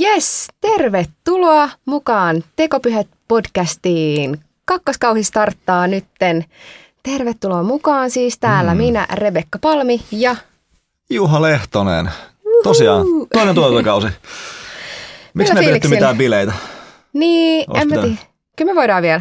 Yes, 0.00 0.48
tervetuloa 0.60 1.68
mukaan 1.84 2.44
Tekopyhät 2.56 3.06
podcastiin. 3.28 4.40
Kakkoskausi 4.64 5.22
starttaa 5.24 5.86
nytten. 5.86 6.44
Tervetuloa 7.02 7.62
mukaan 7.62 8.10
siis 8.10 8.38
täällä 8.38 8.74
mm. 8.74 8.78
minä, 8.78 9.06
Rebekka 9.12 9.58
Palmi 9.58 10.00
ja 10.12 10.36
Juha 11.10 11.42
Lehtonen. 11.42 12.10
Tosiaan, 12.62 13.06
toinen 13.34 13.54
tuotantokausi. 13.54 14.08
Miksi 15.34 15.54
me 15.54 15.60
ei 15.60 15.66
pidetty 15.66 15.88
mitään 15.88 16.18
bileitä? 16.18 16.52
Niin, 17.12 17.64
Olis 17.70 17.82
en 17.82 17.88
mä 17.88 17.94
tiedä. 17.94 18.16
Kyllä 18.56 18.72
me 18.72 18.76
voidaan 18.76 19.02
vielä. 19.02 19.20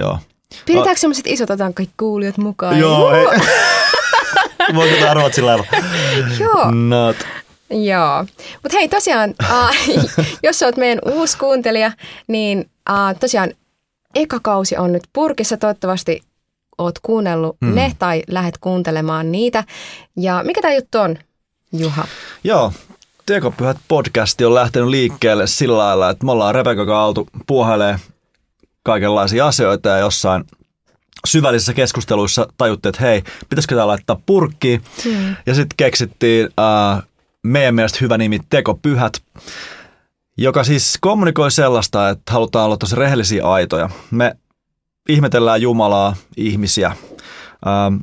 Joo. 0.00 0.18
Pidetäänkö 0.66 1.00
semmoiset 1.00 1.26
isot, 1.26 1.50
otetaan 1.50 1.74
kaikki 1.74 1.94
kuulijat 1.96 2.38
mukaan? 2.38 2.78
Joo, 2.78 3.14
ei. 3.14 3.26
Voiko 4.74 4.96
tämä 4.96 5.14
Ruotsin 5.14 5.46
laiva? 5.46 5.64
Joo. 6.40 6.70
Not. 6.70 7.16
Joo. 7.70 8.24
Mutta 8.62 8.78
hei 8.78 8.88
tosiaan, 8.88 9.34
äh, 9.44 9.76
jos 10.42 10.62
olet 10.62 10.76
meidän 10.76 10.98
uusi 11.06 11.38
kuuntelija, 11.38 11.92
niin 12.28 12.70
äh, 12.90 13.16
tosiaan 13.20 13.52
eka 14.14 14.40
kausi 14.42 14.76
on 14.76 14.92
nyt 14.92 15.02
purkissa. 15.12 15.56
Toivottavasti 15.56 16.22
oot 16.78 16.98
kuunnellut 17.02 17.56
hmm. 17.64 17.74
ne 17.74 17.92
tai 17.98 18.22
lähdet 18.28 18.58
kuuntelemaan 18.58 19.32
niitä. 19.32 19.64
Ja 20.16 20.42
mikä 20.44 20.60
tämä 20.60 20.74
juttu 20.74 20.98
on, 20.98 21.18
Juha? 21.72 22.04
Joo, 22.44 22.72
Tekopyhät 23.32 23.76
podcasti 23.88 24.44
on 24.44 24.54
lähtenyt 24.54 24.88
liikkeelle 24.88 25.46
sillä 25.46 25.78
lailla, 25.78 26.10
että 26.10 26.26
me 26.26 26.32
ollaan 26.32 26.54
Rebekka 26.54 27.04
oltu 27.04 27.28
puuhailee 27.46 27.96
kaikenlaisia 28.82 29.46
asioita 29.46 29.88
ja 29.88 29.98
jossain 29.98 30.44
syvällisissä 31.26 31.74
keskusteluissa 31.74 32.46
tajuttiin, 32.56 32.90
että 32.90 33.02
hei, 33.02 33.22
pitäisikö 33.48 33.74
tämä 33.74 33.86
laittaa 33.86 34.20
purkkiin. 34.26 34.82
Hmm. 35.04 35.36
Ja 35.46 35.54
sitten 35.54 35.76
keksittiin 35.76 36.48
äh, 36.60 37.02
meidän 37.42 37.74
mielestä 37.74 37.98
hyvä 38.00 38.18
nimi 38.18 38.40
Tekopyhät, 38.50 39.22
joka 40.38 40.64
siis 40.64 40.98
kommunikoi 41.00 41.50
sellaista, 41.50 42.08
että 42.08 42.32
halutaan 42.32 42.66
olla 42.66 42.76
tosi 42.76 42.96
rehellisiä 42.96 43.46
aitoja. 43.46 43.90
Me 44.10 44.36
ihmetellään 45.08 45.62
Jumalaa, 45.62 46.16
ihmisiä. 46.36 46.96
Ähm, 47.66 47.96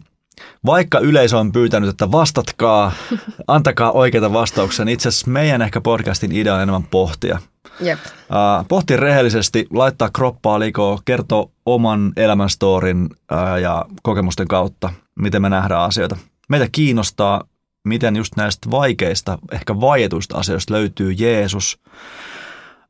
vaikka 0.65 0.99
yleisö 0.99 1.37
on 1.37 1.51
pyytänyt, 1.51 1.89
että 1.89 2.11
vastatkaa, 2.11 2.91
antakaa 3.47 3.91
oikeita 3.91 4.33
vastauksia, 4.33 4.85
niin 4.85 4.93
itse 4.93 5.09
asiassa 5.09 5.31
meidän 5.31 5.61
ehkä 5.61 5.81
podcastin 5.81 6.31
idea 6.31 6.55
on 6.55 6.61
enemmän 6.61 6.83
pohtia. 6.83 7.39
Jep. 7.79 7.99
Äh, 8.05 8.65
pohti 8.67 8.97
rehellisesti, 8.97 9.67
laittaa 9.73 10.09
kroppaa 10.13 10.59
likoon, 10.59 10.99
kertoa 11.05 11.49
oman 11.65 12.13
elämänstorin 12.17 13.09
äh, 13.31 13.59
ja 13.61 13.85
kokemusten 14.03 14.47
kautta, 14.47 14.93
miten 15.19 15.41
me 15.41 15.49
nähdään 15.49 15.81
asioita. 15.81 16.17
Meitä 16.49 16.67
kiinnostaa, 16.71 17.43
miten 17.87 18.15
just 18.15 18.35
näistä 18.35 18.71
vaikeista, 18.71 19.37
ehkä 19.51 19.79
vaietuista 19.79 20.37
asioista 20.37 20.73
löytyy 20.73 21.11
Jeesus. 21.11 21.79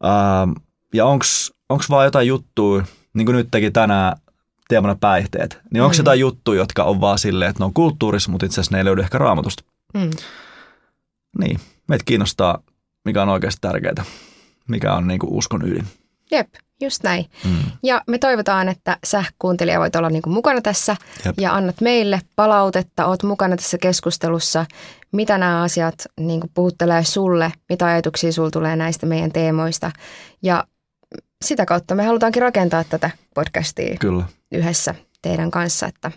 Äh, 0.05 0.63
ja 0.93 1.05
onko 1.05 1.83
vaan 1.89 2.05
jotain 2.05 2.27
juttuja, 2.27 2.83
niin 3.13 3.25
kuin 3.25 3.35
nyt 3.35 3.47
teki 3.51 3.71
tänään 3.71 4.17
teemana 4.69 4.95
päihteet, 4.95 5.59
niin 5.73 5.83
onko 5.83 5.93
mm. 5.93 5.97
jotain 5.97 6.19
juttuja, 6.19 6.61
jotka 6.61 6.83
on 6.83 7.01
vaan 7.01 7.19
silleen, 7.19 7.49
että 7.49 7.61
ne 7.61 7.65
on 7.65 7.73
kulttuurissa, 7.73 8.31
mutta 8.31 8.45
itse 8.45 8.61
asiassa 8.61 8.75
ne 8.75 8.79
ei 8.79 8.85
löydy 8.85 9.01
ehkä 9.01 9.17
raamatusta. 9.17 9.63
Mm. 9.93 10.09
Niin, 11.39 11.59
meitä 11.87 12.03
kiinnostaa, 12.05 12.63
mikä 13.05 13.21
on 13.21 13.29
oikeasti 13.29 13.61
tärkeää, 13.61 14.03
mikä 14.67 14.93
on 14.93 15.07
niin 15.07 15.19
kuin 15.19 15.33
uskon 15.33 15.67
ydin. 15.67 15.85
Jep, 16.31 16.47
just 16.81 17.03
näin. 17.03 17.25
Mm. 17.45 17.57
Ja 17.83 18.01
me 18.07 18.17
toivotaan, 18.17 18.69
että 18.69 18.97
sä 19.03 19.23
kuuntelija 19.39 19.79
voit 19.79 19.95
olla 19.95 20.09
niin 20.09 20.21
kuin 20.21 20.33
mukana 20.33 20.61
tässä 20.61 20.95
Jep. 21.25 21.35
ja 21.39 21.53
annat 21.53 21.81
meille 21.81 22.21
palautetta, 22.35 23.05
oot 23.05 23.23
mukana 23.23 23.55
tässä 23.55 23.77
keskustelussa, 23.77 24.65
mitä 25.11 25.37
nämä 25.37 25.61
asiat 25.61 25.95
niin 26.19 26.39
kuin 26.39 26.51
puhuttelee 26.53 27.03
sulle, 27.03 27.51
mitä 27.69 27.85
ajatuksia 27.85 28.31
sulla 28.31 28.51
tulee 28.51 28.75
näistä 28.75 29.05
meidän 29.05 29.31
teemoista. 29.31 29.91
Ja 30.41 30.63
sitä 31.45 31.65
kautta 31.65 31.95
me 31.95 32.03
halutaankin 32.03 32.41
rakentaa 32.41 32.83
tätä 32.83 33.09
podcastia 33.33 33.97
Kyllä. 33.99 34.23
yhdessä 34.51 34.95
teidän 35.21 35.51
kanssa, 35.51 35.87
että 35.87 36.11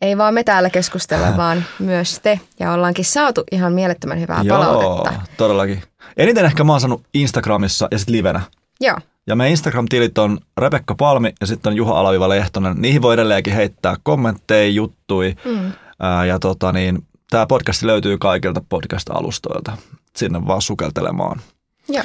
ei 0.00 0.18
vaan 0.18 0.34
me 0.34 0.44
täällä 0.44 0.70
keskustella, 0.70 1.36
vaan 1.36 1.64
myös 1.78 2.20
te. 2.22 2.40
Ja 2.60 2.72
ollaankin 2.72 3.04
saatu 3.04 3.44
ihan 3.52 3.72
mielettömän 3.72 4.20
hyvää 4.20 4.42
Joo, 4.42 4.58
palautetta. 4.58 5.20
todellakin. 5.36 5.82
Eniten 6.16 6.44
ehkä 6.44 6.64
mä 6.64 6.72
oon 6.72 6.80
saanut 6.80 7.02
Instagramissa 7.14 7.88
ja 7.90 7.98
sitten 7.98 8.14
livenä. 8.16 8.40
Joo. 8.80 8.96
Ja 9.26 9.36
meidän 9.36 9.50
Instagram-tilit 9.50 10.18
on 10.18 10.38
Rebekka 10.58 10.94
Palmi 10.94 11.32
ja 11.40 11.46
sitten 11.46 11.70
on 11.70 11.76
Juha 11.76 12.00
Alaviva 12.00 12.28
Lehtonen. 12.28 12.76
Niihin 12.78 13.02
voi 13.02 13.14
edelleenkin 13.14 13.54
heittää 13.54 13.96
kommentteja, 14.02 14.70
juttui. 14.70 15.36
Mm. 15.44 15.72
Ää, 16.00 16.24
ja 16.26 16.38
tota 16.38 16.72
niin, 16.72 17.06
tämä 17.30 17.46
podcast 17.46 17.82
löytyy 17.82 18.18
kaikilta 18.18 18.62
podcast-alustoilta. 18.68 19.72
Sinne 20.16 20.46
vaan 20.46 20.62
sukeltelemaan. 20.62 21.40
Joo. 21.88 22.04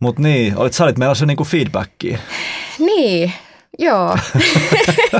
Mutta 0.00 0.22
niin, 0.22 0.56
olit, 0.56 0.72
sä 0.72 0.84
olit 0.84 0.98
meillä 0.98 1.14
se 1.14 1.26
niinku 1.26 1.44
feedbackia. 1.44 2.18
Niin, 2.78 3.32
joo. 3.78 4.18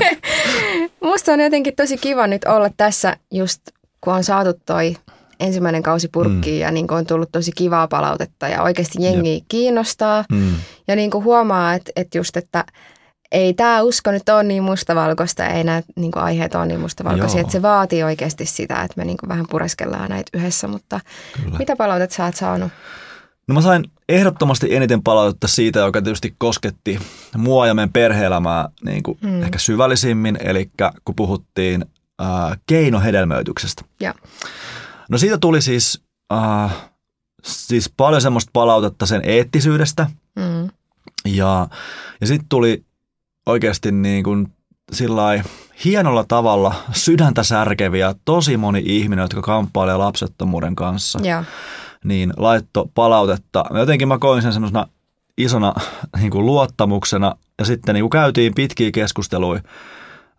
Musta 1.03 1.31
on 1.31 1.39
jotenkin 1.39 1.75
tosi 1.75 1.97
kiva 1.97 2.27
nyt 2.27 2.45
olla 2.45 2.69
tässä 2.77 3.17
just, 3.31 3.61
kun 4.01 4.13
on 4.13 4.23
saatu 4.23 4.53
toi 4.65 4.95
ensimmäinen 5.39 5.83
kausi 5.83 6.07
purkkiin 6.07 6.55
mm. 6.57 6.61
ja 6.61 6.71
niin 6.71 6.91
on 6.91 7.05
tullut 7.05 7.31
tosi 7.31 7.51
kivaa 7.51 7.87
palautetta 7.87 8.47
ja 8.47 8.63
oikeasti 8.63 9.03
jengi 9.03 9.33
Jep. 9.33 9.43
kiinnostaa. 9.49 10.25
Mm. 10.31 10.55
Ja 10.87 10.95
niin 10.95 11.11
huomaa, 11.13 11.73
että, 11.73 11.91
että 11.95 12.17
just, 12.17 12.37
että 12.37 12.65
ei 13.31 13.53
tämä 13.53 13.81
usko 13.81 14.11
nyt 14.11 14.29
ole 14.29 14.43
niin 14.43 14.63
mustavalkoista, 14.63 15.47
ei 15.47 15.63
nämä 15.63 15.81
niin 15.95 16.11
aiheet 16.15 16.55
ole 16.55 16.65
niin 16.65 16.79
mustavalkoisia, 16.79 17.37
Joo. 17.37 17.41
että 17.41 17.51
se 17.51 17.61
vaatii 17.61 18.03
oikeasti 18.03 18.45
sitä, 18.45 18.81
että 18.81 18.93
me 18.97 19.05
niin 19.05 19.17
vähän 19.27 19.45
pureskellaan 19.49 20.09
näitä 20.09 20.37
yhdessä, 20.37 20.67
mutta 20.67 20.99
Kyllä. 21.43 21.57
mitä 21.57 21.75
palautet 21.75 22.11
sä 22.11 22.25
oot 22.25 22.35
saanut? 22.35 22.71
No 23.47 23.55
mä 23.55 23.61
sain 23.61 23.91
ehdottomasti 24.11 24.75
eniten 24.75 25.03
palautetta 25.03 25.47
siitä, 25.47 25.79
joka 25.79 26.01
tietysti 26.01 26.35
kosketti 26.37 26.99
mua 27.37 27.67
ja 27.67 27.73
meidän 27.73 27.93
perhe-elämää 27.93 28.69
niin 28.85 29.03
kuin 29.03 29.17
hmm. 29.21 29.43
ehkä 29.43 29.59
syvällisimmin, 29.59 30.37
eli 30.41 30.71
kun 31.05 31.15
puhuttiin 31.15 31.85
äh, 32.21 32.57
keinohedelmöityksestä. 32.65 33.85
Ja. 33.99 34.13
No 35.09 35.17
siitä 35.17 35.37
tuli 35.37 35.61
siis, 35.61 36.03
äh, 36.33 36.75
siis 37.43 37.93
paljon 37.97 38.21
semmoista 38.21 38.49
palautetta 38.53 39.05
sen 39.05 39.21
eettisyydestä 39.23 40.07
hmm. 40.39 40.69
ja, 41.25 41.67
ja 42.21 42.27
sitten 42.27 42.49
tuli 42.49 42.83
oikeasti 43.45 43.91
niin 43.91 44.23
kuin 44.23 44.47
sillai 44.91 45.43
hienolla 45.85 46.25
tavalla 46.27 46.75
sydäntä 46.93 47.43
särkeviä 47.43 48.15
tosi 48.25 48.57
moni 48.57 48.83
ihminen, 48.85 49.23
jotka 49.23 49.41
kamppailee 49.41 49.97
lapsettomuuden 49.97 50.75
kanssa. 50.75 51.19
Ja 51.23 51.43
niin 52.03 52.33
laitto 52.37 52.91
palautetta. 52.95 53.65
Jotenkin 53.73 54.07
mä 54.07 54.17
koin 54.17 54.41
sen 54.41 54.53
semmoisena 54.53 54.87
isona 55.37 55.73
niin 56.19 56.31
kuin 56.31 56.45
luottamuksena 56.45 57.35
ja 57.59 57.65
sitten 57.65 57.95
niin 57.95 58.03
kuin 58.03 58.09
käytiin 58.09 58.55
pitkiä 58.55 58.91
keskusteluja 58.91 59.61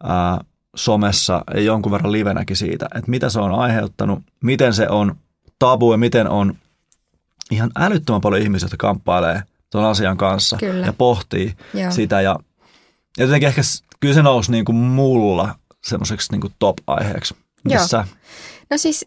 ää, 0.03 0.45
somessa 0.77 1.45
ja 1.55 1.61
jonkun 1.61 1.93
verran 1.93 2.13
livenäkin 2.13 2.57
siitä, 2.57 2.87
että 2.95 3.11
mitä 3.11 3.31
se 3.31 3.41
on 3.41 3.55
aiheuttanut, 3.55 4.19
miten 4.43 4.75
se 4.75 4.89
on 4.89 5.17
tabu 5.59 5.93
ja 5.93 5.99
miten 5.99 6.29
on 6.29 6.55
ihan 7.51 7.71
älyttömän 7.77 8.21
paljon 8.21 8.43
ihmisiä, 8.43 8.65
jotka 8.67 8.77
kamppailee 8.77 9.43
tuon 9.71 9.85
asian 9.85 10.17
kanssa 10.17 10.57
Kyllä. 10.57 10.87
ja 10.87 10.93
pohtii 10.93 11.57
Joo. 11.75 11.91
sitä 11.91 12.21
ja, 12.21 12.39
ja 13.19 13.25
jotenkin 13.25 13.49
ehkä 13.49 13.63
kyllä 14.01 14.15
se 14.15 14.23
nousi 14.23 14.51
niin 14.51 14.65
kuin 14.65 14.77
mulla 14.77 15.55
semmoiseksi 15.85 16.33
niin 16.33 16.41
kuin 16.41 16.53
top-aiheeksi. 16.59 17.35
Missä? 17.65 17.97
Joo. 17.97 18.17
No 18.71 18.79
siis 18.79 19.07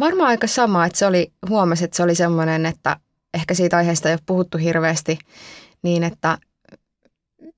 varmaan 0.00 0.28
aika 0.28 0.46
sama, 0.46 0.86
että 0.86 0.98
se 0.98 1.06
oli, 1.06 1.32
huomasi, 1.48 1.84
että 1.84 1.96
se 1.96 2.02
oli 2.02 2.14
semmoinen, 2.14 2.66
että 2.66 2.96
ehkä 3.34 3.54
siitä 3.54 3.76
aiheesta 3.76 4.08
ei 4.08 4.14
ole 4.14 4.20
puhuttu 4.26 4.58
hirveästi, 4.58 5.18
niin 5.82 6.04
että 6.04 6.38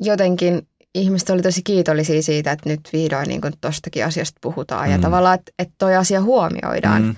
jotenkin 0.01 0.67
ihmiset 0.95 1.31
oli 1.31 1.43
tosi 1.43 1.63
kiitollisia 1.63 2.23
siitä, 2.23 2.53
että 2.53 2.69
nyt 2.69 2.81
vihdoin 2.93 3.29
niin 3.29 3.41
tuostakin 3.61 4.05
asiasta 4.05 4.39
puhutaan 4.41 4.87
mm. 4.87 4.93
ja 4.93 4.99
tavallaan, 4.99 5.35
että, 5.35 5.53
että 5.59 5.75
toi 5.79 5.97
asia 5.97 6.23
huomioidaan. 6.23 7.03
Mm. 7.03 7.17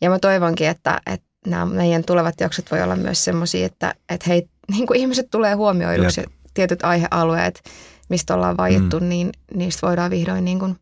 Ja 0.00 0.10
mä 0.10 0.18
toivonkin, 0.18 0.68
että, 0.68 1.00
että 1.06 1.26
nämä 1.46 1.66
meidän 1.66 2.04
tulevat 2.04 2.40
jaksot 2.40 2.70
voi 2.70 2.82
olla 2.82 2.96
myös 2.96 3.24
semmoisia, 3.24 3.66
että, 3.66 3.94
että 4.08 4.24
hei, 4.28 4.48
niin 4.70 4.86
kuin 4.86 5.00
ihmiset 5.00 5.26
tulee 5.30 5.54
huomioiduksi 5.54 6.20
Jep. 6.20 6.30
tietyt 6.54 6.84
aihealueet, 6.84 7.62
mistä 8.08 8.34
ollaan 8.34 8.56
vaiettu, 8.56 9.00
mm. 9.00 9.08
niin 9.08 9.30
niistä 9.54 9.86
voidaan 9.86 10.10
vihdoin 10.10 10.44
niin 10.44 10.58
kuin 10.58 10.76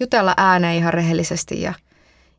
jutella 0.00 0.34
ääneen 0.36 0.76
ihan 0.76 0.94
rehellisesti 0.94 1.62
ja– 1.62 1.74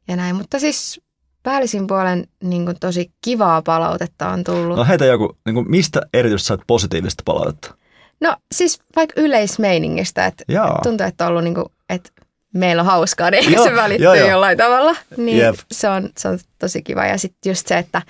ja 0.08 0.16
näin. 0.16 0.36
Mutta 0.36 0.60
siis 0.60 1.02
päällisin 1.44 1.88
puolen 1.88 2.28
niin 2.44 2.66
kuin 2.66 2.78
tosi 2.80 3.12
kivaa 3.22 3.62
palautetta 3.62 4.30
on 4.30 4.44
tullut. 4.44 4.78
No 4.78 4.86
heitä 4.86 5.06
joku, 5.06 5.38
niin 5.46 5.54
kuin 5.54 5.72
mistä 5.72 6.02
erityisesti 6.14 6.48
sait 6.48 6.62
positiivista 6.68 7.24
palautetta? 7.26 7.76
No 8.22 8.36
siis 8.52 8.80
vaikka 8.96 9.22
yleismeiningistä, 9.22 10.26
että 10.26 10.44
Jaa. 10.48 10.80
tuntuu, 10.84 11.08
että 11.08 11.26
on 11.26 11.30
ollut 11.30 11.44
niin 11.44 11.56
kuin, 11.56 11.66
että 11.90 12.10
meillä 12.54 12.82
on 12.82 12.86
hauskaa, 12.86 13.32
niin 13.32 13.44
ehkä 13.44 13.64
se 13.64 13.76
välittyy 13.76 14.06
jo, 14.06 14.14
jo. 14.14 14.28
jollain 14.28 14.58
tavalla. 14.58 14.96
Niin 15.18 15.54
se 15.72 15.90
on, 15.90 16.10
se 16.18 16.28
on 16.28 16.40
tosi 16.60 16.82
kiva. 16.82 17.06
Ja 17.06 17.18
sitten 17.18 17.50
just 17.50 17.68
se, 17.68 17.78
että 17.78 18.02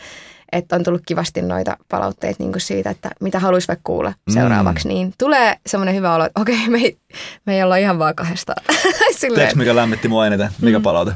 että 0.51 0.75
on 0.75 0.83
tullut 0.83 1.01
kivasti 1.05 1.41
noita 1.41 1.77
palautteita 1.89 2.43
niin 2.43 2.51
kuin 2.51 2.61
siitä, 2.61 2.89
että 2.89 3.11
mitä 3.21 3.39
haluaisi 3.39 3.67
vaikka 3.67 3.81
kuulla 3.83 4.13
seuraavaksi, 4.29 4.87
mm. 4.87 4.93
niin 4.93 5.13
tulee 5.17 5.55
semmoinen 5.65 5.95
hyvä 5.95 6.15
olo, 6.15 6.25
että 6.25 6.41
okei, 6.41 6.69
me 6.69 6.77
ei, 6.77 6.97
me 7.45 7.55
ei 7.55 7.63
olla 7.63 7.77
ihan 7.77 7.99
vaan 7.99 8.15
kahdestaan. 8.15 8.63
Tiedätkö, 9.19 9.55
mikä 9.55 9.75
lämmitti 9.75 10.07
mua 10.07 10.27
eniten? 10.27 10.49
Mikä 10.61 10.79
mm. 10.79 10.83
palaute? 10.83 11.11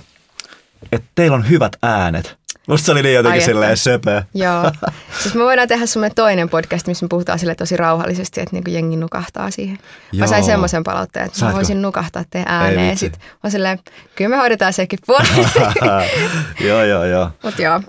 Että 0.92 1.08
teillä 1.16 1.36
on 1.36 1.50
hyvät 1.50 1.72
äänet. 1.84 2.40
Musta 2.68 2.86
se 2.86 2.92
oli 2.92 3.04
niin 3.04 3.16
jotenkin 3.16 3.42
Ai 3.42 3.46
silleen 3.46 3.78
söpö. 3.78 4.24
Joo. 4.34 4.72
Siis 5.20 5.36
me 5.36 5.44
voidaan 5.44 5.68
tehdä 5.68 5.86
semmoinen 5.86 6.16
toinen 6.16 6.50
podcast, 6.50 6.88
missä 6.88 7.06
me 7.06 7.10
puhutaan 7.10 7.40
sille 7.40 7.56
tosi 7.56 7.78
rauhallisesti, 7.78 8.42
että 8.42 8.56
niinku 8.56 8.72
jengi 8.72 8.96
nukahtaa 8.96 9.52
siihen. 9.52 9.78
Joo. 10.12 10.20
Mä 10.20 10.28
sain 10.28 10.44
semmoisen 10.44 10.84
palautteen, 10.84 11.26
että 11.26 11.40
Saatko? 11.40 11.52
mä 11.52 11.56
voisin 11.58 11.82
nukahtaa 11.82 12.24
teidän 12.30 12.54
ääneen. 12.54 12.98
Sitten 12.98 13.22
mä 13.44 13.50
silleen, 13.50 13.80
kyllä 14.16 14.30
me 14.30 14.38
hoidetaan 14.38 14.74
sekin 14.74 15.00
puoli. 15.08 15.28
joo, 16.68 16.84
joo, 16.84 17.06
joo. 17.06 17.30
Mut 17.44 17.60
joo. 17.60 17.82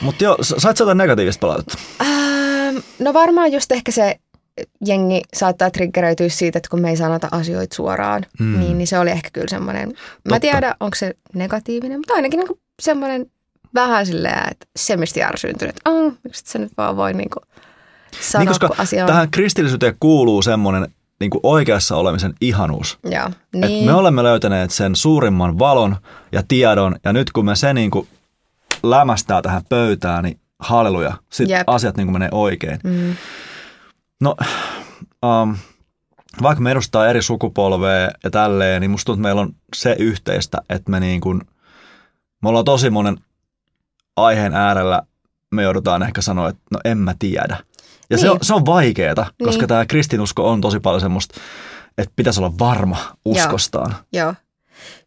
Mut 0.00 0.20
joo, 0.20 0.36
sait 0.42 0.76
sä 0.76 0.82
jotain 0.82 0.98
negatiivista 0.98 1.40
palautetta? 1.40 1.78
Ähm, 2.00 2.76
no 2.98 3.12
varmaan 3.12 3.52
just 3.52 3.72
ehkä 3.72 3.92
se 3.92 4.16
jengi 4.86 5.22
saattaa 5.34 5.70
triggeröityä 5.70 6.28
siitä, 6.28 6.58
että 6.58 6.68
kun 6.70 6.80
me 6.80 6.90
ei 6.90 6.96
sanota 6.96 7.28
asioita 7.30 7.74
suoraan, 7.74 8.26
mm. 8.38 8.60
niin, 8.60 8.78
niin 8.78 8.86
se 8.86 8.98
oli 8.98 9.10
ehkä 9.10 9.30
kyllä 9.32 9.48
semmoinen, 9.48 9.92
mä 10.30 10.40
tiedän, 10.40 10.74
onko 10.80 10.94
se 10.94 11.14
negatiivinen, 11.34 11.98
mutta 11.98 12.14
ainakin 12.14 12.40
niin 12.40 12.60
semmoinen 12.82 13.26
vähän 13.74 14.06
silleen, 14.06 14.48
että 14.50 14.66
se 14.76 14.96
mistä 14.96 15.20
järsyntynyt, 15.20 15.76
että 15.76 15.90
oh, 15.90 16.12
miksi 16.24 16.42
se 16.46 16.58
nyt 16.58 16.72
vaan 16.76 16.96
voi 16.96 17.14
niinku 17.14 17.40
sanoa, 18.20 18.42
niin, 18.42 18.48
koska 18.48 18.70
asia 18.78 19.04
on... 19.04 19.06
tähän 19.06 19.30
kristillisyyteen 19.30 19.96
kuuluu 20.00 20.42
semmoinen 20.42 20.88
niin 21.20 21.30
kuin 21.30 21.40
oikeassa 21.42 21.96
olemisen 21.96 22.34
ihanuus. 22.40 22.98
Joo, 23.04 23.30
niin. 23.54 23.86
me 23.86 23.94
olemme 23.94 24.22
löytäneet 24.22 24.70
sen 24.70 24.96
suurimman 24.96 25.58
valon 25.58 25.96
ja 26.32 26.42
tiedon, 26.48 26.96
ja 27.04 27.12
nyt 27.12 27.32
kun 27.32 27.44
me 27.44 27.56
se 27.56 27.74
niin 27.74 27.90
kuin 27.90 28.08
lämästää 28.82 29.42
tähän 29.42 29.62
pöytään, 29.68 30.24
niin 30.24 30.40
halleluja, 30.58 31.12
sitten 31.32 31.64
asiat 31.66 31.96
niin 31.96 32.06
kuin 32.06 32.12
menee 32.12 32.28
oikein. 32.32 32.78
Mm. 32.84 33.16
No, 34.22 34.36
um, 35.24 35.56
vaikka 36.42 36.62
me 36.62 36.70
edustaa 36.70 37.08
eri 37.08 37.22
sukupolvea 37.22 38.10
ja 38.24 38.30
tälleen, 38.30 38.80
niin 38.80 38.90
musta 38.90 39.06
tuntuu, 39.06 39.20
että 39.20 39.28
meillä 39.28 39.40
on 39.40 39.54
se 39.76 39.96
yhteistä, 39.98 40.58
että 40.68 40.90
me 40.90 41.00
niin 41.00 41.20
kuin, 41.20 41.40
me 42.42 42.48
ollaan 42.48 42.64
tosi 42.64 42.90
monen 42.90 43.16
aiheen 44.16 44.54
äärellä 44.54 45.02
me 45.50 45.62
joudutaan 45.62 46.02
ehkä 46.02 46.20
sanoa, 46.20 46.48
että 46.48 46.62
no 46.72 46.80
en 46.84 46.98
mä 46.98 47.14
tiedä. 47.18 47.56
Ja 48.10 48.16
niin. 48.16 48.18
se, 48.18 48.30
on, 48.30 48.38
se 48.42 48.54
on 48.54 48.66
vaikeeta, 48.66 49.26
koska 49.44 49.60
niin. 49.60 49.68
tämä 49.68 49.86
kristinusko 49.86 50.50
on 50.50 50.60
tosi 50.60 50.80
paljon 50.80 51.00
semmoista, 51.00 51.40
että 51.98 52.12
pitäisi 52.16 52.40
olla 52.40 52.58
varma 52.58 53.16
uskostaan. 53.24 53.94
Joo, 54.12 54.26
Joo. 54.26 54.34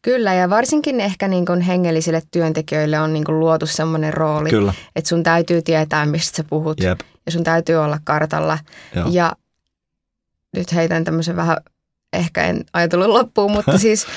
Kyllä, 0.02 0.34
ja 0.34 0.50
varsinkin 0.50 1.02
ehkä 1.02 1.28
niin 1.28 1.46
kuin 1.46 1.62
hengellisille 1.62 2.22
työntekijöille 2.32 3.00
on 3.00 3.14
niin 3.14 3.24
kuin 3.24 3.40
luotu 3.40 3.66
semmoinen 3.68 4.14
rooli, 4.14 4.50
Kyllä. 4.50 4.74
että 4.96 5.08
sun 5.08 5.24
täytyy 5.24 5.62
tietää, 5.62 6.06
mistä 6.06 6.38
sä 6.38 6.44
puhut, 6.44 6.80
Jep. 6.80 7.00
Ja 7.25 7.31
sun 7.31 7.44
täytyy 7.44 7.75
olla 7.75 8.00
kartalla. 8.04 8.60
Joo. 8.95 9.07
Ja 9.12 9.33
nyt 10.56 10.74
heitän 10.74 11.04
tämmöisen 11.04 11.36
vähän, 11.36 11.57
ehkä 12.13 12.44
en 12.44 12.66
ajatellut 12.74 13.07
loppuun, 13.07 13.51
mutta 13.51 13.77
siis 13.86 14.07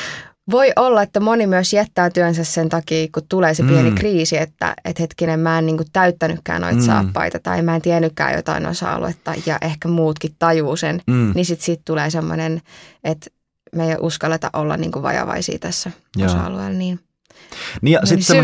voi 0.51 0.73
olla, 0.77 1.03
että 1.03 1.21
moni 1.21 1.47
myös 1.47 1.73
jättää 1.73 2.11
työnsä 2.11 2.45
sen 2.45 2.69
takia, 2.69 3.09
kun 3.15 3.23
tulee 3.29 3.55
se 3.55 3.63
pieni 3.63 3.91
mm. 3.91 3.97
kriisi, 3.97 4.37
että, 4.37 4.75
että 4.85 5.03
hetkinen, 5.03 5.41
mä 5.41 5.59
en 5.59 5.67
niin 5.67 5.77
kuin 5.77 5.89
täyttänytkään 5.93 6.61
noita 6.63 6.79
mm. 6.79 6.87
saappaita 6.87 7.39
tai 7.39 7.63
mä 7.63 7.77
en 7.77 7.83
tiennytkään 7.83 8.35
jotain 8.35 8.67
osa-aluetta 8.67 9.35
ja 9.47 9.59
ehkä 9.61 9.89
muutkin 9.89 10.35
tajuu 10.39 10.77
sen, 10.77 11.01
mm. 11.07 11.33
niin 11.35 11.45
sitten 11.45 11.65
siitä 11.65 11.83
tulee 11.85 12.11
semmoinen, 12.11 12.63
että 13.05 13.31
me 13.77 13.91
ei 13.91 13.97
uskalleta 14.01 14.51
olla 14.53 14.77
niin 14.77 14.93
kuin 14.93 15.03
vajavaisia 15.03 15.59
tässä 15.59 15.91
Joo. 16.17 16.27
osa-alueella. 16.27 16.79
Niin. 16.79 17.01
Niin 17.83 17.93
ja 17.93 18.07
sitten 18.07 18.37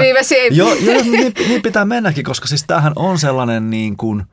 joo, 0.50 0.75
joo, 0.75 1.02
niin, 1.02 1.32
niin 1.49 1.62
pitää 1.62 1.84
mennäkin, 1.84 2.25
koska 2.25 2.46
siis 2.46 2.64
tämähän 2.66 2.93
on 2.96 3.19
sellainen 3.19 3.70
niin 3.70 3.96
kuin, 3.96 4.25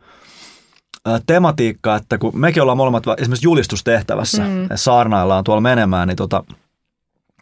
tematiikka, 1.25 1.95
että 1.95 2.18
kun 2.18 2.39
mekin 2.39 2.62
ollaan 2.62 2.77
molemmat 2.77 3.03
esimerkiksi 3.18 3.48
julistustehtävässä, 3.48 4.44
mm. 4.44 4.69
saarnaillaan 4.75 5.44
tuolla 5.44 5.62
menemään, 5.62 6.07
niin 6.07 6.15
tota, 6.15 6.44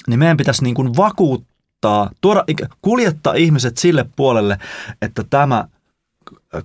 niin 0.07 0.19
meidän 0.19 0.37
pitäisi 0.37 0.63
niin 0.63 0.75
kuin 0.75 0.97
vakuuttaa, 0.97 2.09
tuoda, 2.21 2.43
kuljettaa 2.81 3.33
ihmiset 3.33 3.77
sille 3.77 4.05
puolelle, 4.15 4.57
että 5.01 5.23
tämä 5.29 5.67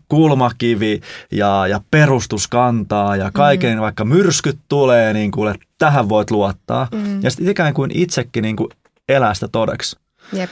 kulmakivi 0.09 1.01
ja, 1.33 1.67
ja 1.67 1.81
perustus 1.91 2.49
kantaa 2.49 3.17
ja 3.17 3.31
kaiken, 3.31 3.75
mm. 3.75 3.81
vaikka 3.81 4.05
myrskyt 4.05 4.59
tulee, 4.69 5.13
niin 5.13 5.31
kuule, 5.31 5.55
tähän 5.79 6.09
voit 6.09 6.31
luottaa. 6.31 6.89
Mm. 6.93 7.23
Ja 7.23 7.31
sitten 7.31 7.49
ikään 7.49 7.75
kuin 7.75 7.91
itsekin 7.95 8.43
niin 8.43 8.57
kuin 8.57 8.69
elää 9.09 9.35
sitä 9.35 9.49
todeksi. 9.49 9.97
Jep. 10.33 10.51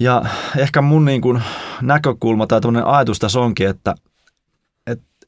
Ja 0.00 0.22
ehkä 0.56 0.82
mun 0.82 1.04
niin 1.04 1.20
kuin 1.20 1.42
näkökulma 1.82 2.46
tai 2.46 2.60
ajatus 2.84 3.18
tässä 3.18 3.40
onkin, 3.40 3.68
että 3.68 3.94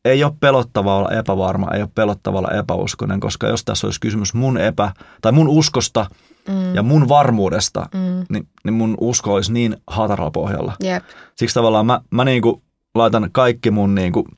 ei 0.05 0.25
ole 0.25 0.33
pelottavaa 0.41 0.97
olla 0.97 1.11
epävarma, 1.11 1.71
ei 1.75 1.83
ole 1.83 1.91
pelottavaa 1.95 2.39
olla 2.39 2.59
epäuskonen, 2.59 3.21
koska 3.21 3.47
jos 3.47 3.65
tässä 3.65 3.87
olisi 3.87 4.01
kysymys 4.01 4.35
mun 4.35 4.59
epä, 4.59 4.93
tai 5.23 5.33
mun 5.33 5.49
uskosta– 5.49 6.07
mm. 6.49 6.75
ja 6.75 6.83
mun 6.83 7.09
varmuudesta, 7.09 7.87
mm. 7.95 8.27
niin, 8.29 8.49
niin 8.65 8.75
mun 8.75 8.95
usko 9.01 9.35
olisi 9.35 9.53
niin 9.53 9.77
hataralla 9.87 10.31
pohjalla. 10.31 10.77
Yep. 10.85 11.05
Siksi 11.37 11.55
tavallaan 11.55 11.87
mä, 11.87 12.01
mä 12.11 12.25
niinku 12.25 12.63
laitan 12.95 13.29
kaikki 13.33 13.71
mun 13.71 13.95
niinku 13.95 14.29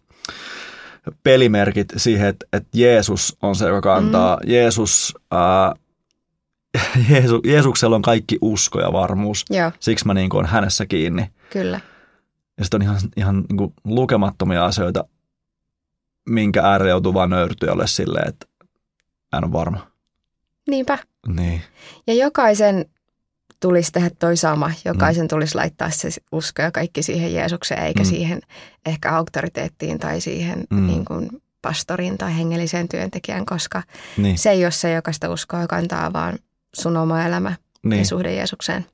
pelimerkit 1.23 1.93
siihen, 1.97 2.29
että, 2.29 2.47
että 2.53 2.69
Jeesus 2.75 3.37
on 3.43 3.57
se, 3.57 3.67
joka 3.67 3.81
kantaa. 3.81 4.37
Mm. 4.37 4.53
Jeesus, 4.53 5.15
ää, 5.31 5.75
Jeesu, 7.11 7.41
Jeesuksella 7.45 7.97
on 7.97 8.03
kaikki 8.03 8.39
usko 8.41 8.81
ja 8.81 8.93
varmuus. 8.93 9.45
Joo. 9.51 9.73
Siksi 9.81 10.07
mä 10.07 10.15
niinku 10.15 10.39
on 10.39 10.47
hänessä 10.47 10.87
kiinni. 10.87 11.31
Kyllä. 11.51 11.81
Ja 12.59 12.65
sitten 12.65 12.79
on 12.79 12.83
ihan, 12.83 13.01
ihan 13.17 13.45
niinku 13.49 13.73
lukemattomia 13.85 14.65
asioita, 14.65 15.05
minkä 16.29 16.63
äärellä 16.63 16.91
joutuu 16.91 17.15
vaan 17.15 17.31
nöyrtyä 17.31 17.73
silleen, 17.85 18.29
että 18.29 18.47
en 19.37 19.45
ole 19.45 19.53
varma. 19.53 19.87
Niinpä. 20.71 20.99
Niin. 21.29 21.63
Ja 22.07 22.15
jokaisen 22.15 22.87
tulisi 23.61 23.93
tehdä 23.93 24.11
toi 24.19 24.37
sama. 24.37 24.73
Jokaisen 24.85 25.25
mm. 25.25 25.29
tulisi 25.29 25.55
laittaa 25.55 25.91
se 25.91 26.09
usko 26.33 26.63
ja 26.63 26.71
kaikki 26.71 27.03
siihen 27.03 27.35
Jeesukseen, 27.35 27.83
eikä 27.83 28.03
mm. 28.03 28.07
siihen 28.09 28.41
ehkä 28.87 29.17
auktoriteettiin 29.17 29.99
tai 29.99 30.21
siihen 30.21 30.65
mm. 30.71 30.87
niin 30.87 31.05
kuin 31.05 31.31
pastorin 31.63 32.19
tai 32.19 32.37
hengelliseen 32.37 32.89
työntekijän, 32.89 33.47
koska 33.47 33.83
niin. 34.17 34.39
se 34.39 34.51
ei 34.51 34.65
ole 34.65 34.71
se, 34.71 34.93
joka 34.93 35.13
sitä 35.13 35.31
uskoa 35.31 35.67
kantaa, 35.67 36.13
vaan 36.13 36.39
sun 36.75 36.97
oma 36.97 37.23
elämä 37.23 37.55
niin. 37.83 37.99
ja 37.99 38.05
suhde 38.05 38.35
Jeesukseen. 38.35 38.87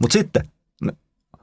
Mutta 0.00 0.12
sitten, 0.12 0.48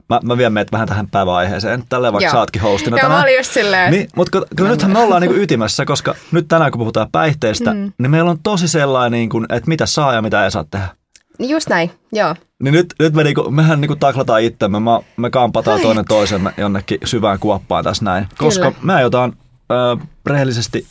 Mä, 0.08 0.20
mä 0.24 0.36
vien 0.36 0.52
meidät 0.52 0.72
vähän 0.72 0.88
tähän 0.88 1.08
päiväaiheeseen, 1.10 1.84
tälleen 1.88 2.12
vaikka 2.12 2.24
Joo. 2.26 2.32
saatkin 2.32 2.62
hostina 2.62 2.96
tänään. 2.96 3.12
Joo, 3.12 3.18
mä 3.18 3.22
olin 3.22 3.36
just 3.36 3.52
silleen. 3.52 3.92
Niin, 3.92 4.08
mutta 4.16 4.38
kyllä 4.56 4.70
nythän 4.70 4.92
me 4.92 4.98
ollaan 4.98 5.22
niinku 5.22 5.36
ytimessä, 5.40 5.84
koska 5.84 6.14
nyt 6.32 6.48
tänään 6.48 6.70
kun 6.70 6.78
puhutaan 6.78 7.10
päihteistä, 7.12 7.74
mm. 7.74 7.92
niin 7.98 8.10
meillä 8.10 8.30
on 8.30 8.38
tosi 8.42 8.68
sellainen, 8.68 9.18
niin 9.18 9.28
kuin, 9.28 9.46
että 9.48 9.68
mitä 9.68 9.86
saa 9.86 10.14
ja 10.14 10.22
mitä 10.22 10.44
ei 10.44 10.50
saa 10.50 10.64
tehdä. 10.70 10.88
Just 11.38 11.68
näin, 11.68 11.90
joo. 12.12 12.34
Niin 12.62 12.74
nyt, 12.74 12.94
nyt 12.98 13.14
me 13.14 13.24
niinku, 13.24 13.50
mehän 13.50 13.80
niinku 13.80 13.96
taklataan 13.96 14.42
itsemme, 14.42 14.80
me, 14.80 14.90
me 15.16 15.30
kampataan 15.30 15.80
toinen 15.80 16.04
toisemme 16.04 16.52
jonnekin 16.56 16.98
syvään 17.04 17.38
kuoppaan 17.38 17.84
tässä 17.84 18.04
näin. 18.04 18.28
Koska 18.38 18.70
Kyllä. 18.72 18.84
me 18.86 18.94
aiotaan 18.94 19.32
ö, 19.72 20.06
rehellisesti 20.26 20.86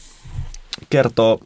kertoa, 0.89 1.37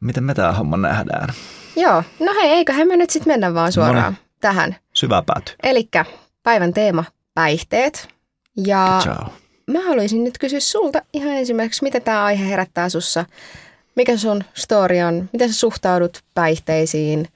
miten 0.00 0.24
me 0.24 0.34
tämä 0.34 0.52
homma 0.52 0.76
nähdään. 0.76 1.28
Joo, 1.76 2.02
no 2.20 2.32
hei, 2.34 2.50
eiköhän 2.50 2.88
me 2.88 2.96
nyt 2.96 3.10
sitten 3.10 3.32
mennä 3.32 3.54
vaan 3.54 3.72
suoraan 3.72 3.96
Noniin. 3.96 4.18
tähän. 4.40 4.76
Syvää 4.92 5.22
pääty. 5.26 5.52
Elikkä 5.62 6.04
päivän 6.46 6.72
teema 6.72 7.04
päihteet. 7.34 8.08
Ja 8.66 9.00
Ciao. 9.02 9.32
mä 9.66 9.84
haluaisin 9.84 10.24
nyt 10.24 10.38
kysyä 10.38 10.60
sulta 10.60 11.02
ihan 11.12 11.28
ensimmäiseksi, 11.28 11.82
mitä 11.82 12.00
tämä 12.00 12.24
aihe 12.24 12.48
herättää 12.48 12.88
sussa? 12.88 13.24
Mikä 13.94 14.16
sun 14.16 14.44
story 14.54 15.00
on? 15.00 15.28
Miten 15.32 15.52
sä 15.52 15.60
suhtaudut 15.60 16.22
päihteisiin? 16.34 17.28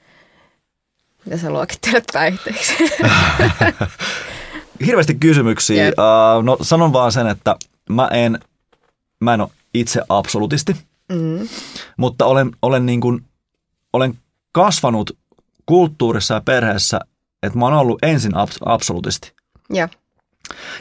Mitä 1.25 1.37
sä 1.37 1.51
luokittelet 1.51 2.05
päihteiksi? 2.13 2.75
Hirveästi 4.87 5.15
kysymyksiä. 5.15 5.85
Yep. 5.85 5.95
Uh, 5.99 6.45
no 6.45 6.57
sanon 6.63 6.93
vaan 6.93 7.13
sen, 7.13 7.27
että 7.27 7.57
mä 7.89 8.09
en, 8.09 8.39
mä 9.21 9.35
en 9.35 9.41
ole 9.41 9.51
itse 9.75 10.03
absolutisti, 10.09 10.77
mm. 11.13 11.49
mutta 11.97 12.27
olen, 12.27 12.51
olen, 12.63 12.87
niin 12.87 13.01
kuin, 13.01 13.25
olen 13.93 14.19
kasvanut 14.53 15.11
kulttuurissa 15.67 16.35
ja 16.35 16.41
perheessä, 16.41 17.01
että 17.43 17.59
mä 17.59 17.65
oon 17.65 17.75
ollut 17.75 17.99
ensin 18.03 18.33
abs- 18.33 18.63
absolutisti. 18.65 19.33
Ja. 19.73 19.89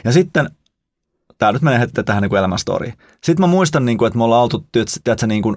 Ja 0.04 0.12
sitten, 0.12 0.50
tämä 1.38 1.52
nyt 1.52 1.62
menee 1.62 1.80
heti 1.80 2.02
tähän 2.02 2.22
niin 2.22 2.36
elämänstoriin. 2.36 2.94
Sitten 3.24 3.40
mä 3.40 3.46
muistan, 3.46 3.84
niin 3.84 3.98
kuin, 3.98 4.06
että 4.06 4.18
me 4.18 4.24
ollaan 4.24 4.42
oltu 4.42 4.66
tiedätkö, 4.72 5.26
niin 5.26 5.42
kuin, 5.42 5.56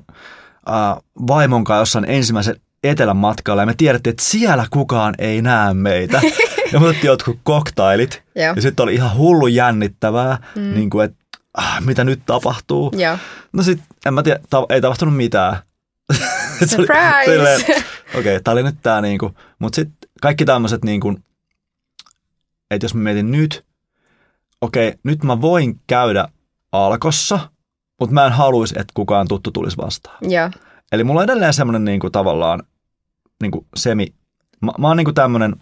äh, 0.70 1.04
vaimon 1.28 1.64
kanssa 1.64 1.82
jossain 1.82 2.06
ensimmäisen 2.18 2.56
etelän 2.84 3.18
matkalla 3.18 3.62
ja 3.62 3.66
me 3.66 3.74
tiedettiin, 3.78 4.12
että 4.12 4.24
siellä 4.24 4.66
kukaan 4.70 5.16
ei 5.18 5.42
näe 5.42 5.74
meitä. 5.74 6.22
ja 6.72 6.80
me 6.80 6.88
otettiin 6.88 7.10
jotkut 7.10 7.40
koktailit 7.44 8.24
ja 8.36 8.62
sitten 8.62 8.84
oli 8.84 8.96
ihan 8.96 9.18
hullu 9.18 9.48
jännittävää, 9.48 10.38
mm. 10.56 10.74
niin 10.74 10.90
kuin, 10.90 11.06
että 11.06 11.18
ah, 11.58 11.82
mitä 11.82 12.04
nyt 12.04 12.22
tapahtuu. 12.26 12.92
Ja. 12.98 13.18
No 13.54 13.64
sitten, 13.64 13.88
en 14.06 14.14
mä 14.14 14.24
tiedä, 14.24 14.40
ta- 14.50 14.66
ei 14.70 14.82
tapahtunut 14.82 15.16
mitään. 15.16 15.58
Surprise! 16.66 17.64
Okei, 17.64 18.20
okay, 18.20 18.40
tää 18.44 18.52
oli 18.52 18.64
nyt 18.64 18.76
tää 18.82 19.02
niinku, 19.02 19.32
mutta 19.60 19.76
sitten 19.76 20.03
kaikki 20.24 20.46
tämmöiset, 20.46 20.84
niin 20.84 21.02
kuin, 21.02 21.24
että 22.72 22.86
jos 22.86 22.96
mä 22.96 23.04
mietin 23.04 23.32
nyt, 23.32 23.66
okei, 24.62 24.88
okay, 24.88 25.00
nyt 25.04 25.24
mä 25.24 25.42
voin 25.42 25.80
käydä 25.88 26.28
alkossa, 26.72 27.40
mutta 28.00 28.14
mä 28.14 28.26
en 28.26 28.32
haluaisi, 28.32 28.76
että 28.78 28.92
kukaan 28.94 29.28
tuttu 29.28 29.52
tulisi 29.52 29.78
vastaan. 29.78 30.18
Joo. 30.22 30.50
Eli 30.92 31.04
mulla 31.04 31.20
on 31.20 31.24
edelleen 31.24 31.54
semmoinen 31.54 31.86
niin 31.86 32.00
kuin, 32.00 32.12
tavallaan 32.12 32.64
niin 33.42 33.52
kuin 33.52 33.66
semi, 33.76 34.14
mä, 34.62 34.72
mä 34.78 34.88
oon 34.88 34.98
niin 34.98 35.06
kuin 35.06 35.16
tämmöinen, 35.16 35.56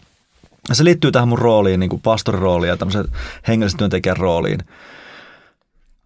se 0.72 0.84
liittyy 0.84 1.12
tähän 1.12 1.28
mun 1.28 1.40
rooliin, 1.40 1.80
niin 1.80 1.90
kuin 1.90 2.02
pastorirooliin 2.02 2.70
ja 2.70 2.78
tämmöisen 2.78 3.06
hengellisen 3.48 3.78
työntekijän 3.78 4.18
rooliin. 4.18 4.60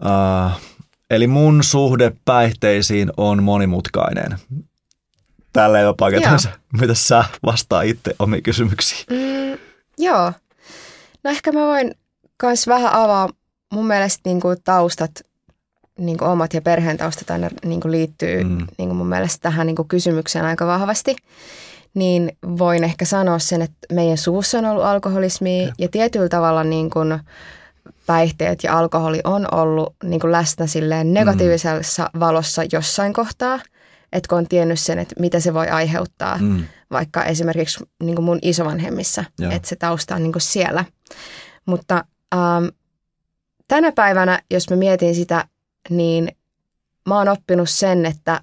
Uh, 0.02 0.52
eli 1.10 1.28
mun 1.28 1.64
suhde 1.64 2.14
päihteisiin 2.26 3.12
on 3.18 3.44
monimutkainen. 3.44 4.40
Tällä 5.56 5.80
ei 5.80 5.86
ole 5.86 5.96
paketansa. 5.98 6.50
Mitä 6.82 6.94
sä 6.94 7.26
vastaa 7.46 7.82
itse 7.82 8.16
omiin 8.20 8.44
kysymyksiin? 8.44 9.06
Mm, 9.10 9.58
joo. 9.98 10.34
No 11.24 11.32
ehkä 11.32 11.52
mä 11.52 11.60
voin 11.60 11.96
myös 12.44 12.68
vähän 12.68 12.94
avaa 12.94 13.30
mun 13.74 13.88
mielestä 13.88 14.22
niin 14.26 14.42
kuin 14.42 14.58
taustat, 14.64 15.12
niin 16.00 16.18
kuin 16.18 16.30
omat 16.30 16.54
ja 16.54 16.62
perheen 16.62 16.98
taustat 16.98 17.30
aina 17.30 17.50
niin 17.66 17.82
kuin 17.82 17.92
liittyy 17.92 18.44
mm. 18.44 18.58
niin 18.78 18.90
kuin 18.90 18.96
mun 18.96 19.08
mielestä 19.08 19.42
tähän 19.42 19.68
niin 19.68 19.76
kuin 19.76 19.88
kysymykseen 19.88 20.46
aika 20.46 20.68
vahvasti. 20.68 21.16
Niin 21.94 22.38
voin 22.58 22.84
ehkä 22.84 23.06
sanoa 23.06 23.40
sen, 23.40 23.62
että 23.62 23.78
meidän 23.94 24.18
suvussa 24.18 24.58
on 24.58 24.66
ollut 24.66 24.86
alkoholismi 24.86 25.64
ja, 25.64 25.74
ja 25.80 25.88
tietyllä 25.88 26.30
tavalla 26.30 26.64
niin 26.64 26.90
kuin 26.90 27.20
päihteet 28.06 28.64
ja 28.64 28.78
alkoholi 28.78 29.22
on 29.24 29.48
ollut 29.54 29.96
niin 30.04 30.20
kuin 30.20 30.32
läsnä 30.32 30.68
silleen 30.68 31.14
negatiivisessa 31.14 32.10
mm. 32.14 32.20
valossa 32.20 32.62
jossain 32.72 33.14
kohtaa. 33.14 33.60
Että 34.12 34.30
kun 34.30 34.38
on 34.38 34.48
tiennyt 34.48 34.80
sen, 34.80 35.00
että 35.00 35.16
mitä 35.20 35.40
se 35.40 35.54
voi 35.54 35.68
aiheuttaa, 35.68 36.38
mm. 36.38 36.64
vaikka 36.92 37.24
esimerkiksi 37.24 37.84
niin 38.04 38.24
mun 38.24 38.40
isovanhemmissa, 38.42 39.24
että 39.52 39.68
se 39.68 39.76
tausta 39.76 40.16
on 40.16 40.24
niin 40.24 40.34
siellä. 40.38 40.86
Mutta 41.66 42.06
ähm, 42.36 42.66
tänä 43.68 43.92
päivänä, 43.92 44.40
jos 44.52 44.70
mä 44.70 44.76
mietin 44.76 45.16
sitä, 45.16 45.46
niin 45.90 46.32
mä 47.08 47.18
oon 47.18 47.30
oppinut 47.30 47.70
sen, 47.70 48.06
että 48.06 48.42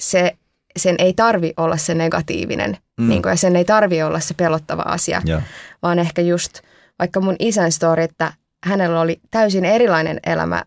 se, 0.00 0.36
sen 0.76 0.94
ei 0.98 1.12
tarvi 1.12 1.52
olla 1.56 1.76
se 1.76 1.94
negatiivinen 1.94 2.76
mm. 3.00 3.08
niin 3.08 3.22
kuin, 3.22 3.30
ja 3.30 3.36
sen 3.36 3.56
ei 3.56 3.64
tarvi 3.64 4.02
olla 4.02 4.20
se 4.20 4.34
pelottava 4.34 4.82
asia, 4.82 5.22
yeah. 5.28 5.42
vaan 5.82 5.98
ehkä 5.98 6.22
just 6.22 6.58
vaikka 6.98 7.20
mun 7.20 7.36
isän 7.38 7.72
story, 7.72 8.02
että 8.02 8.32
hänellä 8.64 9.00
oli 9.00 9.20
täysin 9.30 9.64
erilainen 9.64 10.20
elämä 10.26 10.64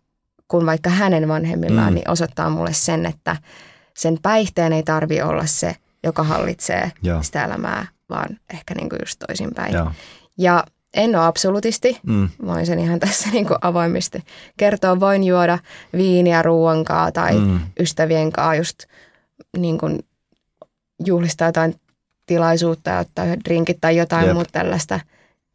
kuin 0.47 0.65
vaikka 0.65 0.89
hänen 0.89 1.27
vanhemmillaan, 1.27 1.89
mm. 1.89 1.95
niin 1.95 2.09
osoittaa 2.09 2.49
mulle 2.49 2.73
sen, 2.73 3.05
että 3.05 3.35
sen 3.97 4.17
päihteen 4.21 4.73
ei 4.73 4.83
tarvi 4.83 5.21
olla 5.21 5.45
se, 5.45 5.75
joka 6.03 6.23
hallitsee 6.23 6.91
yeah. 7.05 7.23
sitä 7.23 7.45
elämää, 7.45 7.87
vaan 8.09 8.39
ehkä 8.53 8.75
niin 8.75 8.89
kuin 8.89 8.99
just 9.01 9.19
toisinpäin. 9.27 9.73
Yeah. 9.73 9.93
Ja 10.37 10.63
en 10.93 11.15
ole 11.15 11.25
absolutisti, 11.25 11.99
mm. 12.03 12.29
voin 12.45 12.65
sen 12.65 12.79
ihan 12.79 12.99
tässä 13.05 13.29
niin 13.29 13.47
kuin 13.47 13.57
avoimesti 13.61 14.23
kertoa. 14.57 14.99
Voin 14.99 15.23
juoda 15.23 15.59
viiniä 15.93 16.41
ruoankaa 16.41 17.11
tai 17.11 17.39
mm. 17.39 17.59
ystävien 17.79 18.31
kanssa 18.31 18.55
just 18.55 18.83
niin 19.57 19.77
kuin 19.77 19.99
juhlistaa 21.05 21.47
jotain 21.47 21.75
tilaisuutta 22.25 22.89
ja 22.89 22.99
ottaa 22.99 23.25
drinkit 23.25 23.77
tai 23.81 23.97
jotain 23.97 24.25
Jep. 24.25 24.33
muuta 24.33 24.49
tällaista, 24.51 24.99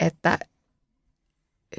että 0.01 0.39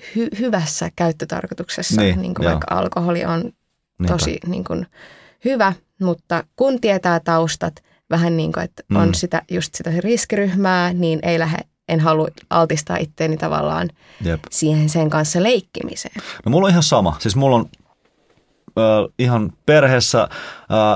hy- 0.01 0.39
hyvässä 0.39 0.89
käyttötarkoituksessa, 0.95 2.01
niin, 2.01 2.21
niin 2.21 2.33
kuin 2.35 2.45
vaikka 2.45 2.67
alkoholi 2.69 3.25
on 3.25 3.41
Niinpä. 3.41 4.13
tosi 4.13 4.39
niin 4.47 4.63
kuin, 4.63 4.87
hyvä, 5.45 5.73
mutta 6.01 6.43
kun 6.55 6.81
tietää 6.81 7.19
taustat, 7.19 7.83
vähän 8.09 8.37
niin 8.37 8.51
kuin, 8.51 8.63
että 8.63 8.83
mm. 8.89 8.95
on 8.95 9.15
sitä, 9.15 9.41
just 9.51 9.75
sitä 9.75 9.91
riskiryhmää, 9.97 10.93
niin 10.93 11.19
ei 11.23 11.39
lähde 11.39 11.57
en 11.87 11.99
halua 11.99 12.27
altistaa 12.49 12.97
itteeni 12.97 13.37
tavallaan 13.37 13.89
Jep. 14.21 14.39
siihen 14.51 14.89
sen 14.89 15.09
kanssa 15.09 15.43
leikkimiseen. 15.43 16.21
No 16.45 16.49
mulla 16.49 16.65
on 16.65 16.71
ihan 16.71 16.83
sama. 16.83 17.15
Siis 17.19 17.35
mulla 17.35 17.55
on 17.55 17.65
äh, 18.77 19.13
ihan 19.19 19.53
perheessä, 19.65 20.21
äh, 20.21 20.29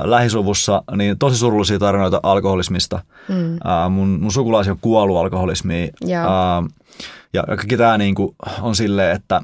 lähisuvussa, 0.04 0.82
niin 0.96 1.18
tosi 1.18 1.36
surullisia 1.36 1.78
tarinoita 1.78 2.20
alkoholismista. 2.22 3.02
Mm. 3.28 3.54
Äh, 3.54 3.90
mun, 3.90 4.08
mun 4.08 4.32
sukulaisi 4.32 4.70
on 4.70 4.78
kuollut 4.80 5.16
alkoholismiin. 5.18 5.90
Äh, 6.04 6.72
ja 7.32 7.42
kaikki 7.42 7.76
tämä 7.76 7.98
niinku 7.98 8.34
on 8.60 8.76
silleen, 8.76 9.16
että 9.16 9.42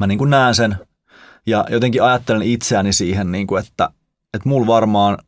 mä 0.00 0.06
niinku 0.06 0.24
näen 0.24 0.54
sen 0.54 0.76
ja 1.46 1.64
jotenkin 1.70 2.02
ajattelen 2.02 2.42
itseäni 2.42 2.92
siihen, 2.92 3.32
niinku, 3.32 3.56
että, 3.56 3.90
että 4.36 4.48
mulla 4.48 4.66
varmaan, 4.66 5.18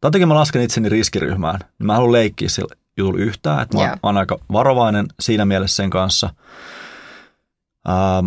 tai 0.00 0.08
jotenkin 0.08 0.28
mä 0.28 0.34
lasken 0.34 0.62
itseni 0.62 0.88
riskiryhmään, 0.88 1.58
niin 1.78 1.86
mä 1.86 1.94
haluan 1.94 2.12
leikkiä 2.12 2.48
sillä 2.48 2.74
juuri 2.96 3.22
yhtään, 3.22 3.62
että 3.62 3.76
mä 3.76 3.82
yeah. 3.82 3.98
oon 4.02 4.16
aika 4.16 4.38
varovainen 4.52 5.06
siinä 5.20 5.44
mielessä 5.44 5.76
sen 5.76 5.90
kanssa. 5.90 6.30
Ähm, 7.88 8.26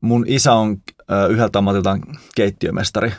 mun 0.00 0.24
isä 0.28 0.52
on 0.52 0.76
äh, 1.12 1.30
yhdeltä 1.30 1.58
ammatiltaan 1.58 2.00
keittiömestari, 2.34 3.12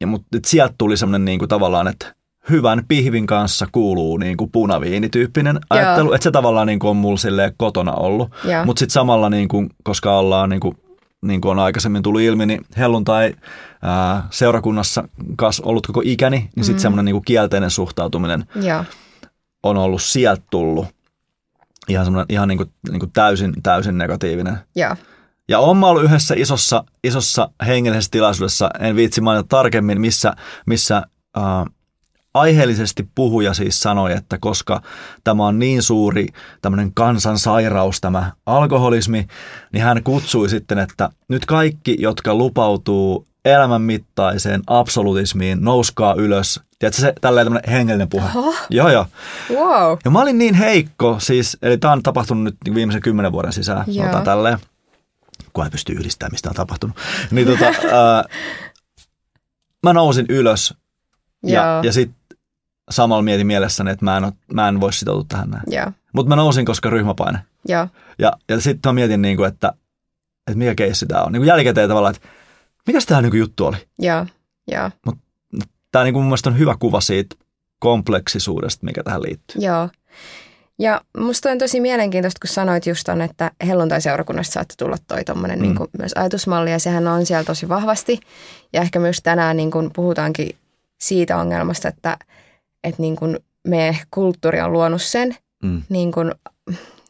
ja 0.00 0.06
mut, 0.06 0.22
sieltä 0.46 0.74
tuli 0.78 0.96
semmoinen 0.96 1.24
niin 1.24 1.38
kuin 1.38 1.48
tavallaan, 1.48 1.88
että 1.88 2.14
hyvän 2.50 2.84
pihvin 2.88 3.26
kanssa 3.26 3.66
kuuluu 3.72 4.16
niin 4.16 4.36
kuin 4.36 4.50
punaviinityyppinen 4.50 5.58
ajattelu, 5.70 6.12
että 6.12 6.24
se 6.24 6.30
tavallaan 6.30 6.66
niin 6.66 6.78
kuin 6.78 6.90
on 6.90 6.96
mulla 6.96 7.52
kotona 7.56 7.92
ollut. 7.92 8.30
Mutta 8.64 8.78
sitten 8.78 8.92
samalla, 8.92 9.30
niin 9.30 9.48
kuin, 9.48 9.70
koska 9.82 10.18
ollaan 10.18 10.50
niin 10.50 10.60
kuin, 10.60 10.76
niin 11.24 11.40
kuin 11.40 11.50
on 11.50 11.58
aikaisemmin 11.58 12.02
tullut 12.02 12.20
ilmi, 12.20 12.46
niin 12.46 12.64
helluntai 12.76 13.34
ää, 13.82 14.26
seurakunnassa 14.30 15.08
kas 15.36 15.60
ollut 15.60 15.86
koko 15.86 16.02
ikäni, 16.04 16.50
niin 16.56 16.64
sitten 16.64 16.80
mm. 16.80 16.82
semmoinen 16.82 17.04
niin 17.04 17.24
kielteinen 17.24 17.70
suhtautuminen 17.70 18.44
yeah 18.64 18.86
on 19.64 19.76
ollut 19.76 20.02
sieltä 20.02 20.42
tullut 20.50 20.86
ihan, 21.88 22.06
ihan 22.28 22.48
niin 22.48 22.58
kuin, 22.58 22.70
niin 22.90 23.00
kuin 23.00 23.12
täysin, 23.12 23.54
täysin 23.62 23.98
negatiivinen. 23.98 24.58
Ja. 24.76 24.96
Ja 25.48 25.58
on 25.58 25.84
ollut 25.84 26.04
yhdessä 26.04 26.34
isossa, 26.38 26.84
isossa 27.04 27.50
hengellisessä 27.66 28.10
tilaisuudessa, 28.10 28.70
en 28.80 28.96
viitsi 28.96 29.20
mainita 29.20 29.48
tarkemmin, 29.48 30.00
missä, 30.00 30.36
missä 30.66 31.02
äh, 31.36 31.42
aiheellisesti 32.34 33.08
puhuja 33.14 33.54
siis 33.54 33.80
sanoi, 33.80 34.12
että 34.12 34.38
koska 34.40 34.82
tämä 35.24 35.46
on 35.46 35.58
niin 35.58 35.82
suuri 35.82 36.26
tämmöinen 36.62 36.94
kansansairaus, 36.94 38.00
tämä 38.00 38.32
alkoholismi, 38.46 39.26
niin 39.72 39.84
hän 39.84 40.02
kutsui 40.02 40.48
sitten, 40.48 40.78
että 40.78 41.10
nyt 41.28 41.46
kaikki, 41.46 41.96
jotka 41.98 42.34
lupautuu 42.34 43.26
elämänmittaiseen 43.44 44.62
absolutismiin, 44.66 45.58
nouskaa 45.60 46.14
ylös. 46.14 46.60
Tiedätkö 46.78 47.00
se 47.00 47.12
tällainen 47.20 47.46
tämmöinen 47.46 47.70
hengellinen 47.70 48.08
puhe? 48.08 48.28
Oho. 48.34 48.54
Joo, 48.70 48.88
joo. 48.88 49.06
Wow. 49.50 49.98
Ja 50.04 50.10
mä 50.10 50.20
olin 50.22 50.38
niin 50.38 50.54
heikko, 50.54 51.16
siis, 51.20 51.56
eli 51.62 51.78
tämä 51.78 51.92
on 51.92 52.02
tapahtunut 52.02 52.44
nyt 52.44 52.56
viimeisen 52.74 53.02
kymmenen 53.02 53.32
vuoden 53.32 53.52
sisään, 53.52 53.84
joo. 53.86 53.96
sanotaan 53.96 54.24
tälleen. 54.24 54.58
Kun 55.52 55.64
ei 55.64 55.70
pysty 55.70 55.92
yhdistämään, 55.92 56.32
mistä 56.32 56.48
on 56.48 56.54
tapahtunut. 56.54 56.96
Niin 57.30 57.46
tota, 57.46 57.64
ää, 57.92 58.24
mä 59.82 59.92
nousin 59.92 60.26
ylös 60.28 60.74
ja, 61.46 61.80
ja 61.82 61.92
sitten 61.92 62.23
samalla 62.90 63.22
mietin 63.22 63.46
mielessäni, 63.46 63.90
että 63.90 64.04
mä 64.04 64.16
en, 64.16 64.32
mä 64.52 64.68
en 64.68 64.80
voi 64.80 64.92
sitoutua 64.92 65.24
tähän 65.28 65.50
näin. 65.50 65.64
Mutta 66.12 66.28
mä 66.28 66.36
nousin, 66.36 66.64
koska 66.64 66.90
ryhmäpaine. 66.90 67.38
Joo. 67.68 67.88
Ja, 68.18 68.32
ja 68.48 68.60
sitten 68.60 68.88
mä 68.88 68.92
mietin, 68.92 69.22
niin 69.22 69.36
kuin, 69.36 69.48
että, 69.48 69.72
että 70.46 70.58
mikä 70.58 70.74
keissi 70.74 71.06
tämä 71.06 71.22
on. 71.22 71.32
Niin 71.32 71.40
kuin 71.40 71.48
jälkikäteen 71.48 71.88
tavallaan, 71.88 72.14
että 72.14 72.28
mikäs 72.86 73.06
tämä 73.06 73.22
niin 73.22 73.38
juttu 73.38 73.66
oli? 73.66 73.76
Mutta 75.06 75.20
tämä 75.92 76.04
niin 76.04 76.14
mun 76.14 76.24
mielestä 76.24 76.50
on 76.50 76.58
hyvä 76.58 76.76
kuva 76.78 77.00
siitä 77.00 77.36
kompleksisuudesta, 77.78 78.86
mikä 78.86 79.02
tähän 79.02 79.22
liittyy. 79.22 79.62
Joo. 79.62 79.88
Ja 80.78 81.00
musta 81.18 81.50
on 81.50 81.58
tosi 81.58 81.80
mielenkiintoista, 81.80 82.38
kun 82.46 82.54
sanoit 82.54 82.86
just 82.86 83.08
on, 83.08 83.20
että 83.20 83.50
helluntai-seurakunnasta 83.66 84.52
saatte 84.52 84.74
tulla 84.78 84.96
toi 85.08 85.24
tommonen 85.24 85.58
mm. 85.58 85.62
niin 85.62 85.74
kuin 85.74 85.90
myös 85.98 86.12
ajatusmalli, 86.16 86.70
ja 86.70 86.78
sehän 86.78 87.08
on 87.08 87.26
siellä 87.26 87.44
tosi 87.44 87.68
vahvasti. 87.68 88.20
Ja 88.72 88.80
ehkä 88.80 88.98
myös 88.98 89.20
tänään 89.22 89.56
niin 89.56 89.70
kuin 89.70 89.90
puhutaankin 89.92 90.56
siitä 91.00 91.36
ongelmasta, 91.36 91.88
että, 91.88 92.18
että 92.84 93.02
niin 93.02 93.16
kuin 93.16 93.38
meidän 93.68 93.96
kulttuuri 94.10 94.60
on 94.60 94.72
luonut 94.72 95.02
sen 95.02 95.36
mm. 95.62 95.82
niin 95.88 96.12
kuin 96.12 96.32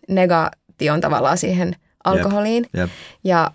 negation 0.08 1.00
tavallaan 1.00 1.38
siihen 1.38 1.76
alkoholiin. 2.04 2.66
Yep. 2.74 2.80
Yep. 2.80 2.90
Ja 3.24 3.50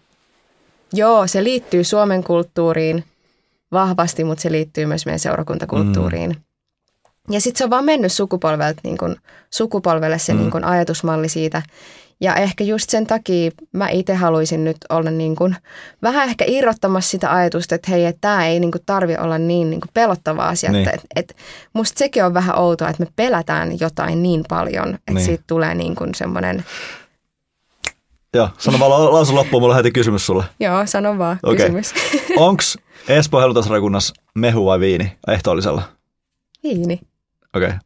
Joo, 0.94 1.28
se 1.28 1.44
liittyy 1.44 1.84
Suomen 1.84 2.24
kulttuuriin 2.24 3.04
vahvasti, 3.72 4.24
mutta 4.24 4.42
se 4.42 4.52
liittyy 4.52 4.86
myös 4.86 5.06
meidän 5.06 5.20
seurakuntakulttuuriin. 5.20 6.30
Mm. 6.30 7.34
Ja 7.34 7.42
sitten 7.42 7.58
se 7.58 7.64
on 7.64 7.70
vaan 7.70 7.86
mennyt 7.86 8.12
sukupolvelta 8.12 8.82
niin 8.84 8.98
kun, 8.98 9.16
sukupolvelle 9.52 10.20
se 10.20 10.34
mm. 10.34 10.40
niin 10.40 10.52
kun, 10.52 10.64
ajatusmalli 10.64 11.30
siitä. 11.30 11.62
Ja 12.22 12.36
ehkä 12.36 12.64
just 12.64 12.90
sen 12.90 13.08
takia 13.08 13.52
mä 13.72 13.90
itse 13.90 14.14
haluaisin 14.14 14.64
nyt 14.64 14.78
olla 14.90 15.12
niin 15.12 15.36
kun, 15.36 15.56
vähän 16.02 16.30
ehkä 16.30 16.46
irrottamassa 16.48 17.10
sitä 17.10 17.34
ajatusta, 17.34 17.76
että 17.76 17.92
hei, 17.92 18.06
että 18.06 18.22
tämä 18.22 18.48
ei 18.48 18.60
niin 18.60 18.72
kun, 18.72 18.82
tarvi 18.86 19.16
olla 19.16 19.38
niin, 19.38 19.70
niin 19.70 19.82
kun, 19.82 19.90
pelottava 19.94 20.48
asia. 20.48 20.72
Niin. 20.72 20.90
Että, 20.90 21.08
et, 21.16 21.36
musta 21.74 22.00
sekin 22.00 22.26
on 22.26 22.34
vähän 22.34 22.60
outoa, 22.60 22.90
että 22.90 23.04
me 23.04 23.12
pelätään 23.16 23.80
jotain 23.80 24.24
niin 24.24 24.44
paljon, 24.50 24.90
että 24.90 25.14
niin. 25.14 25.26
siitä 25.26 25.44
tulee 25.48 25.76
niin 25.76 25.96
semmoinen 26.16 26.66
Joo, 28.34 28.50
sano 28.58 28.80
vaan 28.80 29.14
lausun 29.14 29.36
loppuun, 29.36 29.64
mulla 29.64 29.74
on 29.74 29.78
heti 29.78 29.92
kysymys 29.92 30.26
sulle. 30.26 30.44
Joo, 30.60 30.86
sano 30.86 31.18
vaan 31.18 31.40
okay. 31.44 31.56
kysymys. 31.56 31.94
Onks 32.38 32.78
Espoon 33.08 33.42
hellutasrakunnassa 33.44 34.14
mehu 34.36 34.66
vai 34.66 34.80
viini 34.80 35.12
ehtoollisella? 35.28 35.82
Viini. 36.64 37.00
Okei. 37.56 37.68
Okay. 37.68 37.80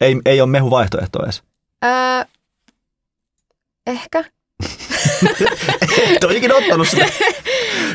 Ei, 0.00 0.20
ei 0.24 0.40
ole 0.40 0.50
mehu 0.50 0.70
vaihtoehto 0.70 1.24
edes? 1.24 1.42
Ää, 1.82 2.26
ehkä. 3.90 4.24
Et 6.16 6.24
ole 6.24 6.36
ikinä 6.36 6.54
ottanut 6.54 6.88
sitä. 6.88 7.04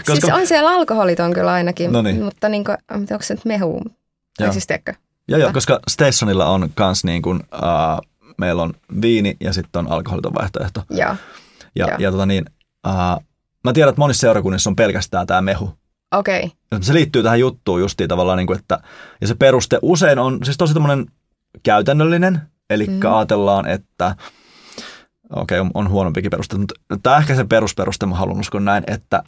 Koska... 0.05 0.27
Siis 0.27 0.33
on 0.33 0.47
siellä 0.47 0.69
alkoholiton 0.69 1.33
kyllä 1.33 1.51
ainakin, 1.51 1.91
Noniin. 1.91 2.23
mutta 2.23 2.49
niin 2.49 2.63
kuin, 2.63 2.77
onko 2.91 3.17
se 3.21 3.33
nyt 3.33 3.45
mehu? 3.45 3.81
Joo. 4.39 4.51
Siis 4.51 4.67
tiedätkö? 4.67 4.93
Joo, 5.27 5.39
joo, 5.39 5.53
koska 5.53 5.79
Stationilla 5.87 6.45
on 6.45 6.69
kans 6.75 7.03
niin 7.03 7.21
kuin, 7.21 7.39
uh, 7.39 8.01
meillä 8.37 8.61
on 8.61 8.73
viini 9.01 9.37
ja 9.39 9.53
sitten 9.53 9.79
on 9.79 9.91
alkoholiton 9.91 10.33
vaihtoehto. 10.33 10.83
Joo, 10.89 11.15
Ja, 11.75 11.87
Joo. 11.87 11.97
ja 11.99 12.11
tota 12.11 12.25
niin, 12.25 12.45
uh, 12.87 13.23
mä 13.63 13.73
tiedän, 13.73 13.89
että 13.89 13.99
monissa 13.99 14.21
seurakunnissa 14.21 14.69
on 14.69 14.75
pelkästään 14.75 15.27
tämä 15.27 15.41
mehu. 15.41 15.73
okei. 16.15 16.43
Okay. 16.71 16.83
Se 16.83 16.93
liittyy 16.93 17.23
tähän 17.23 17.39
juttuun 17.39 17.81
justiin 17.81 18.09
tavallaan, 18.09 18.37
niin 18.37 18.47
kuin, 18.47 18.59
että 18.59 18.79
ja 19.21 19.27
se 19.27 19.35
peruste 19.35 19.79
usein 19.81 20.19
on 20.19 20.39
siis 20.43 20.57
tosi 20.57 20.73
tämmöinen 20.73 21.05
käytännöllinen, 21.63 22.41
eli 22.69 22.87
mm. 22.87 22.99
ajatellaan, 23.15 23.67
että 23.67 24.15
okei, 25.29 25.59
okay, 25.59 25.59
on, 25.59 25.71
on 25.73 25.89
huonompikin 25.89 26.31
peruste, 26.31 26.57
mutta 26.57 26.75
tämä 27.03 27.17
ehkä 27.17 27.35
se 27.35 27.43
perusperuste, 27.43 28.05
mä 28.05 28.15
haluan 28.15 28.39
uskoa 28.39 28.61
näin, 28.61 28.83
että 28.87 29.23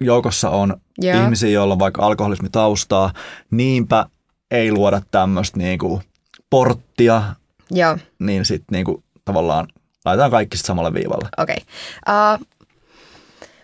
joukossa 0.00 0.50
on 0.50 0.76
Joo. 0.98 1.22
ihmisiä, 1.22 1.50
joilla 1.50 1.74
on 1.74 1.78
vaikka 1.78 2.06
alkoholismitaustaa, 2.06 3.12
niinpä 3.50 4.06
ei 4.50 4.72
luoda 4.72 5.02
tämmöistä 5.10 5.58
niinku 5.58 6.02
porttia, 6.50 7.22
Joo, 7.70 7.98
niin 8.18 8.44
sitten 8.44 8.76
niinku 8.76 9.02
tavallaan 9.24 9.68
laitetaan 10.04 10.30
kaikki 10.30 10.56
sit 10.56 10.66
samalle 10.66 10.94
viivalle. 10.94 11.28
okei. 11.38 11.56
Okay. 11.56 12.40
Uh, 12.40 12.46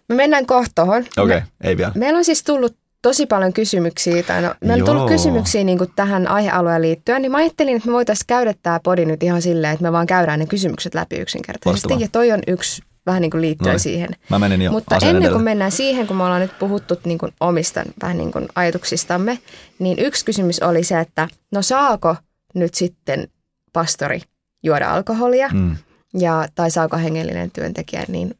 me 0.08 0.14
mennään 0.14 0.46
kohta 0.46 0.72
tohon. 0.74 1.04
Okei, 1.16 1.24
okay, 1.24 1.40
Me, 1.40 1.68
ei 1.68 1.76
vielä. 1.76 1.92
meillä 1.94 2.18
on 2.18 2.24
siis 2.24 2.42
tullut 2.44 2.76
tosi 3.04 3.26
paljon 3.26 3.52
kysymyksiä, 3.52 4.22
tai 4.22 4.42
no, 4.42 4.54
meillä 4.60 4.82
on 4.82 4.90
tullut 4.90 5.08
kysymyksiä 5.08 5.64
niin 5.64 5.78
kuin 5.78 5.90
tähän 5.96 6.28
aihealueen 6.28 6.82
liittyen, 6.82 7.22
niin 7.22 7.32
mä 7.32 7.38
ajattelin, 7.38 7.76
että 7.76 7.88
me 7.88 7.92
voitaisiin 7.92 8.26
käydä 8.26 8.54
tämä 8.62 8.80
podi 8.84 9.04
nyt 9.04 9.22
ihan 9.22 9.42
silleen, 9.42 9.72
että 9.72 9.82
me 9.82 9.92
vaan 9.92 10.06
käydään 10.06 10.38
ne 10.38 10.46
kysymykset 10.46 10.94
läpi 10.94 11.16
yksinkertaisesti. 11.16 11.88
Loistavaa. 11.88 12.00
Ja 12.04 12.08
toi 12.08 12.32
on 12.32 12.40
yksi 12.46 12.82
vähän 13.06 13.22
niin 13.22 13.30
kuin 13.30 13.40
liittyen 13.40 13.68
Noin. 13.72 13.80
siihen. 13.80 14.08
Mä 14.30 14.38
menin 14.38 14.62
jo 14.62 14.70
Mutta 14.72 14.94
ennen 14.96 15.16
edelle. 15.16 15.32
kuin 15.32 15.44
mennään 15.44 15.72
siihen, 15.72 16.06
kun 16.06 16.16
me 16.16 16.22
ollaan 16.24 16.40
nyt 16.40 16.58
puhuttu 16.58 16.94
niin 17.04 17.18
kuin 17.18 17.32
omista 17.40 17.82
vähän 18.02 18.18
niin 18.18 18.32
kuin 18.32 18.48
ajatuksistamme, 18.54 19.38
niin 19.78 19.98
yksi 19.98 20.24
kysymys 20.24 20.62
oli 20.62 20.84
se, 20.84 21.00
että 21.00 21.28
no 21.52 21.62
saako 21.62 22.16
nyt 22.54 22.74
sitten 22.74 23.28
pastori 23.72 24.20
juoda 24.62 24.90
alkoholia 24.94 25.48
Mm. 25.52 25.76
ja, 26.18 26.46
tai 26.54 26.70
saako 26.70 26.96
hengellinen 26.96 27.50
työntekijä 27.50 28.04
niin 28.08 28.34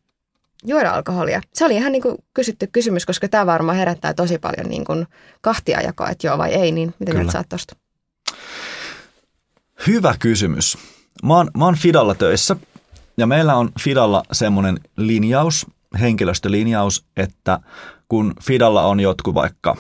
juoda 0.64 0.90
alkoholia? 0.90 1.40
Se 1.54 1.64
oli 1.64 1.76
ihan 1.76 1.92
niin 1.92 2.02
kuin 2.02 2.16
kysytty 2.35 2.66
kysymys, 2.66 3.06
koska 3.06 3.28
tämä 3.28 3.47
varmaan 3.47 3.78
herättää 3.78 4.14
tosi 4.14 4.38
paljon 4.38 4.66
niin 4.68 4.85
kuin 4.85 5.06
kahtiajakoa, 5.40 6.09
että 6.09 6.26
joo 6.26 6.38
vai 6.38 6.54
ei, 6.54 6.73
niin 6.73 6.94
mitä 6.99 7.14
mieltä 7.14 7.33
sä 7.33 7.38
oot 7.38 7.49
tosta? 7.49 7.76
Hyvä 9.87 10.14
kysymys. 10.18 10.78
Mä 11.23 11.37
oon, 11.37 11.50
mä 11.56 11.64
oon 11.64 11.76
Fidalla 11.76 12.14
töissä 12.14 12.56
ja 13.16 13.26
meillä 13.26 13.54
on 13.54 13.71
Fidalla 13.80 14.23
semmoinen 14.33 14.80
linjaus, 14.97 15.66
henkilöstölinjaus, 16.00 17.04
että 17.16 17.61
kun 18.09 18.35
Fidalla 18.42 18.83
on 18.83 19.00
jotkut 19.00 19.35
vaikka 19.35 19.76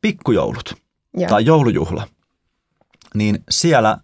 pikkujoulut 0.00 0.74
Joo. 1.16 1.28
tai 1.28 1.44
joulujuhla, 1.44 2.08
niin 3.14 3.44
siellä 3.50 3.98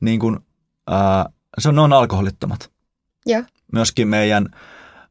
niin 0.00 0.20
kun, 0.20 0.44
ää, 0.86 1.26
se 1.58 1.68
on, 1.68 1.74
ne 1.74 1.80
on 1.80 1.92
alkoholittomat. 1.92 2.70
Joo. 3.26 3.42
Myöskin 3.72 4.08
meidän 4.08 4.48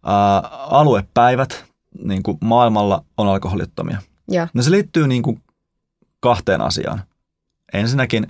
ää, 0.05 0.39
aluepäivät 0.69 1.65
niin 2.03 2.23
kuin 2.23 2.37
maailmalla 2.41 3.03
on 3.17 3.27
alkoholittomia. 3.27 3.97
Joo. 4.27 4.47
No 4.53 4.61
se 4.61 4.71
liittyy 4.71 5.07
niin 5.07 5.23
kuin 5.23 5.41
kahteen 6.19 6.61
asiaan. 6.61 7.03
Ensinnäkin 7.73 8.27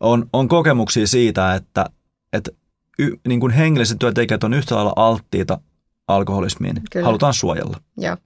on, 0.00 0.26
on 0.32 0.48
kokemuksia 0.48 1.06
siitä, 1.06 1.54
että, 1.54 1.86
että 2.32 2.50
y, 2.98 3.10
niin 3.28 3.40
kuin 3.40 3.52
hengelliset 3.52 3.98
työntekijät 3.98 4.44
on 4.44 4.54
yhtä 4.54 4.74
lailla 4.74 4.92
alttiita 4.96 5.58
alkoholismiin. 6.08 6.82
Kyllä. 6.90 7.06
Halutaan 7.06 7.34
suojella. 7.34 7.80
Joo. 7.96 8.16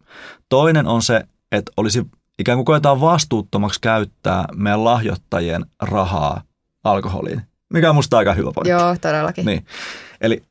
Toinen 0.48 0.86
on 0.86 1.02
se, 1.02 1.24
että 1.52 1.72
olisi 1.76 2.06
ikään 2.38 2.58
kuin 2.58 2.64
koetaan 2.64 3.00
vastuuttomaksi 3.00 3.80
käyttää 3.80 4.44
meidän 4.56 4.84
lahjoittajien 4.84 5.66
rahaa 5.82 6.42
alkoholiin, 6.84 7.42
mikä 7.72 7.88
on 7.88 7.94
musta 7.94 8.18
aika 8.18 8.34
hyvä 8.34 8.52
pointti. 8.54 8.70
Joo, 8.70 8.96
todellakin. 9.00 9.46
Niin. 9.46 9.66
Eli 10.20 10.42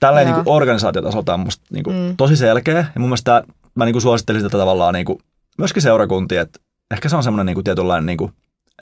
tällä 0.00 0.24
niin 0.24 0.34
organisaatiotasolta 0.46 1.34
on 1.34 1.40
musta 1.40 1.64
niin 1.72 1.84
kuin 1.84 1.96
Mm. 1.96 2.16
tosi 2.16 2.36
selkeä. 2.36 2.74
Ja 2.94 3.00
mun 3.00 3.08
mielestä 3.08 3.42
mä 3.74 3.84
niin 3.84 3.92
kuin 3.94 4.02
suosittelisin 4.02 4.50
tätä 4.50 4.58
tavallaan 4.58 4.94
niin 4.94 5.06
kuin, 5.06 5.18
myöskin 5.58 5.82
seurakuntia, 5.82 6.42
että 6.42 6.60
ehkä 6.90 7.08
se 7.08 7.16
on 7.16 7.22
semmoinen 7.22 7.46
niin 7.46 7.54
kuin 7.54 7.64
tietynlainen, 7.64 8.06
niin 8.06 8.18
kuin, 8.18 8.32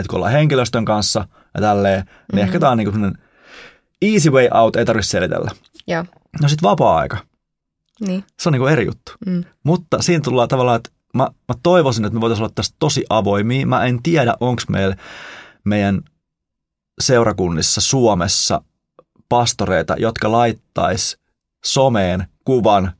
että 0.01 0.09
kun 0.11 0.17
ollaan 0.17 0.33
henkilöstön 0.33 0.85
kanssa 0.85 1.29
ja 1.55 1.61
tälleen, 1.61 1.99
niin 2.05 2.13
Mhm. 2.33 2.39
ehkä 2.39 2.61
tämä 2.61 2.73
on 2.73 2.79
niin 2.79 2.93
kuin 2.93 3.15
easy 4.03 4.31
way 4.31 4.49
out, 4.55 4.77
ei 4.77 4.85
tarvitse 4.85 5.11
selitellä. 5.11 5.51
Joo. 5.87 6.05
No 6.43 6.49
sitten 6.49 6.69
vapaa-aika, 6.71 7.17
Niin. 8.01 8.25
se 8.41 8.49
on 8.49 8.53
niin 8.53 8.61
kuin 8.61 8.73
eri 8.73 8.87
juttu. 8.87 9.13
Mm. 9.27 9.45
Mutta 9.65 10.03
siinä 10.03 10.23
tullaan 10.25 10.49
tavallaan, 10.49 10.77
että 10.77 10.91
mä, 11.15 11.23
mä 11.23 11.55
toivoisin, 11.63 12.05
että 12.05 12.15
me 12.15 12.21
voitaisiin 12.21 12.45
olla 12.45 12.53
tästä 12.55 12.77
tosi 12.79 13.05
avoimia. 13.11 13.67
Mä 13.67 13.85
en 13.85 14.03
tiedä, 14.03 14.35
onko 14.41 14.63
meillä 14.69 14.97
meidän 15.65 16.01
seurakunnissa 17.01 17.81
Suomessa 17.81 18.61
pastoreita, 19.29 19.95
jotka 19.99 20.33
laittaisi 20.33 21.19
someen 21.65 22.27
kuvan 22.45 22.93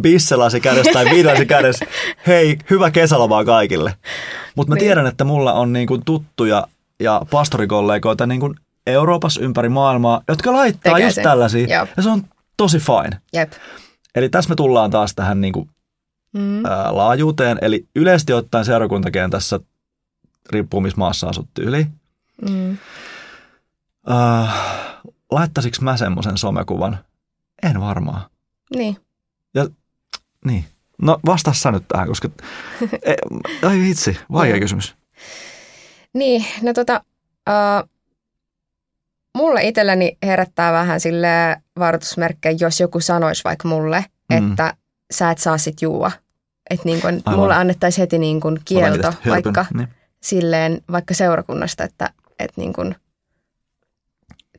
bisselasi 0.00 0.60
kädessä 0.60 0.92
tai 0.92 1.04
viinasi 1.04 1.46
kädessä. 1.56 1.86
Hei, 2.26 2.58
hyvä 2.70 2.90
kesälomaa 2.90 3.44
kaikille. 3.44 3.94
Mutta 4.56 4.68
mä 4.70 4.74
Niin. 4.74 4.80
tiedän, 4.84 5.06
että 5.06 5.24
mulla 5.24 5.52
on 5.52 5.72
niinku 5.72 5.98
tuttuja 5.98 6.66
ja 7.00 7.22
pastorikollegoita 7.30 8.26
niinku 8.26 8.54
Euroopassa 8.86 9.40
ympäri 9.40 9.68
maailmaa, 9.68 10.20
jotka 10.28 10.52
laittaa 10.52 10.92
Tekee 10.94 11.06
just 11.06 11.14
sen. 11.14 11.24
tällaisia. 11.24 11.66
Joo. 11.76 11.86
Ja 11.96 12.02
se 12.02 12.08
on 12.08 12.22
tosi 12.56 12.78
fine. 12.78 13.20
Jep. 13.32 13.52
Eli 14.14 14.28
tässä 14.28 14.48
me 14.50 14.56
tullaan 14.56 14.90
taas 14.90 15.14
tähän 15.14 15.40
niinku, 15.40 15.68
Mm. 16.32 16.66
ää, 16.66 16.96
laajuuteen. 16.96 17.58
Eli 17.62 17.86
yleisesti 17.96 18.32
ottaen 18.32 18.64
seurakuntakentässä, 18.64 19.60
riippuu 20.50 20.80
missä 20.80 20.98
maassa 20.98 21.28
asut 21.28 21.46
tyyli. 21.54 21.86
Mm. 22.50 22.78
Äh, 24.10 24.54
laittaisiko 25.30 25.76
mä 25.80 25.96
semmoisen 25.96 26.38
somekuvan? 26.38 26.98
En 27.62 27.80
varmaan. 27.80 28.30
Niin. 28.76 28.96
Niin. 30.44 30.64
No 31.02 31.18
vastaa 31.26 31.54
sä 31.54 31.72
nyt 31.72 31.84
tähän, 31.88 32.08
koska... 32.08 32.28
e, 33.02 33.14
ai 33.68 33.78
vitsi, 33.80 34.18
vaikea 34.32 34.58
kysymys. 34.60 34.94
Niin, 36.14 36.44
no 36.62 36.72
tota, 36.72 37.04
uh, 37.48 37.88
mulle 39.36 39.62
itselleni 39.62 40.18
herättää 40.22 40.72
vähän 40.72 41.00
sille 41.00 41.56
varoitusmerkkejä, 41.78 42.56
jos 42.60 42.80
joku 42.80 43.00
sanoisi 43.00 43.44
vaikka 43.44 43.68
mulle, 43.68 44.04
Mm. 44.32 44.50
että 44.50 44.74
sä 45.10 45.30
et 45.30 45.38
saa 45.38 45.58
sit 45.58 45.82
juua. 45.82 46.12
Että 46.70 46.84
niin 46.84 47.00
kun 47.00 47.22
Aivan. 47.24 47.40
mulle 47.40 47.54
annettaisiin 47.54 48.02
heti 48.02 48.18
niin 48.18 48.40
kun 48.40 48.60
kielto 48.64 49.12
vaikka 49.28 49.66
Niin. 49.74 49.88
silleen 50.22 50.80
vaikka 50.92 51.14
seurakunnasta, 51.14 51.84
että, 51.84 52.10
että 52.38 52.60
niin 52.60 52.72
kun, 52.72 52.94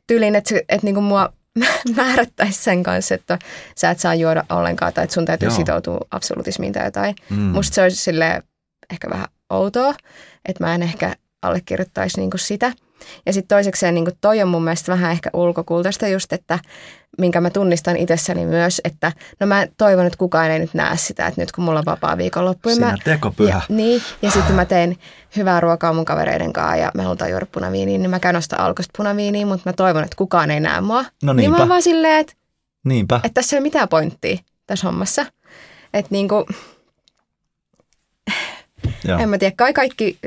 tyylin, 0.08 0.34
että, 0.34 0.54
että 0.68 0.86
niin 0.86 0.94
kun 0.94 1.04
mua 1.04 1.32
määrättäisiin 1.96 2.62
sen 2.64 2.82
kanssa, 2.82 3.14
että 3.14 3.38
sä 3.76 3.90
et 3.90 3.98
saa 3.98 4.14
juoda 4.14 4.44
ollenkaan 4.50 4.92
tai 4.92 5.04
että 5.04 5.14
sun 5.14 5.24
täytyy 5.24 5.48
Joo. 5.48 5.56
Sitoutua 5.56 5.98
absolutismiin 6.10 6.72
tai 6.72 6.84
jotain. 6.84 7.14
Mm. 7.30 7.36
Mm. 7.36 7.42
Musta 7.42 7.74
se 7.74 7.82
olisi 7.82 7.96
sille 7.96 8.42
ehkä 8.92 9.10
vähän 9.10 9.26
outoa, 9.50 9.94
että 10.48 10.64
mä 10.64 10.74
en 10.74 10.82
ehkä 10.82 11.16
allekirjoittaisi 11.42 12.20
niinku 12.20 12.38
sitä. 12.38 12.72
Ja 13.26 13.32
sitten 13.32 13.56
toisekseen 13.56 13.94
niinku 13.94 14.10
toi 14.20 14.42
on 14.42 14.48
mun 14.48 14.64
mielestä 14.64 14.92
vähän 14.92 15.12
ehkä 15.12 15.30
ulkokultaista 15.32 16.08
just, 16.08 16.32
että 16.32 16.58
minkä 17.18 17.40
mä 17.40 17.50
tunnistan 17.50 17.96
itsessäni 17.96 18.46
myös, 18.46 18.80
että 18.84 19.12
no 19.40 19.46
mä 19.46 19.66
toivon, 19.76 20.06
että 20.06 20.16
kukaan 20.18 20.50
ei 20.50 20.58
nyt 20.58 20.74
näe 20.74 20.96
sitä, 20.96 21.26
että 21.26 21.40
nyt 21.40 21.52
kun 21.52 21.64
mulla 21.64 21.78
on 21.78 21.84
vapaa 21.86 22.18
viikonloppu. 22.18 22.68
Siinä 22.68 22.86
mä, 22.86 22.96
tekopyhä. 23.04 23.50
ja, 23.50 23.60
niin, 23.76 24.02
ja 24.22 24.30
sitten 24.30 24.54
mä 24.54 24.64
teen 24.64 24.96
hyvää 25.36 25.60
ruokaa 25.60 25.92
mun 25.92 26.04
kavereiden 26.04 26.52
kanssa 26.52 26.76
ja 26.76 26.90
me 26.94 27.02
halutaan 27.02 27.30
juoda 27.30 27.46
punaviiniä, 27.52 27.98
niin 27.98 28.10
mä 28.10 28.20
käyn 28.20 28.36
ostaa 28.36 28.64
alkosta 28.64 28.92
punaviiniä, 28.96 29.46
mutta 29.46 29.68
mä 29.70 29.72
toivon, 29.72 30.04
että 30.04 30.16
kukaan 30.16 30.50
ei 30.50 30.60
näe 30.60 30.80
mua. 30.80 31.04
No 31.22 31.32
niin 31.32 31.34
mä 31.34 31.34
niinpä. 31.34 31.58
oon 31.58 31.68
vaan 31.68 31.82
silleen, 31.82 32.20
että 32.20 32.32
Niinpä. 32.84 33.16
että 33.16 33.30
tässä 33.34 33.56
ei 33.56 33.58
ole 33.58 33.62
mitään 33.62 33.88
pointtia 33.88 34.36
tässä 34.66 34.86
hommassa. 34.86 35.26
Että 35.94 36.08
niinku, 36.10 36.46
Joo. 39.04 39.18
en 39.18 39.28
mä 39.28 39.38
tiedä, 39.38 39.54
kai 39.56 39.72
kaikki 39.72 40.18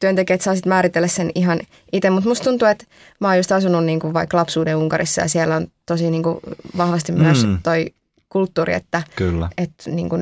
työntekijät 0.00 0.40
saa 0.40 0.54
sit 0.54 0.66
määritellä 0.66 1.08
sen 1.08 1.30
ihan 1.34 1.60
itse, 1.92 2.10
mutta 2.10 2.28
musta 2.28 2.44
tuntuu, 2.44 2.68
että 2.68 2.84
mä 3.20 3.28
oon 3.28 3.36
just 3.36 3.52
asunut 3.52 3.84
niinku 3.84 4.14
vaikka 4.14 4.36
lapsuuden 4.36 4.76
Unkarissa 4.76 5.20
ja 5.20 5.28
siellä 5.28 5.56
on 5.56 5.66
tosi 5.86 6.10
niinku 6.10 6.40
vahvasti 6.76 7.12
myös 7.12 7.44
Mm. 7.46 7.58
toi 7.62 7.86
kulttuuri, 8.28 8.74
että 8.74 9.02
Kyllä. 9.16 9.48
että 9.58 9.90
niinku 9.90 10.18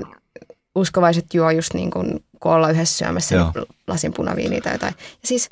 uskovaiset 0.75 1.35
juo 1.35 1.51
just 1.51 1.75
niinku, 1.75 2.05
kun 2.41 2.53
ollaan 2.53 2.73
yhdessä 2.73 2.99
syömässä 2.99 3.35
Joo. 3.35 3.53
niin 3.55 3.67
lasin 3.87 4.13
punaviiniä 4.13 4.61
tai 4.61 4.75
jotain. 4.75 4.95
Ja 4.99 5.29
siis 5.29 5.49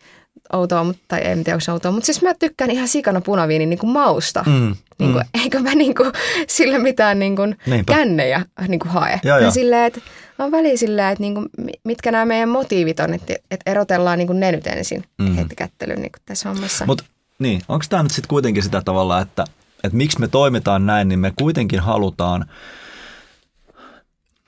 outoa, 0.53 0.85
mutta, 0.85 1.03
tai 1.09 1.21
en 1.25 1.45
tiedä, 1.45 1.55
onko 1.55 1.61
se 1.61 1.73
outoa, 1.73 1.93
mutta 1.93 2.07
siis 2.07 2.23
mä 2.23 2.35
tykkään 2.35 2.71
ihan 2.71 2.89
sikana 2.89 3.21
punaviinin 3.21 3.71
niinku 3.71 3.87
mausta. 3.87 4.45
Mm. 4.47 4.77
Niin 4.99 5.13
kuin, 5.13 5.25
mm. 5.35 5.41
Eikö 5.43 5.61
mä 5.61 5.75
niin 5.75 5.95
kuin, 5.95 6.13
sille 6.47 6.79
mitään 6.79 7.19
niin 7.19 7.37
kuin, 7.37 7.57
Niinpä. 7.67 7.95
kännejä 7.95 8.47
niin 8.69 8.81
kuin 8.81 8.93
hae. 8.93 9.21
Joo, 9.25 9.37
joo. 9.37 9.45
Ja 9.45 9.51
silleen, 9.51 9.87
että 9.87 10.01
on 10.39 10.51
väliin 10.51 10.79
silleen, 10.79 11.13
että 11.13 11.23
niin 11.23 11.35
kuin, 11.35 11.49
mitkä 11.85 12.13
nämä 12.13 12.25
meidän 12.25 12.49
motiivit 12.49 13.01
on, 13.01 13.15
että, 13.15 13.35
että 13.51 13.71
erotellaan 13.71 14.19
niin 14.19 14.27
kuin 14.27 14.41
ne 14.41 14.53
nyt 14.53 14.67
ensin 14.67 15.05
mm. 15.19 15.35
heti 15.35 15.57
kättelyyn 15.57 16.01
niin 16.01 16.13
kuin 16.13 16.23
tässä 16.27 16.49
hommassa. 16.49 16.87
Mutta 16.87 17.05
niin, 17.39 17.63
onko 17.69 17.85
tämä 17.89 18.03
nyt 18.03 18.13
sitten 18.13 18.29
kuitenkin 18.29 18.63
sitä 18.63 18.83
tavalla, 18.85 19.21
että, 19.21 19.45
että 19.85 19.97
miksi 19.97 20.21
me 20.21 20.29
toimitaan 20.29 20.87
näin, 20.87 21.09
niin 21.09 21.19
me 21.19 21.33
kuitenkin 21.39 21.81
halutaan 21.81 22.47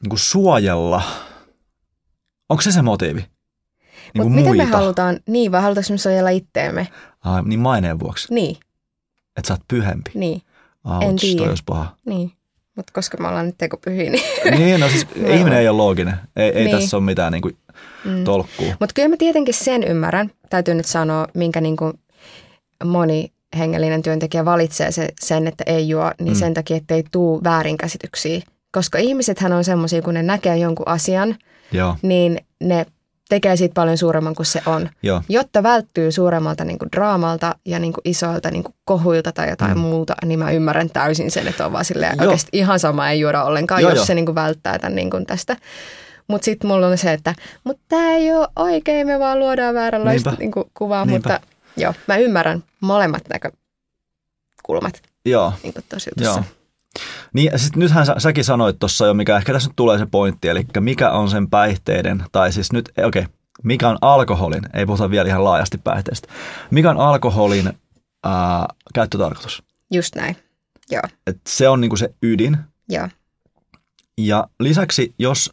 niin 0.03 0.09
kuin 0.09 0.19
suojella. 0.19 1.03
Onko 2.49 2.63
se 2.63 2.73
se 2.73 2.83
motiivi? 2.83 3.27
Niin 4.19 4.23
kuin 4.23 4.35
miten 4.35 4.57
me 4.57 4.63
muita. 4.65 4.79
halutaan, 4.79 5.21
niin 5.29 5.53
vai 5.53 5.63
halutaanko 5.63 5.93
me 5.93 5.99
suojella 5.99 6.31
itteemme? 6.31 6.89
Ai, 7.25 7.43
niin 7.43 7.61
maineen 7.61 8.01
vuoksi, 8.01 8.35
Niin, 8.35 8.57
että 9.37 9.49
sä 9.49 9.55
oot 9.55 9.61
pyhempi. 9.69 10.11
niin, 10.15 10.43
Ouch, 10.85 11.03
En 11.03 11.09
toi 11.17 11.19
tiedä. 11.19 11.49
olisi 11.51 11.63
paha. 11.67 11.97
niin. 12.07 12.33
Mutta 12.77 12.93
koska 12.93 13.17
me 13.21 13.29
ollaan 13.29 13.47
nyt 13.47 13.59
tekopyhiä, 13.59 14.11
niin... 14.11 14.23
niin, 14.59 14.81
no 14.81 14.89
siis 14.89 15.07
No. 15.23 15.29
ihminen 15.35 15.59
ei 15.59 15.69
ole 15.69 15.77
looginen. 15.77 16.15
Ei, 16.37 16.49
ei 16.51 16.65
Niin. 16.65 16.77
tässä 16.79 16.97
ole 16.97 17.05
mitään 17.05 17.33
niin 17.33 17.43
kuin 17.43 17.57
Mm. 18.05 18.25
tolkkua. 18.25 18.67
Mutta 18.81 18.93
kyllä 18.95 19.09
mä 19.09 19.17
tietenkin 19.17 19.55
sen 19.55 19.83
ymmärrän, 19.85 20.31
täytyy 20.51 20.75
nyt 20.75 20.87
sanoa, 20.87 21.27
minkä 21.35 21.61
niin 21.61 21.77
kuin 21.77 21.93
moni 22.85 23.33
hengellinen 23.59 24.03
työntekijä 24.03 24.45
valitsee 24.45 24.93
se, 24.93 25.09
sen, 25.21 25.47
että 25.47 25.65
ei 25.67 25.89
juo, 25.89 26.13
niin 26.21 26.33
Mm. 26.35 26.39
sen 26.39 26.55
takia, 26.55 26.77
että 26.77 26.95
ei 26.95 27.05
tuu 27.11 27.41
väärinkäsityksiä. 27.45 28.41
Koska 28.73 28.99
ihmisethän 28.99 29.53
on 29.53 29.65
semmoisia, 29.65 30.03
kun 30.03 30.15
ne 30.15 30.23
näkee 30.23 30.57
jonkun 30.57 30.89
asian, 30.89 31.37
Joo, 31.73 31.97
niin 32.03 32.41
ne 32.61 32.87
tekee 33.29 33.57
siitä 33.57 33.75
paljon 33.75 33.99
suuremman 33.99 34.35
kuin 34.35 34.47
se 34.47 34.63
on. 34.67 34.89
joo. 35.03 35.23
Jotta 35.29 35.63
välttyy 35.63 36.13
suuremmalta 36.13 36.65
niin 36.65 36.79
kuin 36.79 36.89
draamalta 36.97 37.55
ja 37.65 37.79
niin 37.79 37.93
kuin 37.93 38.03
isoilta 38.05 38.51
niin 38.51 38.63
kuin 38.65 38.75
kohuilta 38.85 39.33
tai 39.33 39.51
jotain 39.51 39.75
Mm. 39.75 39.81
muuta, 39.81 40.15
niin 40.25 40.39
mä 40.39 40.51
ymmärrän 40.51 40.91
täysin 40.91 41.31
sen, 41.31 41.49
että 41.49 41.67
on 41.67 41.73
vaan 41.73 41.85
silleen, 41.85 42.15
Joo. 42.19 42.25
oikeasti 42.27 42.49
ihan 42.53 42.81
sama 42.81 43.11
ei 43.11 43.21
juoda 43.21 43.45
ollenkaan, 43.45 43.83
Joo, 43.83 43.91
jos 43.91 43.97
joo. 43.97 44.07
se 44.07 44.15
niin 44.15 44.27
kuin 44.27 44.35
välttää 44.35 44.79
tämän 44.79 44.95
niin 44.97 45.11
kuin 45.11 45.27
tästä. 45.27 45.57
Mutta 46.29 46.45
sitten 46.45 46.69
mulla 46.69 46.87
on 46.87 46.99
se, 46.99 47.13
että 47.13 47.35
mutta 47.65 47.83
tämä 47.89 48.11
ei 48.11 48.33
ole 48.33 48.49
oikein, 48.57 49.07
me 49.07 49.19
vaan 49.19 49.39
luodaan 49.39 49.75
vääränlaista 49.75 50.33
niin 50.39 50.53
kuin 50.53 50.71
kuvaa, 50.75 51.05
Niinpä. 51.05 51.29
mutta 51.29 51.49
joo, 51.77 51.95
mä 52.09 52.17
ymmärrän 52.17 52.63
molemmat 52.81 53.23
näkökulmat 53.33 55.03
Joo, 55.25 55.53
niin 55.63 55.73
kuin 55.75 55.85
tosi 55.89 56.11
joo. 56.21 56.41
Niin, 57.33 57.53
ja 57.53 57.59
sit 57.59 57.77
nythän 57.77 58.07
sä, 58.07 58.15
säkin 58.19 58.45
sanoit 58.45 58.79
tuossa 58.79 59.07
jo, 59.07 59.15
mikä 59.15 59.37
ehkä 59.37 59.53
tässä 59.53 59.69
nyt 59.69 59.77
tulee 59.77 59.99
se 59.99 60.07
pointti, 60.07 60.49
eli 60.49 60.67
mikä 60.81 61.11
on 61.11 61.31
sen 61.31 61.51
päihteiden, 61.51 62.25
tai 62.33 62.53
siis 62.53 62.73
nyt, 62.73 62.89
okei, 62.89 63.23
okay, 63.23 63.35
mikä 63.63 63.89
on 63.89 63.99
alkoholin, 64.01 64.63
ei 64.75 64.87
puhuta 64.87 65.11
vielä 65.11 65.29
ihan 65.29 65.45
laajasti 65.45 65.79
päihteistä, 65.79 66.29
mikä 66.71 66.91
on 66.91 66.97
alkoholin 66.97 67.73
ää, 68.25 68.67
käyttötarkoitus? 68.95 69.63
Just 69.93 70.15
näin, 70.15 70.37
joo, 70.91 71.03
Et 71.27 71.41
se 71.49 71.69
on 71.69 71.81
niinku 71.81 71.97
se 71.97 72.15
ydin, 72.23 72.59
joo, 72.89 73.09
ja 74.19 74.49
lisäksi, 74.61 75.15
jos 75.19 75.53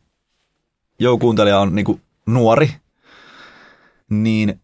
joku 0.99 1.19
kuuntelija 1.19 1.59
on 1.59 1.75
niinku 1.75 1.99
nuori, 2.25 2.75
niin 4.09 4.61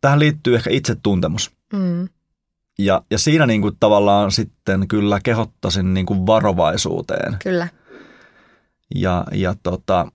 tähän 0.00 0.18
liittyy 0.18 0.54
ehkä 0.54 0.70
itsetuntemus. 0.70 1.50
mm, 1.72 2.08
Ja, 2.84 3.02
ja 3.10 3.18
siinä 3.18 3.46
niinku 3.46 3.70
tavallaan 3.80 4.30
sitten 4.32 4.88
kyllä 4.88 5.20
kehottaisin 5.22 5.94
niinku 5.94 6.26
varovaisuuteen. 6.26 7.36
kyllä, 7.42 7.68
Ja, 8.94 9.24
ja 9.32 9.54
tota, 9.62 10.06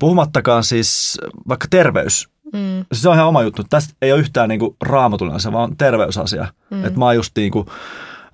puhumattakaan 0.00 0.64
siis 0.64 1.18
vaikka 1.48 1.66
terveys. 1.70 2.28
mm, 2.52 2.84
Siis 2.92 3.02
se 3.02 3.08
on 3.08 3.14
ihan 3.14 3.26
oma 3.28 3.42
juttu. 3.42 3.64
Tästä 3.70 3.94
ei 4.02 4.12
ole 4.12 4.20
yhtään 4.20 4.48
niinku 4.48 4.76
raamatullinen 4.82 5.36
asia, 5.36 5.52
vaan 5.52 5.76
terveysasia. 5.76 6.46
Mm. 6.70 6.84
Että 6.84 6.98
mä 6.98 7.04
oon 7.04 7.14
just 7.14 7.32
niinku, 7.36 7.66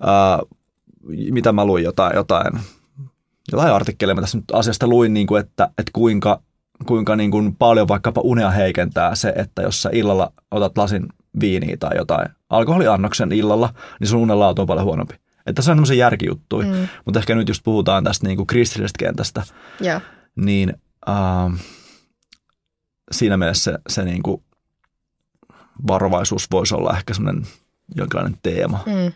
ää, 0.01 0.39
mitä 1.31 1.51
mä 1.51 1.65
luin 1.65 1.83
jotain, 1.83 2.15
jotain, 2.15 2.59
jotain 3.51 3.73
artikkeleja 3.73 4.15
mä 4.15 4.21
tässä 4.21 4.37
nyt 4.37 4.51
asiasta 4.53 4.87
luin, 4.87 5.13
niinku, 5.13 5.35
että, 5.35 5.63
että 5.77 5.91
kuinka, 5.93 6.41
kuinka 6.85 7.15
niinku 7.15 7.37
paljon 7.59 7.87
vaikkapa 7.87 8.21
unea 8.23 8.49
heikentää 8.49 9.15
se, 9.15 9.33
että 9.35 9.61
jos 9.61 9.81
sä 9.81 9.89
illalla 9.93 10.31
otat 10.51 10.77
lasin 10.77 11.07
viiniä 11.39 11.77
tai 11.79 11.97
jotain 11.97 12.29
alkoholiannoksen 12.49 13.31
illalla, 13.31 13.73
niin 13.99 14.07
sun 14.07 14.19
unen 14.19 14.39
laatu 14.39 14.61
on 14.61 14.67
paljon 14.67 14.85
huonompi. 14.85 15.15
Että 15.45 15.61
se 15.61 15.71
on 15.71 15.77
tämmöisiä 15.77 15.95
järkijuttuja. 15.95 16.67
mm, 16.67 16.87
Mutta 17.05 17.19
ehkä 17.19 17.35
nyt 17.35 17.47
just 17.47 17.63
puhutaan 17.63 18.03
tästä 18.03 18.27
niinku 18.27 18.45
kristillisestä 18.45 18.99
kentästä, 18.99 19.43
joo, 19.79 20.01
niin 20.35 20.73
äh, 21.09 21.59
siinä 23.11 23.37
mielessä 23.37 23.71
se, 23.71 23.77
se 23.89 24.03
niinku 24.03 24.43
varovaisuus 25.87 26.47
voisi 26.51 26.75
olla 26.75 26.97
ehkä 26.97 27.13
semmoinen 27.13 27.43
jonkinlainen 27.95 28.37
teema. 28.43 28.79
Mm. 28.85 29.13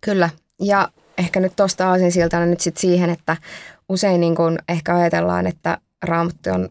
Kyllä. 0.00 0.30
Ja 0.60 0.88
ehkä 1.18 1.40
nyt 1.40 1.56
tuosta 1.56 1.90
aasinsiltana 1.90 2.46
nyt 2.46 2.60
sit 2.60 2.76
siihen, 2.76 3.10
että 3.10 3.36
usein 3.88 4.20
niin 4.20 4.34
kun 4.34 4.58
ehkä 4.68 4.96
ajatellaan, 4.96 5.46
että 5.46 5.78
raamattu 6.02 6.50
on 6.50 6.68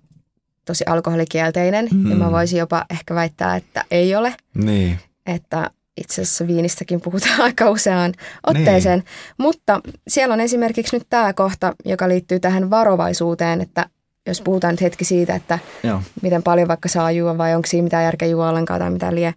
tosi 0.65 0.83
alkoholikielteinen. 0.87 1.87
Mm. 1.93 2.09
Ja 2.09 2.15
mä 2.15 2.31
voisin 2.31 2.59
jopa 2.59 2.85
ehkä 2.89 3.15
väittää, 3.15 3.55
että 3.55 3.85
ei 3.91 4.15
ole. 4.15 4.35
Niin. 4.53 4.99
Että 5.25 5.69
itse 5.97 6.21
asiassa 6.21 6.47
viinistäkin 6.47 7.01
puhutaan 7.01 7.41
aika 7.47 7.69
useaan 7.69 8.13
otteeseen. 8.47 8.99
Niin. 8.99 9.07
Mutta 9.37 9.81
siellä 10.07 10.33
on 10.33 10.41
esimerkiksi 10.41 10.95
nyt 10.95 11.07
tämä 11.09 11.33
kohta, 11.33 11.73
joka 11.85 12.09
liittyy 12.09 12.39
tähän 12.39 12.69
varovaisuuteen, 12.69 13.61
että 13.61 13.85
jos 14.27 14.41
puhutaan 14.41 14.73
nyt 14.73 14.81
hetki 14.81 15.05
siitä, 15.05 15.35
että 15.35 15.59
Joo. 15.83 16.01
miten 16.21 16.43
paljon 16.43 16.67
vaikka 16.67 16.89
saa 16.89 17.11
juoda 17.11 17.37
vai 17.37 17.55
onko 17.55 17.67
siinä 17.67 17.83
mitään 17.83 18.03
järkeä 18.03 18.27
juoda 18.27 18.49
ollenkaan 18.49 18.79
tai 18.79 18.89
mitä 18.89 19.15
lie, 19.15 19.33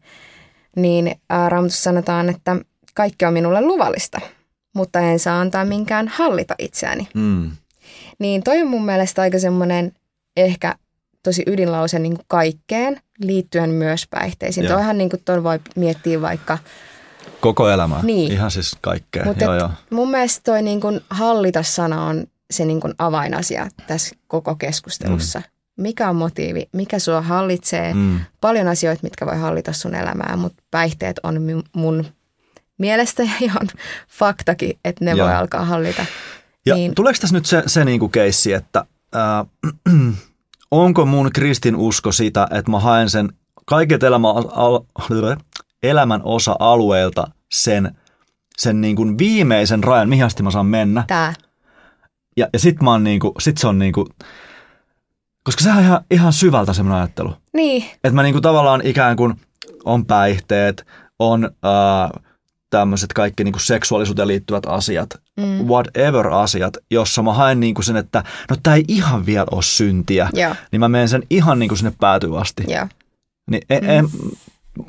niin 0.77 1.15
Raamatussa 1.49 1.83
sanotaan, 1.83 2.29
että 2.29 2.57
kaikki 2.95 3.25
on 3.25 3.33
minulle 3.33 3.61
luvallista, 3.61 4.21
mutta 4.75 5.01
en 5.01 5.19
saa 5.19 5.41
antaa 5.41 5.65
minkään 5.65 6.09
hallita 6.09 6.55
itseäni. 6.59 7.09
Mm. 7.15 7.51
Niin 8.19 8.43
toi 8.43 8.63
on 8.63 8.69
mun 8.69 8.85
mielestä 8.85 9.23
aika 9.23 9.39
semmoinen 9.39 9.93
ehkä 10.37 10.75
tosi 11.27 11.43
ydinlause 11.47 11.99
niin 11.99 12.15
kuin 12.17 12.25
kaikkeen 12.29 13.01
liittyen 13.21 13.71
myös 13.71 14.07
päihteisiin. 14.11 14.65
Joo. 14.67 14.75
Toihan 14.75 14.99
niin 14.99 15.11
kuin 15.11 15.23
ton 15.25 15.43
voi 15.45 15.59
miettiä 15.77 16.21
vaikka, 16.21 16.59
Koko 17.41 17.69
elämä. 17.71 18.01
Niin. 18.03 18.33
Ihan 18.33 18.51
siis 18.51 18.77
kaikkea. 18.81 19.25
mutta 19.25 19.45
joo, 19.45 19.55
joo. 19.55 19.71
mun 19.91 20.11
mielestä 20.11 20.41
toi 20.45 20.63
niin 20.63 20.81
kuin 20.81 21.01
hallita-sana 21.11 22.05
on 22.05 22.25
se 22.51 22.65
niin 22.65 22.81
kuin 22.81 22.95
avainasia 22.99 23.69
tässä 23.87 24.17
koko 24.29 24.55
keskustelussa. 24.55 25.39
Mm. 25.39 25.83
Mikä 25.83 26.09
on 26.11 26.17
motiivi, 26.17 26.69
mikä 26.73 26.99
sua 26.99 27.21
hallitsee, 27.23 27.95
Mm. 27.95 28.21
paljon 28.41 28.69
asioita, 28.69 29.03
mitkä 29.03 29.27
voi 29.27 29.39
hallita 29.39 29.73
sun 29.73 29.95
elämää, 29.95 30.37
mutta 30.37 30.63
päihteet 30.71 31.21
on 31.23 31.63
mun 31.73 32.05
mielestä 32.79 33.23
ja 33.23 33.31
ihan 33.41 33.69
faktakin, 34.09 34.79
että 34.85 35.05
ne 35.05 35.11
Joo. 35.13 35.27
voi 35.29 35.35
alkaa 35.37 35.65
hallita. 35.65 36.07
Ja 36.67 36.75
Niin. 36.75 36.83
niin. 36.83 36.95
tuleeko 36.95 37.19
tässä 37.21 37.37
nyt 37.37 37.47
se, 37.47 37.63
se 37.67 37.85
niinku 37.85 38.09
keissi, 38.09 38.53
että 38.53 38.85
ää, 39.13 39.45
onko 40.71 41.07
mun 41.07 41.31
kristin 41.33 41.77
usko 41.77 42.13
sitä, 42.13 42.49
että 42.51 42.71
mä 42.71 42.81
haen 42.81 43.11
sen 43.11 43.29
kaiket 43.67 44.03
elämä, 44.03 44.31
al, 44.31 44.81
elämän 45.83 46.21
osa-alueelta 46.25 47.27
sen, 47.53 47.97
sen 48.59 48.81
niinku 48.81 49.03
viimeisen 49.19 49.85
rajan, 49.85 50.09
mihin 50.09 50.25
asti 50.25 50.43
mä 50.43 50.51
saan 50.51 50.67
mennä. 50.67 51.05
Tää, 51.07 51.35
Ja, 52.37 52.49
ja 52.53 52.59
sit, 52.59 52.83
mä 52.83 52.91
oon 52.91 53.05
niinku, 53.05 53.35
sit 53.41 53.59
se 53.59 53.67
on 53.67 53.79
niinku, 53.79 54.09
koska 55.45 55.63
sehän 55.63 55.79
on 55.79 55.85
ihan, 55.85 56.05
ihan 56.11 56.33
syvältä 56.33 56.73
semmoinen 56.73 57.03
ajattelu. 57.03 57.35
niin, 57.53 57.85
Että 57.95 58.11
mä 58.11 58.23
niinku 58.23 58.41
tavallaan 58.41 58.81
ikään 58.85 59.17
kuin 59.17 59.35
on 59.85 60.07
päihteet, 60.07 60.87
on 61.19 61.45
äh, 61.45 62.23
tämmöiset 62.71 63.13
kaikki 63.13 63.45
niinku 63.45 63.59
seksuaalisuuteen 63.59 64.29
liittyvät 64.29 64.67
asiat, 64.67 65.11
Mm. 65.37 65.65
whatever 65.67 66.27
asiat, 66.29 66.77
jossa 66.91 67.23
mä 67.23 67.33
haen 67.33 67.61
niinku 67.61 67.83
sen, 67.83 67.97
että 67.97 68.25
no 68.51 68.57
tää 68.63 68.75
ei 68.75 68.85
ihan 68.89 69.27
vielä 69.27 69.47
ole 69.51 69.63
syntiä, 69.63 70.31
joo, 70.33 70.55
niin 70.73 70.81
mä 70.81 70.89
menen 70.89 71.09
sen 71.09 71.23
ihan 71.31 71.59
niinku 71.59 71.77
sinne 71.77 71.93
päätyyn 72.01 72.35
asti. 72.37 72.65
joo. 72.69 72.87
Niin 73.51 73.63
en, 73.71 73.83
Mm. 73.85 73.91
en, 73.91 74.09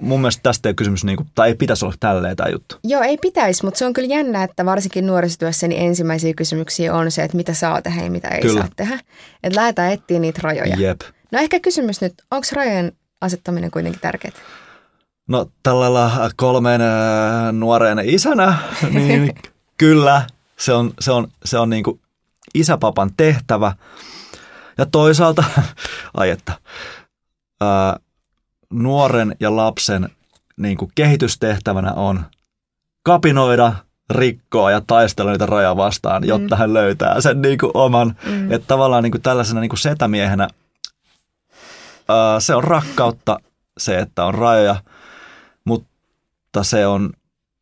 mun 0.01 0.21
mielestä 0.21 0.43
tästä 0.43 0.67
ei 0.67 0.71
ole 0.71 0.75
kysymys, 0.75 1.03
niinku, 1.03 1.25
tai 1.35 1.47
ei 1.47 1.55
pitäisi 1.55 1.85
olla 1.85 1.95
tälleen 1.99 2.35
tämä 2.35 2.49
juttu. 2.49 2.75
Joo, 2.83 3.01
ei 3.01 3.17
pitäisi, 3.17 3.65
mutta 3.65 3.77
se 3.77 3.85
on 3.85 3.93
kyllä 3.93 4.07
jännä, 4.15 4.43
että 4.43 4.65
varsinkin 4.65 5.07
nuorisotyössä 5.07 5.67
niin 5.67 5.81
ensimmäisiä 5.81 6.33
kysymyksiä 6.33 6.93
on 6.93 7.11
se, 7.11 7.23
että 7.23 7.37
mitä 7.37 7.53
saa 7.53 7.81
tehdä 7.81 8.03
ja 8.03 8.11
mitä 8.11 8.27
ei 8.27 8.41
Kyllä. 8.41 8.59
saa 8.61 8.69
tehdä. 8.75 8.99
Että 9.43 9.59
lähdetään 9.59 9.91
etsiä 9.93 10.19
niitä 10.19 10.39
rajoja. 10.43 10.75
Jep. 10.79 11.01
No 11.31 11.39
ehkä 11.39 11.59
kysymys 11.59 12.01
nyt, 12.01 12.13
onko 12.31 12.47
rajojen 12.53 12.91
asettaminen 13.21 13.71
kuitenkin 13.71 14.01
tärkeää? 14.01 14.33
No 15.29 15.47
tällä 15.63 16.31
kolmeen 16.35 16.81
äh, 16.81 16.87
nuoreen 17.53 17.99
isänä, 18.03 18.57
niin 18.93 19.35
kyllä 19.77 20.21
se 20.59 20.73
on, 20.73 20.93
se 20.99 21.11
on, 21.11 21.27
se 21.45 21.59
on 21.59 21.69
niinku 21.69 21.99
isäpapan 22.53 23.11
tehtävä. 23.17 23.73
Ja 24.77 24.85
toisaalta, 24.85 25.43
ai 26.17 26.29
että, 26.29 26.53
ää, 27.61 27.99
nuoren 28.69 29.35
ja 29.39 29.55
lapsen 29.55 30.09
niinku 30.57 30.91
kehitystehtävänä 30.95 31.93
on 31.93 32.25
kapinoida, 33.03 33.73
rikkoa 34.09 34.71
ja 34.71 34.81
taistella 34.87 35.31
niitä 35.31 35.45
rajoja 35.45 35.77
vastaan, 35.77 36.27
jotta 36.27 36.55
hän 36.55 36.73
löytää 36.73 37.21
sen 37.21 37.41
niinku 37.41 37.71
oman. 37.73 38.15
Mm. 38.25 38.51
Että 38.51 38.67
tavallaan 38.67 39.03
niinku 39.03 39.19
tällaisena 39.19 39.61
niinku 39.61 39.75
setämiehenä 39.75 40.47
ää, 42.07 42.39
se 42.39 42.55
on 42.55 42.63
rakkautta 42.63 43.39
se, 43.77 43.99
että 43.99 44.25
on 44.25 44.33
rajoja, 44.33 44.75
mutta 45.65 46.63
se 46.63 46.87
on 46.87 47.09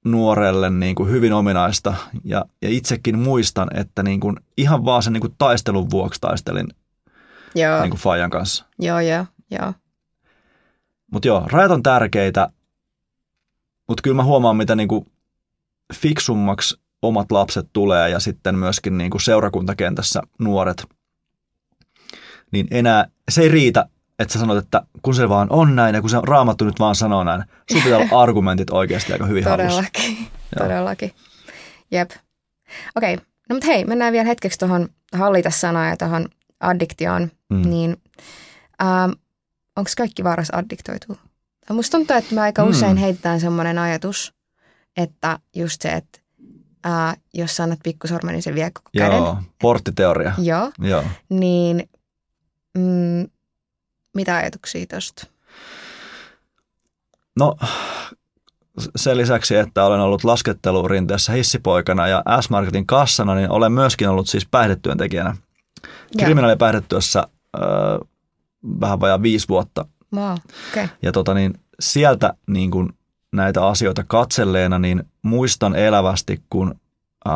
nuorelle 0.06 0.70
niin 0.70 0.96
kuin 0.96 1.10
hyvin 1.10 1.34
ominaista. 1.34 1.94
Ja, 2.24 2.46
ja 2.62 2.70
itsekin 2.70 3.20
muistan, 3.20 3.68
että 3.74 4.04
niin 4.04 4.20
kuin 4.20 4.36
ihan 4.58 4.86
vaan 4.86 5.04
sen 5.04 5.14
niin 5.14 5.22
kuin 5.22 5.36
taistelun 5.38 5.90
vuoksi 5.90 6.22
taistelin 6.22 6.68
Joo, 7.56 7.82
niin 7.82 7.90
kuin 7.90 8.02
Fajan 8.02 8.30
kanssa. 8.30 8.66
joo, 8.80 9.00
joo, 9.00 9.26
joo. 9.52 9.74
Mutta 11.12 11.28
joo, 11.28 11.44
rajat 11.52 11.72
on 11.72 11.84
tärkeitä, 11.84 12.50
mutta 13.88 14.02
kyllä 14.02 14.16
mä 14.16 14.24
huomaan, 14.24 14.58
mitä 14.58 14.76
niin 14.76 14.88
kuin 14.88 15.12
fiksummaksi 15.94 16.80
omat 17.02 17.32
lapset 17.32 17.68
tulee 17.74 18.10
ja 18.10 18.20
sitten 18.20 18.56
myöskin 18.56 18.98
niin 18.98 19.12
kuin 19.12 19.22
seurakuntakentässä 19.22 20.22
nuoret, 20.40 20.86
niin 22.52 22.68
enää 22.72 23.08
se 23.30 23.42
ei 23.42 23.50
riitä, 23.50 23.90
että 24.20 24.34
sä 24.34 24.40
sanot, 24.40 24.58
että 24.58 24.82
kun 25.02 25.16
se 25.16 25.30
vaan 25.30 25.48
on 25.50 25.76
näin 25.76 25.96
ja 25.96 26.02
kun 26.02 26.10
se 26.10 26.18
raamattu 26.24 26.66
nyt 26.66 26.80
vaan 26.80 26.96
sanoo 26.96 27.24
näin, 27.24 27.44
sun 27.72 27.82
pitää 27.82 27.98
olla 27.98 28.22
argumentit 28.24 28.70
oikeasti 28.70 29.14
aika 29.14 29.26
hyvin 29.26 29.44
Todellakin, 29.44 30.04
hallussa. 30.04 30.32
todellakin. 30.58 31.12
Jep. 31.92 32.12
Okei, 32.96 33.14
okay. 33.14 33.26
no 33.50 33.56
mutta 33.56 33.68
hei, 33.68 33.86
mennään 33.86 34.14
vielä 34.14 34.26
hetkeksi 34.26 34.60
tuohon 34.60 34.90
hallita 35.14 35.50
sanaa 35.50 35.90
ja 35.90 35.98
tuohon 35.98 36.26
addiktioon. 36.60 37.32
Mm. 37.50 37.70
Niin, 37.70 37.98
ähm, 38.82 39.12
onko 39.76 39.92
kaikki 39.98 40.24
varas 40.24 40.50
addiktoituu? 40.50 41.18
Musta 41.70 41.98
tuntuu, 41.98 42.16
että 42.16 42.36
me 42.36 42.42
aika 42.42 42.64
mm. 42.64 42.70
usein 42.70 42.98
heitetään 42.98 43.40
semmoinen 43.40 43.78
ajatus, 43.78 44.34
että 44.98 45.40
just 45.56 45.82
se, 45.82 45.90
että 45.90 46.20
ää, 46.84 47.16
jos 47.34 47.60
annat 47.60 47.80
pikkusormen, 47.84 48.34
niin 48.34 48.44
se 48.44 48.56
vie 48.56 48.72
koko 48.72 48.90
käden. 48.98 49.18
Joo, 49.18 49.38
porttiteoria. 49.62 50.34
Joo, 50.38 50.72
Joo. 50.80 51.04
niin 51.30 51.90
mm, 52.78 53.28
mitä 54.16 54.36
ajatuksia 54.36 54.86
tuosta? 54.86 55.28
No 57.40 57.56
sen 58.96 59.18
lisäksi, 59.18 59.56
että 59.56 59.86
olen 59.86 60.00
ollut 60.00 60.24
laskettelurinteessä 60.24 61.34
hissipoikana 61.34 62.08
ja 62.08 62.24
S-Marketin 62.42 62.88
kassana, 62.88 63.36
niin 63.36 63.52
olen 63.52 63.72
myöskin 63.72 64.10
ollut 64.10 64.28
siis 64.28 64.48
päihdetyöntekijänä. 64.52 65.36
Kriminaalipäihdetyössä 66.18 67.20
äh, 67.20 67.64
vähän 68.82 69.00
vajaa 69.00 69.22
viisi 69.22 69.48
vuotta. 69.48 69.86
Wow, 70.16 70.36
okay. 70.70 70.88
Ja 71.02 71.12
tota 71.12 71.34
niin, 71.34 71.54
sieltä 71.80 72.34
niin 72.48 72.72
kuin 72.72 72.90
näitä 73.32 73.68
asioita 73.68 74.04
katselleena, 74.08 74.80
niin 74.80 75.04
muistan 75.22 75.76
elävästi, 75.76 76.44
kun 76.50 76.76
äh, 77.28 77.34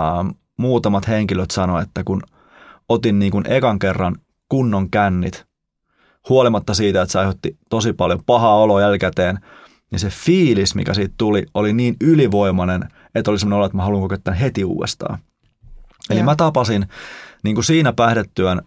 muutamat 0.58 1.08
henkilöt 1.08 1.52
sanoivat, 1.52 1.88
että 1.88 2.04
kun 2.04 2.22
otin 2.90 3.20
niin 3.20 3.32
kuin 3.32 3.46
ekan 3.48 3.80
kerran 3.80 4.16
kunnon 4.50 4.90
kännit, 4.90 5.49
huolimatta 6.30 6.74
siitä, 6.74 7.02
että 7.02 7.12
se 7.12 7.20
aiheutti 7.20 7.58
tosi 7.70 7.94
paljon 7.94 8.24
pahaa 8.26 8.56
oloa 8.56 8.82
jälkikäteen, 8.82 9.40
niin 9.92 10.00
se 10.00 10.10
fiilis, 10.10 10.76
mikä 10.76 10.94
siitä 10.94 11.14
tuli, 11.18 11.46
oli 11.54 11.74
niin 11.74 11.96
ylivoimainen, 12.02 12.90
että 13.16 13.32
oli 13.32 13.40
sellainen 13.40 13.58
olo, 13.58 13.66
että 13.66 13.78
mä 13.78 13.84
haluan 13.84 14.02
kokea 14.02 14.18
tämän 14.18 14.40
heti 14.40 14.64
uudestaan. 14.64 15.20
Eli 16.10 16.20
Joo. 16.20 16.26
mä 16.26 16.36
tapasin 16.36 16.88
niin 17.44 17.56
kuin 17.56 17.66
siinä 17.66 17.94
päihdetyön 17.94 18.62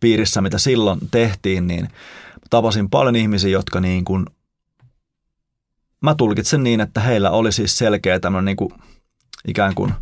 piirissä, 0.00 0.40
mitä 0.40 0.58
silloin 0.58 1.00
tehtiin, 1.10 1.66
niin 1.66 1.88
tapasin 2.50 2.90
paljon 2.90 3.16
ihmisiä, 3.16 3.50
jotka 3.50 3.80
niin 3.80 4.04
kuin, 4.04 4.26
mä 6.02 6.14
tulkitsen 6.14 6.62
niin, 6.62 6.80
että 6.80 7.00
heillä 7.00 7.30
oli 7.30 7.52
siis 7.52 7.78
selkeä 7.78 8.20
tämmöinen 8.20 8.44
niin 8.44 8.56
kuin, 8.56 8.70
ikään 9.48 9.74
kuin 9.74 9.94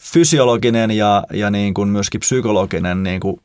fysiologinen 0.00 0.90
ja, 0.90 1.24
ja 1.32 1.50
niin 1.50 1.74
kuin 1.74 1.88
myöskin 1.88 2.20
psykologinen 2.20 3.02
niin 3.02 3.20
kuin 3.20 3.40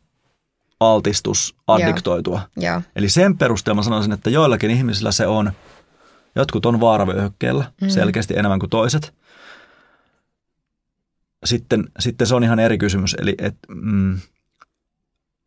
altistus 0.79 1.55
addiktoitua. 1.67 2.41
Yeah. 2.61 2.83
Eli 2.95 3.09
sen 3.09 3.37
perusteella 3.37 3.75
mä 3.75 3.83
sanoisin, 3.83 4.11
että 4.11 4.29
joillakin 4.29 4.71
ihmisillä 4.71 5.11
se 5.11 5.27
on, 5.27 5.51
jotkut 6.35 6.65
on 6.65 6.79
vaaravyöhykkeellä 6.79 7.71
mm. 7.81 7.89
selkeästi 7.89 8.37
enemmän 8.37 8.59
kuin 8.59 8.69
toiset. 8.69 9.13
Sitten, 11.45 11.83
sitten 11.99 12.27
se 12.27 12.35
on 12.35 12.43
ihan 12.43 12.59
eri 12.59 12.77
kysymys, 12.77 13.15
eli 13.21 13.35
että 13.37 13.73
mm, 13.73 14.19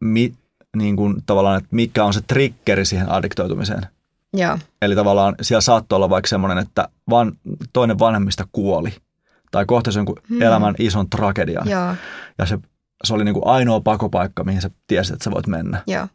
mi, 0.01 0.35
niin 0.77 0.97
kuin 0.97 1.23
tavallaan, 1.27 1.59
että 1.59 1.69
mikä 1.71 2.05
on 2.05 2.15
se 2.15 2.21
triggeri 2.21 2.85
siihen 2.85 3.11
addiktoitumiseen. 3.11 3.87
Yeah. 4.39 4.61
Eli 4.83 4.95
tavallaan 4.95 5.35
siellä 5.43 5.61
saattoi 5.61 5.97
olla 5.97 6.11
vaikka 6.11 6.29
semmoinen, 6.29 6.59
että 6.59 6.89
van, 7.11 7.33
toinen 7.73 7.99
vanhemmista 7.99 8.47
kuoli 8.53 8.95
tai 9.51 9.67
kohtasi 9.67 9.99
jonkun 9.99 10.17
hmm. 10.29 10.43
elämän 10.43 10.75
ison 10.79 11.11
tragedian. 11.11 11.69
Yeah. 11.69 11.97
Ja 12.39 12.47
se 12.47 12.59
se 13.05 13.15
oli 13.15 13.25
niin 13.25 13.35
kuin 13.35 13.47
ainoa 13.47 13.81
pakopaikka, 13.81 14.45
mihin 14.45 14.63
sä 14.63 14.71
tiesit, 14.87 15.13
että 15.13 15.25
sä 15.25 15.31
voit 15.31 15.47
mennä. 15.47 15.83
Joo. 15.87 16.09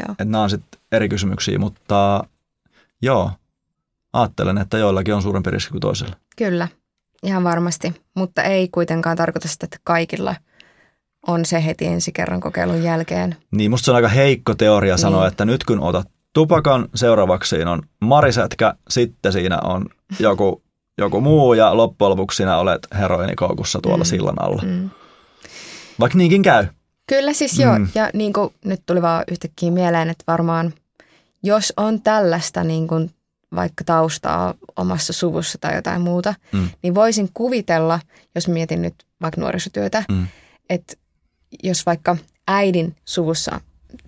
joo. 0.00 0.12
Että 0.12 0.24
nämä 0.24 0.42
on 0.42 0.50
sitten 0.50 0.80
eri 0.92 1.08
kysymyksiä, 1.08 1.58
mutta 1.58 2.24
joo, 3.02 3.30
ajattelen, 4.12 4.58
että 4.58 4.78
joillakin 4.78 5.14
on 5.14 5.22
suurempi 5.22 5.50
riski 5.50 5.70
kuin 5.70 5.80
toisella. 5.80 6.16
Kyllä, 6.36 6.68
ihan 7.22 7.44
varmasti, 7.44 8.02
mutta 8.14 8.42
ei 8.42 8.68
kuitenkaan 8.68 9.16
tarkoita 9.16 9.48
sitä, 9.48 9.66
että 9.66 9.78
kaikilla 9.84 10.34
on 11.26 11.44
se 11.44 11.64
heti 11.64 11.86
ensi 11.86 12.12
kerran 12.12 12.40
kokeilun 12.40 12.82
jälkeen. 12.82 13.36
Niin, 13.50 13.70
musta 13.70 13.84
se 13.84 13.90
on 13.90 13.96
aika 13.96 14.08
heikko 14.08 14.54
teoria 14.54 14.96
sanoa, 14.96 15.20
niin. 15.20 15.28
että 15.28 15.44
nyt 15.44 15.64
kun 15.64 15.80
otat 15.80 16.08
tupakan, 16.32 16.88
seuraavaksi 16.94 17.56
siinä 17.56 17.70
on 17.70 17.82
marisätkä, 18.00 18.74
sitten 18.88 19.32
siinä 19.32 19.58
on 19.58 19.86
joku, 20.18 20.62
joku 20.98 21.20
muu 21.20 21.54
ja 21.54 21.76
loppujen 21.76 22.10
lopuksi 22.10 22.36
sinä 22.36 22.56
olet 22.58 22.88
heroinikoukussa 22.98 23.78
tuolla 23.82 24.04
mm. 24.04 24.08
sillan 24.08 24.42
alla. 24.42 24.62
Mm. 24.62 24.90
Vaikka 26.00 26.18
niinkin 26.18 26.42
käy. 26.42 26.66
Kyllä 27.06 27.32
siis 27.32 27.58
joo. 27.58 27.78
Mm. 27.78 27.88
Ja 27.94 28.10
niin 28.14 28.32
kuin 28.32 28.54
nyt 28.64 28.82
tuli 28.86 29.02
vaan 29.02 29.24
yhtäkkiä 29.30 29.70
mieleen, 29.70 30.10
että 30.10 30.24
varmaan 30.26 30.74
jos 31.42 31.72
on 31.76 32.02
tällaista 32.02 32.64
niin 32.64 32.88
kuin 32.88 33.10
vaikka 33.54 33.84
taustaa 33.84 34.54
omassa 34.76 35.12
suvussa 35.12 35.58
tai 35.60 35.74
jotain 35.74 36.00
muuta, 36.00 36.34
mm. 36.52 36.68
niin 36.82 36.94
voisin 36.94 37.28
kuvitella, 37.34 38.00
jos 38.34 38.48
mietin 38.48 38.82
nyt 38.82 38.94
vaikka 39.22 39.40
nuorisotyötä, 39.40 40.04
mm. 40.08 40.26
että 40.70 40.94
jos 41.62 41.86
vaikka 41.86 42.16
äidin 42.48 42.96
suvussa, 43.04 43.60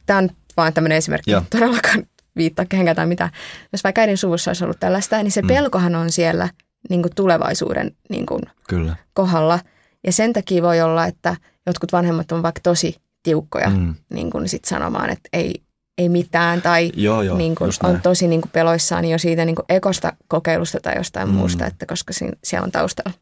tämä 0.06 0.18
on 0.18 0.30
vaan 0.56 0.72
tämmöinen 0.72 0.98
esimerkki, 0.98 1.30
Joo. 1.30 1.42
todellakaan 1.50 2.06
viittaa 2.36 2.64
kehenkään 2.64 2.96
tai 2.96 3.06
mitä, 3.06 3.30
jos 3.72 3.84
vaikka 3.84 4.00
äidin 4.00 4.18
suvussa 4.18 4.50
olisi 4.50 4.64
ollut 4.64 4.80
tällaista, 4.80 5.22
niin 5.22 5.32
se 5.32 5.42
mm. 5.42 5.48
pelkohan 5.48 5.94
on 5.94 6.12
siellä 6.12 6.48
niin 6.90 7.02
kuin 7.02 7.14
tulevaisuuden 7.14 7.96
niin 8.10 8.26
kuin 8.26 8.42
Kyllä. 8.68 8.96
kohdalla. 9.14 9.58
Ja 10.06 10.12
sen 10.12 10.32
takia 10.32 10.62
voi 10.62 10.80
olla, 10.80 11.06
että 11.06 11.36
jotkut 11.66 11.92
vanhemmat 11.92 12.32
on 12.32 12.42
vaikka 12.42 12.60
tosi 12.62 12.96
tiukkoja 13.22 13.70
mm. 13.70 13.94
niin 14.08 14.30
kuin 14.30 14.48
sit 14.48 14.64
sanomaan, 14.64 15.10
että 15.10 15.28
ei, 15.32 15.62
ei 15.98 16.08
mitään 16.08 16.62
tai 16.62 16.92
joo, 16.94 17.22
joo, 17.22 17.36
niin 17.36 17.54
kuin 17.54 17.70
on 17.82 18.00
tosi 18.00 18.28
niin 18.28 18.40
kuin 18.40 18.50
peloissaan 18.50 19.04
jo 19.04 19.18
siitä 19.18 19.44
niin 19.44 19.56
kuin 19.56 19.66
ekosta 19.68 20.12
kokeilusta 20.28 20.78
tai 20.80 20.96
jostain 20.96 21.28
mm. 21.28 21.34
muusta, 21.34 21.66
että 21.66 21.86
koska 21.86 22.12
siinä, 22.12 22.32
siellä 22.44 22.64
on 22.64 22.72
taustalla 22.72 23.12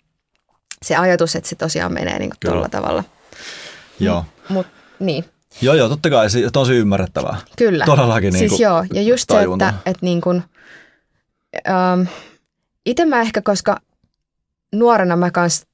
se 0.85 0.97
ajatus, 0.97 1.37
että 1.37 1.49
se 1.49 1.57
tosiaan 1.57 1.93
menee 1.93 2.19
niin 2.19 2.31
kuin 2.31 2.39
tuolla 2.41 2.69
tavalla. 2.69 3.05
Joo. 4.01 4.25
Mut, 4.49 4.67
niin. 5.01 5.25
Joo, 5.61 5.75
joo, 5.75 5.89
totta 5.89 6.11
kai 6.11 6.31
se 6.31 6.45
on 6.45 6.53
tosi 6.53 6.73
ymmärrettävää. 6.73 7.37
Kyllä. 7.59 7.85
Todellakin 7.85 8.33
niin 8.33 8.49
Siis 8.49 8.61
joo, 8.61 8.85
ja 8.93 9.03
just 9.03 9.25
tajunta. 9.27 9.65
se, 9.65 9.69
että, 9.69 9.91
että 9.91 10.07
niin 10.07 10.21
kuin, 10.21 10.43
ähm, 11.69 12.03
itse 12.87 13.05
mä 13.05 13.21
ehkä, 13.21 13.43
koska 13.43 13.81
nuorena 14.75 15.17
mä 15.17 15.31
kanssa 15.31 15.67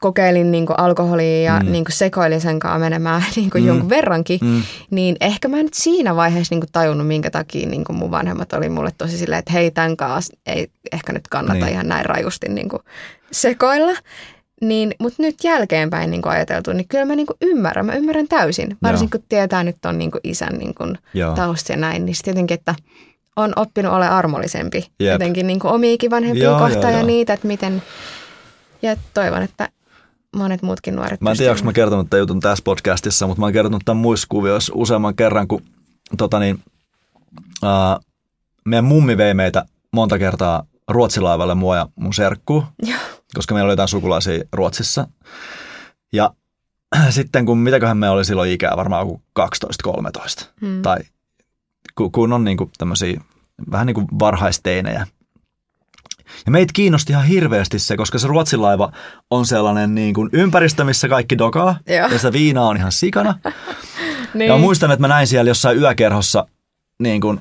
kokeilin 0.00 0.50
niin 0.50 0.66
kuin 0.66 0.78
alkoholia 0.78 1.42
ja 1.42 1.60
mm. 1.60 1.72
niin 1.72 1.84
kuin 1.84 1.92
sekoilin 1.92 2.40
sen 2.40 2.58
kanssa 2.58 2.78
menemään 2.78 3.22
niin 3.36 3.50
kuin 3.50 3.62
mm. 3.62 3.68
jonkun 3.68 3.88
verrankin, 3.88 4.38
mm. 4.42 4.62
niin 4.90 5.16
ehkä 5.20 5.48
mä 5.48 5.56
en 5.56 5.64
nyt 5.64 5.74
siinä 5.74 6.16
vaiheessa 6.16 6.54
niin 6.54 6.60
kuin 6.60 6.72
tajunnut, 6.72 7.06
minkä 7.06 7.30
takia 7.30 7.68
niin 7.68 7.84
kuin 7.84 7.96
mun 7.96 8.10
vanhemmat 8.10 8.52
oli 8.52 8.68
mulle 8.68 8.90
tosi 8.98 9.18
silleen, 9.18 9.38
että 9.38 9.52
hei, 9.52 9.70
tämän 9.70 9.96
kanssa 9.96 10.36
ei 10.46 10.68
ehkä 10.92 11.12
nyt 11.12 11.28
kannata 11.28 11.64
niin. 11.64 11.72
ihan 11.72 11.88
näin 11.88 12.06
rajusti 12.06 12.48
niin 12.48 12.68
kuin 12.68 12.82
sekoilla. 13.32 13.92
Niin, 14.60 14.94
mutta 14.98 15.22
nyt 15.22 15.44
jälkeenpäin 15.44 16.10
niin 16.10 16.22
kuin 16.22 16.32
ajateltu, 16.32 16.72
niin 16.72 16.88
kyllä 16.88 17.04
mä 17.04 17.14
niin 17.14 17.26
kuin 17.26 17.36
ymmärrän, 17.42 17.86
mä 17.86 17.94
ymmärrän 17.94 18.28
täysin. 18.28 18.76
Varsinkin 18.82 19.20
kun 19.20 19.28
tietää 19.28 19.64
nyt 19.64 19.84
on 19.86 19.98
niin 19.98 20.10
kuin 20.10 20.20
isän 20.24 20.58
niin 20.58 20.74
kuin 20.74 20.98
tausta 21.34 21.72
ja 21.72 21.76
näin, 21.76 22.04
niin 22.06 22.14
sitten 22.14 22.32
jotenkin, 22.32 22.54
että 22.54 22.74
on 23.36 23.52
oppinut 23.56 23.92
ole 23.92 24.08
armollisempi 24.08 24.86
Jep. 25.00 25.12
jotenkin 25.12 25.46
niin 25.46 25.66
omiikin 25.66 26.10
vanhempia 26.10 26.58
kohtaan 26.58 26.94
ja 26.94 27.02
niitä, 27.02 27.32
että 27.32 27.46
miten, 27.46 27.82
ja 28.82 28.96
toivon, 29.14 29.42
että 29.42 29.68
monet 30.36 30.62
muutkin 30.62 30.96
nuoret 30.96 31.20
Mä 31.20 31.30
en 31.30 31.36
tiedä, 31.36 31.52
onko 31.52 31.64
mä 31.64 31.72
kertonut 31.72 32.10
tämän 32.10 32.20
jutun 32.20 32.40
tässä 32.40 32.64
podcastissa, 32.64 33.26
mutta 33.26 33.40
mä 33.40 33.46
oon 33.46 33.52
kertonut 33.52 33.82
tämän 33.84 34.00
muissa 34.00 34.26
kuvioissa 34.30 34.72
useamman 34.76 35.16
kerran, 35.16 35.48
kun 35.48 35.62
tota 36.18 36.38
niin, 36.38 36.62
ää, 37.62 37.98
meidän 38.64 38.84
mummi 38.84 39.16
vei 39.16 39.34
meitä 39.34 39.64
monta 39.92 40.18
kertaa 40.18 40.66
ruotsilaivalle 40.88 41.54
mua 41.54 41.76
ja 41.76 41.88
mun 41.96 42.14
serkku, 42.14 42.64
koska 43.34 43.54
meillä 43.54 43.66
oli 43.66 43.72
jotain 43.72 43.88
sukulaisia 43.88 44.44
Ruotsissa. 44.52 45.08
Ja 46.12 46.30
sitten 47.10 47.46
kun, 47.46 47.58
mitäköhän 47.58 47.96
me 47.96 48.10
oli 48.10 48.24
silloin 48.24 48.50
ikää, 48.50 48.76
varmaan 48.76 49.06
joku 49.06 49.22
12-13, 49.40 50.44
hmm. 50.60 50.82
tai 50.82 50.98
kun 52.12 52.32
on 52.32 52.44
niin 52.44 52.56
kuin 52.56 52.70
tämmöisiä 52.78 53.20
vähän 53.70 53.86
niin 53.86 53.94
kuin 53.94 54.06
varhaisteinejä– 54.18 55.06
ja 56.46 56.52
meitä 56.52 56.72
kiinnosti 56.72 57.12
ihan 57.12 57.24
hirveästi 57.24 57.78
se, 57.78 57.96
koska 57.96 58.18
se 58.18 58.28
Ruotsin 58.28 58.62
laiva 58.62 58.92
on 59.30 59.46
sellainen 59.46 59.94
niin 59.94 60.14
kuin 60.14 60.30
ympäristö, 60.32 60.84
missä 60.84 61.08
kaikki 61.08 61.38
dokaa. 61.38 61.78
Joo. 61.86 62.08
Ja 62.08 62.18
sitä 62.18 62.32
viinaa 62.32 62.68
on 62.68 62.76
ihan 62.76 62.92
sikana. 62.92 63.38
niin. 64.34 64.48
Ja 64.48 64.58
muistan, 64.58 64.90
että 64.90 65.00
mä 65.00 65.08
näin 65.08 65.26
siellä 65.26 65.50
jossain 65.50 65.78
yökerhossa 65.78 66.46
niin 66.98 67.20
kuin, 67.20 67.40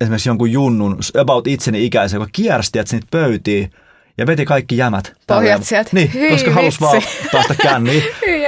esimerkiksi 0.00 0.28
jonkun 0.28 0.52
junnun, 0.52 0.98
about 1.20 1.46
itseni 1.46 1.84
ikäisen, 1.84 2.18
joka 2.18 2.30
kiersti 2.32 2.78
että 2.78 2.96
niitä 2.96 3.06
pöytiin 3.10 3.70
ja 4.18 4.26
veti 4.26 4.44
kaikki 4.44 4.76
jämät. 4.76 5.12
Pohjat 5.26 5.64
sieltä. 5.64 5.90
Niin, 5.92 6.14
Hyi 6.14 6.30
koska 6.30 6.50
halusi 6.50 6.80
vaan 6.80 7.02
päästä 7.32 7.54
känniin. 7.54 8.02
Hyi 8.26 8.42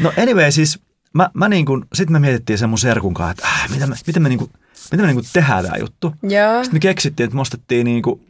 No 0.00 0.12
anyway, 0.22 0.50
siis 0.50 0.78
mä, 1.14 1.30
mä 1.34 1.48
niin 1.48 1.66
kuin, 1.66 1.84
sit 1.94 2.10
me 2.10 2.18
mietittiin 2.18 2.58
sen 2.58 2.68
mun 2.68 2.78
serkun 2.78 3.14
kanssa, 3.14 3.30
että 3.30 3.46
äh, 3.46 3.70
miten 3.70 3.88
me, 3.88 3.94
miten 4.06 4.22
me, 4.22 4.28
niin 4.28 4.38
kuin, 4.38 4.50
miten 4.90 5.00
me 5.00 5.06
niin 5.06 5.16
kuin 5.16 5.26
tehdään 5.32 5.64
tämä 5.64 5.76
juttu. 5.76 6.14
Joo. 6.22 6.64
Sitten 6.64 6.76
me 6.76 6.80
keksittiin, 6.80 7.24
että 7.24 7.34
me 7.34 7.40
ostettiin 7.40 7.84
niin 7.84 8.02
kuin 8.02 8.27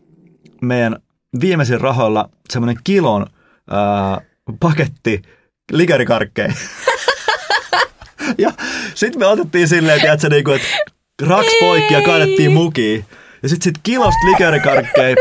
meidän 0.62 0.96
viimeisin 1.40 1.80
rahoilla 1.80 2.30
semmoinen 2.50 2.76
kilon 2.84 3.26
ää, 3.70 4.20
paketti 4.60 5.22
likerikarkkeja. 5.72 6.52
ja 8.38 8.52
sitten 8.94 9.20
me 9.20 9.26
otettiin 9.26 9.68
silleen, 9.68 10.00
tiedätkö, 10.00 10.28
niinku, 10.28 10.50
että 10.50 10.68
raks 11.22 11.52
poikki 11.60 11.94
ja 11.94 12.02
kaadettiin 12.02 12.52
mukiin. 12.52 13.04
Ja 13.42 13.48
sitten 13.48 13.64
sit 13.64 13.80
kilosta 13.82 14.26
likerikarkkeja 14.26 15.16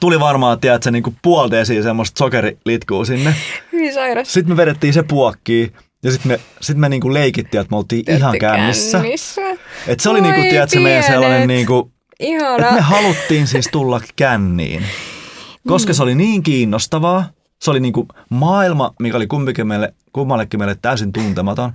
tuli 0.00 0.20
varmaan, 0.20 0.60
tiedätkö, 0.60 0.90
niinku 0.90 1.14
puoli 1.22 1.50
desiä 1.50 1.82
semmoista 1.82 2.18
sokerilitkuu 2.18 3.04
sinne. 3.04 3.34
Hyvin 3.72 3.94
sairas. 3.94 4.32
Sitten 4.32 4.52
me 4.52 4.56
vedettiin 4.56 4.92
se 4.92 5.02
puokkiin 5.02 5.72
ja 6.02 6.10
sitten 6.10 6.32
me, 6.32 6.40
sit 6.60 6.76
me 6.76 6.88
niinku 6.88 7.14
leikittiin, 7.14 7.60
että 7.60 7.70
me 7.70 7.76
oltiin 7.76 8.04
ihan 8.08 8.38
kännissä. 8.38 8.98
kännissä. 8.98 9.42
Et 9.86 10.00
se 10.00 10.10
oli 10.10 10.22
Voi 10.22 10.30
niinku, 10.30 10.50
tiedätkö, 10.50 10.80
meidän 10.80 11.02
sellainen 11.02 11.48
niinku, 11.48 11.92
Ihana. 12.20 12.56
että 12.56 12.72
me 12.72 12.80
haluttiin 12.80 13.46
siis 13.46 13.68
tulla 13.72 14.00
känniin, 14.16 14.84
koska 15.68 15.94
se 15.94 16.02
oli 16.02 16.14
niin 16.14 16.42
kiinnostavaa. 16.42 17.24
Se 17.62 17.70
oli 17.70 17.80
niinku 17.80 18.08
maailma, 18.30 18.94
mikä 19.00 19.16
oli 19.16 19.26
kumpikin 19.26 19.66
meille, 19.66 19.94
kummallekin 20.12 20.60
meille 20.60 20.76
täysin 20.82 21.12
tuntematon. 21.12 21.72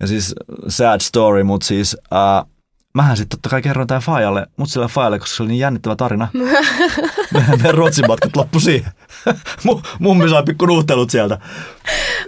Ja 0.00 0.06
siis 0.06 0.34
sad 0.68 1.00
story, 1.00 1.42
mutta 1.42 1.66
siis 1.66 1.96
äh, 2.12 2.50
mähän 2.94 3.16
sitten 3.16 3.38
totta 3.38 3.48
kai 3.48 3.62
kerroin 3.62 3.88
tämän 3.88 4.02
Fajalle, 4.02 4.46
mutta 4.56 4.72
sillä 4.72 4.88
Fajalle, 4.88 5.18
koska 5.18 5.36
se 5.36 5.42
oli 5.42 5.50
niin 5.50 5.58
jännittävä 5.58 5.96
tarina. 5.96 6.28
Meidän 7.32 7.74
Ruotsin 7.74 8.06
matkat 8.06 8.36
loppu 8.36 8.60
siihen. 8.60 8.92
Mu- 9.68 9.82
Mummi 9.98 10.28
sai 10.28 10.42
pikku 10.42 10.66
nuhtelut 10.66 11.10
sieltä. 11.10 11.38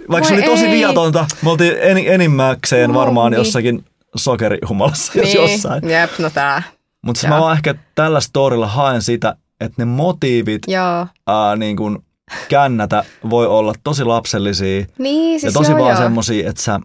Vaikka 0.09 0.29
se 0.29 0.35
Voi 0.35 0.41
oli 0.43 0.49
tosi 0.51 0.65
ei. 0.65 0.71
viatonta, 0.77 1.25
me 1.41 1.49
oltiin 1.51 1.73
en, 1.79 1.97
enimmäkseen 1.97 2.93
varmaan 2.93 3.31
Mummi. 3.31 3.45
jossakin 3.45 3.85
sokerihumalassa, 4.15 5.11
jos 5.15 5.25
niin. 5.33 5.51
jossain. 5.51 5.89
Jep, 5.89 6.11
no 6.19 6.29
tää. 6.29 6.63
Mutta 7.05 7.19
siis 7.19 7.29
mä 7.29 7.39
vaan 7.39 7.55
ehkä 7.55 7.75
tällä 7.95 8.19
storilla 8.19 8.67
haen 8.67 9.01
sitä, 9.01 9.35
että 9.59 9.75
ne 9.77 9.85
motiivit 9.85 10.61
Joo. 10.67 11.07
ää, 11.27 11.55
niin 11.55 11.77
kun 11.77 12.03
kännätä 12.49 13.03
voi 13.29 13.47
olla 13.47 13.73
tosi 13.83 14.03
lapsellisia 14.03 14.85
Niin, 14.97 15.33
ja 15.33 15.39
siis 15.39 15.53
tosi 15.53 15.71
joo, 15.71 15.79
vaan 15.79 15.91
joo. 15.91 16.01
semmosia, 16.01 16.49
että 16.49 16.61
sä 16.61 16.79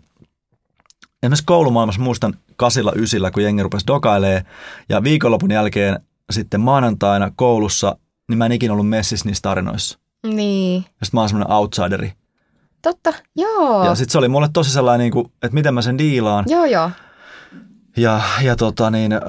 esimerkiksi 1.23 1.45
koulumaailmassa 1.47 2.03
muistan 2.03 2.35
kasilla 2.57 2.93
ysillä, 2.97 3.31
kun 3.31 3.43
jengi 3.43 3.63
rupesi 3.63 3.87
dokailee 3.87 4.45
ja 4.89 5.03
viikonlopun 5.03 5.51
jälkeen 5.51 6.01
sitten 6.31 6.61
maanantaina 6.61 7.33
koulussa, 7.37 7.97
niin 8.29 8.39
mä 8.39 8.47
en 8.47 8.53
ikinä 8.53 8.73
ollut 8.73 8.89
messissä 8.89 9.27
niissä 9.29 9.43
tarinoissa. 9.43 9.99
Niin. 10.27 10.85
Ja 11.01 11.07
sit 11.07 11.13
mä 11.13 11.21
oon 11.21 11.29
semmoinen 11.29 11.53
outsideri. 11.57 12.13
Totta, 12.83 13.13
joo. 13.37 13.85
Ja 13.85 13.95
sit 13.95 14.11
se 14.11 14.19
oli 14.19 14.29
mulle 14.29 14.49
tosi 14.53 14.71
sellainen, 14.71 15.05
niin 15.05 15.13
kuin, 15.13 15.27
että 15.27 15.55
miten 15.55 15.75
mä 15.75 15.83
sen 15.83 15.99
diilaan. 15.99 16.45
Joo, 16.49 16.65
joo. 16.65 16.91
Ja, 17.97 18.21
ja 18.43 18.57
tota 18.57 18.91
niin, 18.91 19.13
äh, 19.13 19.21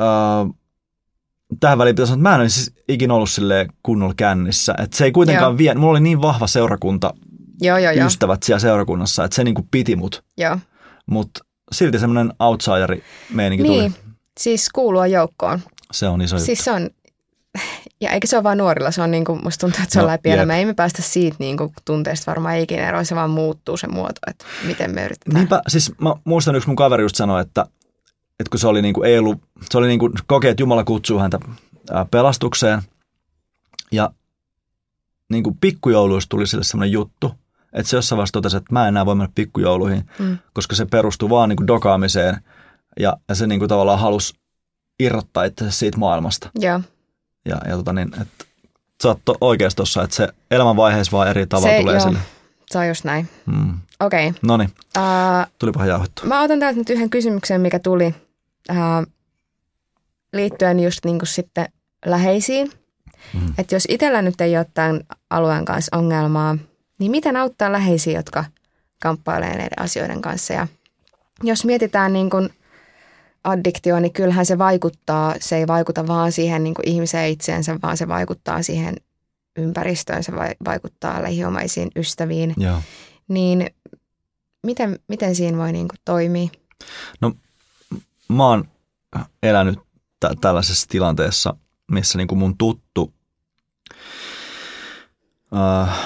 tähän 1.59 1.77
väliin 1.77 1.95
pitäisi 1.95 2.09
sanoa, 2.11 2.29
että 2.31 2.37
mä 2.37 2.43
en 2.43 2.49
siis 2.49 2.71
ikinä 2.87 3.13
ollut 3.13 3.29
silleen 3.29 3.67
kunnolla 3.83 4.13
kännissä. 4.17 4.75
Että 4.83 4.97
se 4.97 5.05
ei 5.05 5.11
kuitenkaan 5.11 5.57
vie, 5.57 5.73
mulla 5.75 5.91
oli 5.91 5.99
niin 5.99 6.21
vahva 6.21 6.47
seurakunta, 6.47 7.13
Joo, 7.61 7.77
joo, 7.77 7.91
joo. 7.91 8.07
ystävät 8.07 8.43
siellä 8.43 8.59
seurakunnassa, 8.59 9.23
että 9.23 9.35
se 9.35 9.43
niinku 9.43 9.67
piti 9.71 9.95
mut. 9.95 10.23
joo. 10.37 10.57
Mutta 11.05 11.39
silti 11.71 11.99
semmoinen 11.99 12.33
outsideri 12.39 13.03
meininki 13.33 13.63
Niin, 13.63 13.93
tuli. 13.93 14.03
siis 14.39 14.69
kuulua 14.69 15.07
joukkoon. 15.07 15.59
Se 15.91 16.07
on 16.07 16.21
iso 16.21 16.35
juttu. 16.35 16.45
Siis 16.45 16.59
se 16.63 16.71
on, 16.71 16.89
ja 18.01 18.09
eikä 18.11 18.27
se 18.27 18.37
ole 18.37 18.43
vaan 18.43 18.57
nuorilla, 18.57 18.91
se 18.91 19.01
on 19.01 19.11
niin 19.11 19.25
kuin, 19.25 19.39
musta 19.43 19.61
tuntuu, 19.61 19.79
että 19.83 19.93
se 19.93 19.99
on 19.99 20.03
No, 20.05 20.11
läpi 20.11 20.29
jep. 20.29 20.37
elämää. 20.37 20.57
Ei 20.57 20.65
me 20.65 20.73
päästä 20.73 21.01
siitä 21.01 21.35
niin 21.39 21.57
kuin, 21.57 21.73
tunteesta 21.85 22.31
varmaan 22.31 22.57
ikinä 22.57 22.87
eroon, 22.87 23.05
se 23.05 23.15
vaan 23.15 23.29
muuttuu 23.29 23.77
se 23.77 23.87
muoto, 23.87 24.19
että 24.27 24.45
miten 24.63 24.91
me 24.95 25.05
yritetään. 25.05 25.35
Niinpä, 25.35 25.61
siis 25.67 25.91
mä 26.01 26.13
muistan 26.23 26.55
yksi 26.55 26.69
mun 26.69 26.75
kaveri 26.75 27.03
just 27.03 27.15
sanoi, 27.15 27.41
että, 27.41 27.65
että 28.39 28.49
kun 28.51 28.59
se 28.59 28.67
oli 28.67 28.81
niinku, 28.81 29.03
ei 29.03 29.19
ollut, 29.19 29.41
se 29.71 29.77
oli 29.77 29.87
niinku 29.87 30.09
kokee, 30.27 30.51
että 30.51 30.61
Jumala 30.63 30.83
kutsuu 30.83 31.19
häntä 31.19 31.39
pelastukseen. 32.11 32.81
Ja 33.91 34.09
niinku 35.29 35.57
pikkujouluista 35.61 36.29
tuli 36.29 36.47
sille 36.47 36.63
semmoinen 36.63 36.91
juttu, 36.91 37.31
että 37.73 37.89
se 37.89 37.97
jossain 37.97 38.17
vaiheessa 38.17 38.33
totesi, 38.33 38.57
että 38.57 38.73
mä 38.73 38.81
en 38.83 38.87
enää 38.87 39.05
voi 39.05 39.15
mennä 39.15 39.31
pikkujouluihin, 39.35 40.09
Mm. 40.19 40.37
koska 40.53 40.75
se 40.75 40.85
perustuu 40.85 41.29
vaan 41.29 41.49
niinku 41.49 41.67
dokaamiseen 41.67 42.37
ja, 42.99 43.17
ja 43.29 43.35
se 43.35 43.47
niinku 43.47 43.67
tavallaan 43.67 43.99
halusi 43.99 44.33
irrottaa 44.99 45.43
itse 45.43 45.71
siitä 45.71 45.97
maailmasta. 45.97 46.49
Joo, 46.59 46.81
Ja, 47.45 47.57
ja 47.67 47.75
tota 47.77 47.93
niin, 47.93 48.07
että 48.21 48.45
sä 49.03 49.09
oot 49.09 49.19
to- 49.25 49.37
oikeassa 49.41 49.75
tossa, 49.75 50.03
että 50.03 50.15
se 50.15 50.29
elämänvaiheessa 50.51 51.11
vaan 51.17 51.27
eri 51.27 51.47
tavalla 51.47 51.73
Se- 51.73 51.79
tulee 51.79 51.93
joo. 51.95 52.03
esille. 52.03 52.19
se 52.71 52.77
on 52.77 52.87
just 52.87 53.03
näin. 53.03 53.29
Mm. 53.45 53.79
Okei. 53.99 54.27
Okay. 54.27 54.39
No 54.43 54.57
niin, 54.57 54.69
Uh, 54.97 55.47
tulipahan 55.59 55.87
jauhettu. 55.89 56.21
mä 56.25 56.41
otan 56.41 56.59
täältä 56.59 56.79
nyt 56.79 56.89
yhden 56.89 57.09
kysymyksen, 57.09 57.61
mikä 57.61 57.79
tuli 57.79 58.15
uh, 58.69 59.13
liittyen 60.33 60.79
just 60.79 61.05
niin 61.05 61.19
kuin 61.19 61.27
sitten 61.27 61.65
läheisiin. 62.05 62.71
Mm. 63.33 63.53
Että 63.57 63.75
jos 63.75 63.85
itsellä 63.89 64.21
nyt 64.21 64.41
ei 64.41 64.57
ole 64.57 64.65
tämän 64.73 65.01
alueen 65.29 65.65
kanssa 65.65 65.97
ongelmaa, 65.97 66.57
niin 66.99 67.11
miten 67.11 67.37
auttaa 67.37 67.71
läheisiä, 67.71 68.19
jotka 68.19 68.45
kamppailee 69.01 69.57
näiden 69.57 69.81
asioiden 69.81 70.21
kanssa? 70.21 70.53
Ja 70.53 70.67
jos 71.43 71.65
mietitään 71.65 72.13
niin 72.13 72.29
kuin 72.29 72.49
addiktio, 73.43 73.99
niin 73.99 74.13
kyllähän 74.13 74.45
se 74.45 74.57
vaikuttaa, 74.57 75.35
se 75.39 75.57
ei 75.57 75.67
vaikuta 75.67 76.07
vaan 76.07 76.31
siihen 76.31 76.63
niin 76.63 76.73
kuin 76.73 76.89
ihmiseen 76.89 77.29
itseensä, 77.31 77.79
vaan 77.81 77.97
se 77.97 78.07
vaikuttaa 78.07 78.61
siihen 78.61 78.95
ympäristöön, 79.57 80.23
se 80.23 80.35
vai- 80.35 80.55
vaikuttaa 80.65 81.23
lähiomaisiin 81.23 81.89
ystäviin. 81.95 82.53
Joo. 82.57 82.81
Niin 83.27 83.69
miten, 84.63 84.99
miten 85.07 85.35
siinä 85.35 85.57
voi 85.57 85.71
niin 85.71 85.87
kuin 85.87 85.99
toimia? 86.05 86.47
Mä 88.29 88.45
oon 88.45 88.71
elänyt 89.43 89.79
tä- 90.19 90.33
tällaisessa 90.41 90.87
tilanteessa, 90.89 91.53
missä 91.91 92.17
niinku 92.17 92.35
mun 92.35 92.57
tuttu 92.57 93.13
äh, 95.55 95.99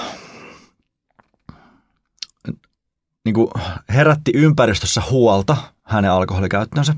niinku 3.24 3.50
herätti 3.88 4.32
ympäristössä 4.34 5.02
huolta 5.10 5.56
hänen 5.82 6.10
alkoholikäyttönsä. 6.10 6.94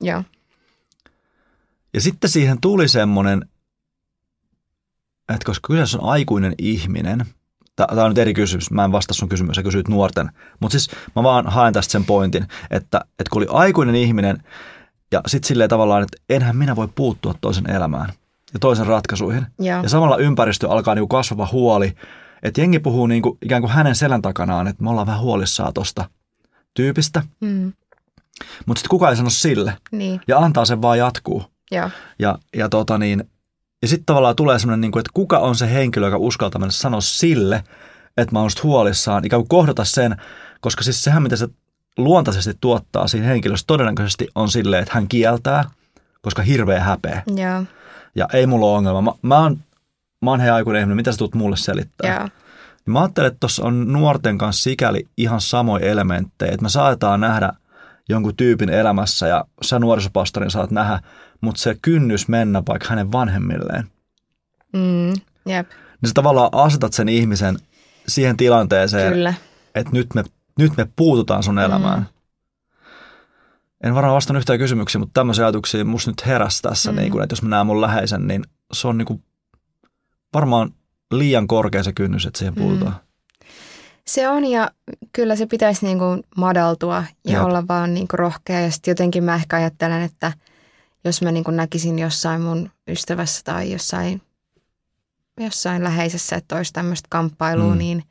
Joo, 0.00 0.22
Ja 1.94 2.00
sitten 2.00 2.30
siihen 2.30 2.60
tuli 2.60 2.88
semmoinen, 2.88 3.48
että 5.28 5.44
koska 5.44 5.66
kyseessä 5.66 5.98
on 5.98 6.08
aikuinen 6.08 6.54
ihminen, 6.58 7.26
tämä 7.76 8.04
on 8.04 8.10
nyt 8.10 8.18
eri 8.18 8.34
kysymys, 8.34 8.70
mä 8.70 8.84
en 8.84 8.92
vastaa 8.92 9.14
sun 9.14 9.28
kysymykseen, 9.28 9.62
sä 9.62 9.66
kysyit 9.66 9.88
nuorten, 9.88 10.30
mutta 10.60 10.78
siis 10.78 10.90
mä 11.16 11.22
vaan 11.22 11.46
haen 11.46 11.72
tästä 11.72 11.92
sen 11.92 12.04
pointin, 12.04 12.46
että, 12.70 13.00
että 13.18 13.30
kun 13.30 13.42
oli 13.42 13.46
aikuinen 13.50 13.94
ihminen 13.94 14.42
ja 15.12 15.20
sitten 15.26 15.48
silleen 15.48 15.70
tavallaan, 15.70 16.02
että 16.02 16.16
enhän 16.30 16.56
minä 16.56 16.76
voi 16.76 16.88
puuttua 16.94 17.34
toisen 17.40 17.70
elämään 17.70 18.12
ja 18.54 18.58
toisen 18.60 18.86
ratkaisuihin. 18.86 19.46
joo, 19.58 19.82
Ja 19.82 19.88
samalla 19.88 20.16
ympäristö 20.16 20.70
alkaa 20.70 20.94
niinku 20.94 21.08
kasvava 21.08 21.48
huoli, 21.52 21.94
että 22.42 22.60
jengi 22.60 22.78
puhuu 22.78 23.06
niinku 23.06 23.38
ikään 23.42 23.62
kuin 23.62 23.72
hänen 23.72 23.94
selän 23.94 24.22
takanaan, 24.22 24.68
että 24.68 24.82
me 24.82 24.90
ollaan 24.90 25.06
vähän 25.06 25.20
huolissaan 25.20 25.72
tosta 25.72 26.10
tyypistä, 26.74 27.22
mm, 27.40 27.72
mutta 28.66 28.78
sitten 28.80 28.90
kukaan 28.90 29.12
ei 29.12 29.16
sano 29.16 29.30
sille. 29.30 29.76
Niin, 29.92 30.20
ja 30.28 30.38
antaa 30.38 30.64
sen 30.64 30.82
vaan 30.82 30.98
jatkuu. 30.98 31.44
joo, 31.70 31.90
Ja, 32.18 32.38
ja, 32.56 32.68
tota 32.68 32.98
niin, 32.98 33.30
ja 33.86 33.90
sitten 33.90 34.06
tavallaan 34.06 34.36
tulee 34.36 34.58
semmoinen, 34.58 34.80
niin 34.80 34.92
kuin, 34.92 35.00
että 35.00 35.10
kuka 35.14 35.38
on 35.38 35.54
se 35.54 35.72
henkilö, 35.72 36.06
joka 36.06 36.16
uskaltaa 36.16 36.58
mennä 36.58 36.70
sanoa 36.72 37.00
sille, 37.00 37.64
että 38.16 38.32
mä 38.32 38.40
oon 38.40 38.50
huolissaan, 38.62 39.24
ikään 39.24 39.42
kuin 39.42 39.48
kohdata 39.48 39.84
sen, 39.84 40.16
koska 40.60 40.84
siis 40.84 41.04
sehän, 41.04 41.22
mitä 41.22 41.36
se 41.36 41.48
luontaisesti 41.98 42.58
tuottaa 42.60 43.08
siinä 43.08 43.26
henkilössä, 43.26 43.64
todennäköisesti 43.66 44.28
on 44.34 44.48
silleen, 44.48 44.82
että 44.82 44.94
hän 44.94 45.08
kieltää, 45.08 45.64
koska 46.22 46.42
hirveä 46.42 46.80
häpeä. 46.80 47.22
joo, 47.36 47.64
Ja 48.14 48.28
ei 48.32 48.46
mulla 48.46 48.66
ole 48.66 48.76
ongelma. 48.76 49.02
Mä, 49.02 49.12
mä 49.22 49.38
oon, 49.38 49.58
mä 50.22 50.30
oon 50.30 50.40
hei 50.40 50.50
aikuinen 50.50 50.80
ihminen, 50.80 50.96
mitä 50.96 51.12
sä 51.12 51.18
tulet 51.18 51.34
mulle 51.34 51.56
selittää? 51.56 52.10
Niin 52.86 52.92
mä 52.92 53.00
ajattelen, 53.00 53.28
että 53.28 53.40
tuossa 53.40 53.64
on 53.64 53.92
nuorten 53.92 54.38
kanssa 54.38 54.62
sikäli 54.62 55.08
ihan 55.16 55.40
samoja 55.40 55.86
elementtejä, 55.86 56.52
että 56.52 56.62
me 56.62 56.68
saatetaan 56.68 57.20
nähdä 57.20 57.52
jonkun 58.08 58.36
tyypin 58.36 58.68
elämässä 58.70 59.28
ja 59.28 59.44
sä 59.62 59.78
nuorisopastorin 59.78 60.50
saat 60.50 60.70
nähdä, 60.70 61.00
mutta 61.40 61.60
se 61.60 61.76
kynnys 61.82 62.28
mennä 62.28 62.62
vaikka 62.68 62.88
hänen 62.90 63.12
vanhemmilleen, 63.12 63.90
mm, 64.72 65.08
jep, 65.46 65.70
niin 66.02 66.08
sä 66.08 66.14
tavallaan 66.14 66.50
asetat 66.52 66.92
sen 66.92 67.08
ihmisen 67.08 67.56
siihen 68.08 68.36
tilanteeseen, 68.36 69.12
kyllä, 69.12 69.34
että 69.74 69.92
nyt 69.92 70.06
me, 70.14 70.24
nyt 70.58 70.76
me 70.76 70.86
puututaan 70.96 71.42
sun 71.42 71.58
elämään. 71.58 71.98
Mm. 71.98 72.06
En 73.84 73.94
varmaan 73.94 74.14
vastannut 74.14 74.40
yhtään 74.40 74.58
kysymyksiä, 74.58 74.98
mutta 74.98 75.20
tämmöisiä 75.20 75.44
ajatuksia 75.44 75.84
musta 75.84 76.10
nyt 76.10 76.26
heräsi 76.26 76.62
tässä, 76.62 76.92
Mm. 76.92 76.96
niin 76.96 77.12
kun, 77.12 77.22
että 77.22 77.32
jos 77.32 77.42
mä 77.42 77.48
näen 77.48 77.66
mun 77.66 77.80
läheisen, 77.80 78.26
niin 78.26 78.42
se 78.72 78.88
on 78.88 78.98
niin 78.98 79.06
kuin 79.06 79.24
varmaan 80.34 80.70
liian 81.12 81.46
korkea 81.46 81.82
se 81.82 81.92
kynnys, 81.92 82.26
että 82.26 82.38
siihen 82.38 82.54
Mm. 82.54 82.92
Se 84.08 84.28
on 84.28 84.44
ja 84.44 84.70
kyllä 85.12 85.36
se 85.36 85.46
pitäisi 85.46 85.86
niin 85.86 85.98
kuin 85.98 86.22
madaltua 86.36 87.04
ja 87.24 87.32
Jep. 87.32 87.42
olla 87.44 87.68
vaan 87.68 87.94
niin 87.94 88.08
kuin 88.08 88.18
rohkea. 88.18 88.60
Ja 88.60 88.70
sitten 88.70 88.90
jotenkin 88.92 89.24
mä 89.24 89.34
ehkä 89.34 89.56
ajattelen, 89.56 90.02
että 90.02 90.32
jos 91.04 91.22
mä 91.22 91.32
niin 91.32 91.44
kuin 91.44 91.56
näkisin 91.56 91.98
jossain 91.98 92.40
mun 92.40 92.70
ystävässä 92.88 93.40
tai 93.44 93.72
jossain, 93.72 94.22
jossain 95.40 95.84
läheisessä, 95.84 96.36
että 96.36 96.56
olisi 96.56 96.72
tämmöistä 96.72 97.06
kamppailua, 97.10 97.72
Mm. 97.72 97.78
niin 97.78 98.02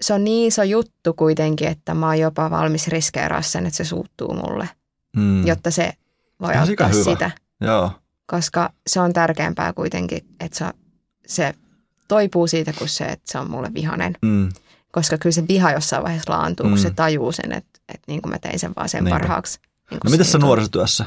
se 0.00 0.14
on 0.14 0.24
niin 0.24 0.48
iso 0.48 0.62
juttu 0.62 1.14
kuitenkin, 1.14 1.68
että 1.68 1.94
mä 1.94 2.06
oon 2.06 2.18
jopa 2.18 2.50
valmis 2.50 2.88
riskeeraa 2.88 3.42
sen, 3.42 3.66
että 3.66 3.76
se 3.76 3.84
suuttuu 3.84 4.34
mulle, 4.34 4.68
Mm. 5.16 5.46
jotta 5.46 5.70
se 5.70 5.92
voi 6.40 6.52
sika 6.66 6.84
auttaa 6.84 7.02
sitä. 7.04 7.30
Joo. 7.60 7.90
Koska 8.26 8.70
se 8.86 9.00
on 9.00 9.12
tärkeämpää 9.12 9.72
kuitenkin, 9.72 10.26
että 10.40 10.58
se, 10.58 10.64
se 11.26 11.54
toipuu 12.08 12.46
siitä 12.46 12.72
kuin 12.72 12.88
se, 12.88 13.04
että 13.04 13.32
se 13.32 13.38
on 13.38 13.50
mulle 13.50 13.70
vihanen. 13.74 14.16
Mm. 14.22 14.48
Koska 14.92 15.18
kyllä 15.18 15.34
se 15.34 15.48
viha 15.48 15.72
jossain 15.72 16.02
vaiheessa 16.02 16.32
laantuu, 16.32 16.66
mm. 16.66 16.70
kun 16.70 16.78
Mm. 16.78 16.82
se 16.82 16.90
tajuu 16.90 17.32
sen, 17.32 17.52
että, 17.52 17.80
että 17.88 18.04
niin 18.06 18.22
kuin 18.22 18.32
mä 18.32 18.38
tein 18.38 18.58
sen 18.58 18.72
vaan 18.76 18.88
sen 18.88 19.04
Niinpä. 19.04 19.18
parhaaksi. 19.20 19.58
Niin 19.90 20.00
No 20.04 20.10
miten 20.10 20.26
sä 20.26 20.38
nuorisotyössä? 20.38 21.04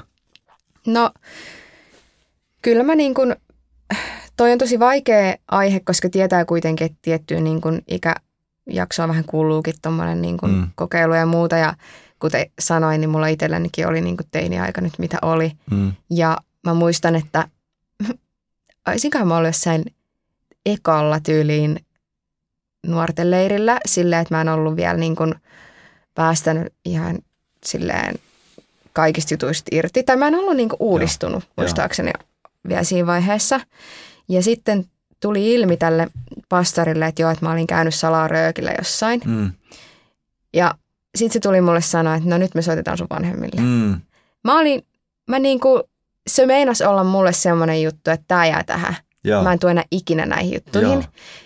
No, 0.88 1.12
kyllä 2.62 2.84
mä 2.84 2.96
niin 2.96 3.14
kuin, 3.14 3.36
toi 4.38 4.52
on 4.52 4.58
tosi 4.58 4.80
vaikea 4.80 5.36
aihe, 5.52 5.80
koska 5.80 6.10
tietää 6.10 6.46
kuitenkin, 6.46 6.86
että 6.86 6.98
tiettyyn 7.02 7.44
niin 7.44 7.62
kuin 7.62 7.82
ikäjaksoon 7.88 9.10
vähän 9.10 9.26
kuuluukin 9.26 9.74
tuommoinen 9.82 10.22
niin 10.22 10.38
kuin 10.38 10.52
Mm. 10.52 10.58
mm. 10.58 10.68
kokeilu 10.76 11.14
ja 11.14 11.26
muuta. 11.26 11.58
Ja 11.58 11.74
kuten 12.20 12.46
sanoin, 12.60 13.02
niin 13.02 13.10
mulla 13.10 13.28
itsellänikin 13.28 13.88
oli 13.88 14.02
niin 14.02 14.18
kuin 14.18 14.28
teini-aika 14.32 14.82
nyt 14.82 14.94
mitä 15.00 15.18
oli. 15.22 15.52
Mm. 15.72 15.94
Ja 16.10 16.38
mä 16.66 16.74
muistan, 16.74 17.16
että 17.16 17.48
olisinkohan 18.88 19.28
mä 19.28 19.36
ollut 19.38 19.50
jossain 19.50 19.86
ekalla 20.66 21.20
tyyliin 21.20 21.80
nuorten 22.88 23.32
leirillä 23.32 23.80
silleen, 23.86 24.22
että 24.22 24.36
mä 24.36 24.42
en 24.42 24.50
ollut 24.50 24.76
vielä 24.76 24.98
niin 24.98 25.16
kuin 25.16 25.36
päästänyt 26.16 26.74
ihan 26.86 27.20
silleen 27.66 28.16
kaikista 28.94 29.34
jutuista 29.34 29.70
irti. 29.72 30.04
Tai 30.04 30.16
mä 30.16 30.28
en 30.28 30.36
ollut 30.36 30.56
niin 30.56 30.70
kuin 30.70 30.78
uudistunut, 30.80 31.44
Joo, 31.44 31.54
muistaakseni 31.58 32.12
vielä 32.68 32.84
siinä 32.84 33.08
vaiheessa. 33.08 33.60
Ja 34.30 34.44
sitten 34.44 34.86
tuli 35.20 35.54
ilmi 35.54 35.78
tälle 35.78 36.08
pastorille, 36.50 37.06
että 37.06 37.22
joo, 37.22 37.32
että 37.32 37.46
mä 37.46 37.52
olin 37.52 37.68
käynyt 37.68 37.96
salaa 37.96 38.28
röökillä 38.28 38.72
jossain. 38.78 39.22
Mm. 39.26 39.52
Ja 40.54 40.76
sitten 41.16 41.34
se 41.34 41.40
tuli 41.40 41.62
mulle 41.62 41.82
sanoa, 41.82 42.16
että 42.16 42.30
no 42.30 42.38
nyt 42.38 42.56
me 42.56 42.62
soitetaan 42.62 42.98
sun 42.98 43.08
vanhemmille. 43.10 43.62
Mm. 43.62 44.02
Mä 44.44 44.60
olin, 44.60 44.86
mä 45.30 45.40
niinku, 45.40 45.84
se 46.28 46.46
meinas 46.46 46.82
olla 46.82 47.04
mulle 47.04 47.34
semmoinen 47.34 47.82
juttu, 47.82 48.12
että 48.12 48.26
tää 48.28 48.46
jää 48.46 48.64
tähän. 48.64 48.96
Joo. 49.24 49.44
Mä 49.44 49.54
en 49.54 49.60
tule 49.60 49.72
enää 49.72 49.84
ikinä 49.92 50.26
näihin 50.26 50.54
juttuihin. 50.54 50.92
Joo. 50.92 51.04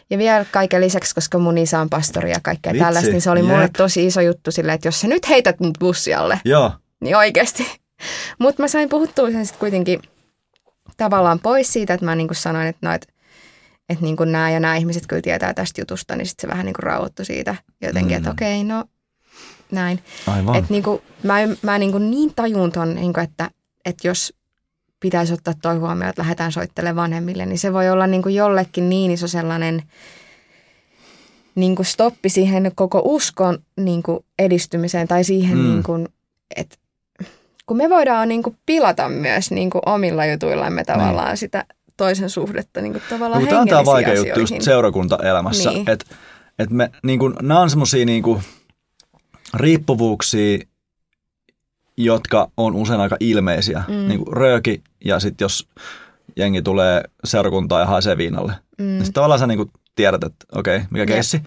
Ja 0.10 0.18
vielä 0.18 0.46
kaiken 0.52 0.82
lisäksi, 0.82 1.16
koska 1.16 1.38
mun 1.38 1.58
isä 1.58 1.80
on 1.80 1.90
pastori 1.90 2.32
ja 2.32 2.40
kaikkea 2.44 2.74
Vitsi, 2.74 2.84
tällaista, 2.86 3.12
niin 3.12 3.22
se 3.22 3.30
oli 3.30 3.42
mulle 3.42 3.62
jep. 3.62 3.74
tosi 3.78 4.06
iso 4.06 4.22
juttu 4.22 4.52
silleen, 4.52 4.76
että 4.76 4.88
jos 4.88 5.02
sä 5.02 5.08
nyt 5.08 5.30
heität 5.30 5.60
mut 5.60 5.78
bussialle, 5.80 6.40
Joo. 6.46 6.72
niin 7.02 7.16
oikeasti. 7.18 7.66
Mutta 8.40 8.62
mä 8.64 8.68
sain 8.68 8.90
puhuttua 8.90 9.32
sen 9.32 9.46
sitten 9.46 9.60
kuitenkin 9.60 10.00
tavallaan 10.98 11.40
pois 11.40 11.74
siitä, 11.74 11.94
että 11.94 12.06
mä 12.06 12.16
niinku 12.16 12.34
sanoin, 12.34 12.68
että 12.68 12.88
no, 12.88 12.94
et, 12.94 13.08
että 13.90 14.04
niinku 14.04 14.24
nämä 14.26 14.52
ja 14.52 14.60
nämä 14.60 14.76
ihmiset 14.76 15.04
kyllä 15.08 15.22
tietää 15.22 15.54
tästä 15.54 15.82
jutusta, 15.82 16.16
niin 16.16 16.26
sitten 16.28 16.42
se 16.50 16.52
vähän 16.52 16.66
niinku 16.66 16.82
rauhoittui 16.82 17.26
siitä 17.26 17.56
jotenkin, 17.82 18.12
Mm. 18.12 18.18
että 18.18 18.32
okei, 18.32 18.64
no 18.64 18.86
näin. 19.72 20.00
Aivan. 20.28 20.56
Että 20.56 20.72
niinku, 20.74 21.02
mä, 21.24 21.34
mä 21.62 21.78
niinku 21.78 21.98
niin 21.98 22.36
tajun 22.36 22.72
ton, 22.72 22.96
niinku, 22.96 23.20
että, 23.20 23.50
että 23.86 24.08
jos 24.08 24.34
pitäisi 25.06 25.34
ottaa 25.34 25.54
toi 25.62 25.78
huomioon, 25.78 26.10
että 26.10 26.22
lähdetään 26.22 26.52
soittelemaan 26.52 26.96
vanhemmille, 26.96 27.46
niin 27.46 27.60
se 27.60 27.74
voi 27.74 27.90
olla 27.90 28.08
niinku 28.08 28.30
jollekin 28.30 28.90
niin 28.90 29.12
iso 29.12 29.28
sellainen 29.28 29.84
niinku 31.56 31.84
stoppi 31.84 32.30
siihen 32.30 32.72
koko 32.76 33.02
uskon 33.06 33.60
niinku 33.78 34.26
edistymiseen 34.40 35.08
tai 35.08 35.24
siihen, 35.24 35.58
Mm. 35.58 35.64
mm. 35.64 35.70
niinku, 35.70 36.08
että 36.56 36.76
kun 37.66 37.78
me 37.78 37.90
voidaan 37.90 38.28
niinku 38.30 38.56
pilata 38.66 39.10
myös 39.10 39.52
niinku 39.52 39.80
omilla 39.86 40.26
jutuillamme 40.26 40.84
tavallaan 40.84 41.28
niin. 41.28 41.38
sitä 41.38 41.66
toisen 41.98 42.30
suhdetta 42.30 42.82
niinku 42.82 43.00
tavallaan 43.10 43.44
No, 43.44 43.66
tämä 43.66 43.80
on 43.80 43.86
vaikea 43.86 44.14
juttu 44.14 44.32
asioihin. 44.32 44.56
just 44.56 44.62
seurakuntaelämässä, 44.66 45.70
Niin. 45.70 45.90
että 45.90 46.06
et 46.60 46.70
me, 46.70 46.92
niin 47.04 47.20
kun, 47.20 47.36
nämä 47.42 47.60
on 47.60 47.70
semmoisia 47.70 48.06
niin 48.06 48.24
riippuvuuksia, 49.54 50.60
jotka 51.98 52.52
on 52.58 52.76
usein 52.76 53.00
aika 53.00 53.18
ilmeisiä, 53.20 53.84
mm. 53.88 54.08
Niin 54.08 54.26
kuin 54.26 54.38
rööki 54.38 54.84
ja 55.06 55.20
sitten 55.20 55.46
jos 55.46 55.68
jengi 56.36 56.62
tulee 56.62 57.04
seurakuntaan 57.24 57.82
ja 57.82 57.86
haisee 57.86 58.18
viinalle, 58.18 58.54
mm. 58.78 58.86
niin 58.86 59.00
sitten 59.00 59.14
tavallaan 59.14 59.40
sä 59.40 59.48
niin 59.48 59.58
kuin 59.58 59.72
tiedät, 59.96 60.24
että 60.24 60.46
okei, 60.52 60.76
okay, 60.76 60.88
mikä 60.90 61.06
keissi. 61.06 61.42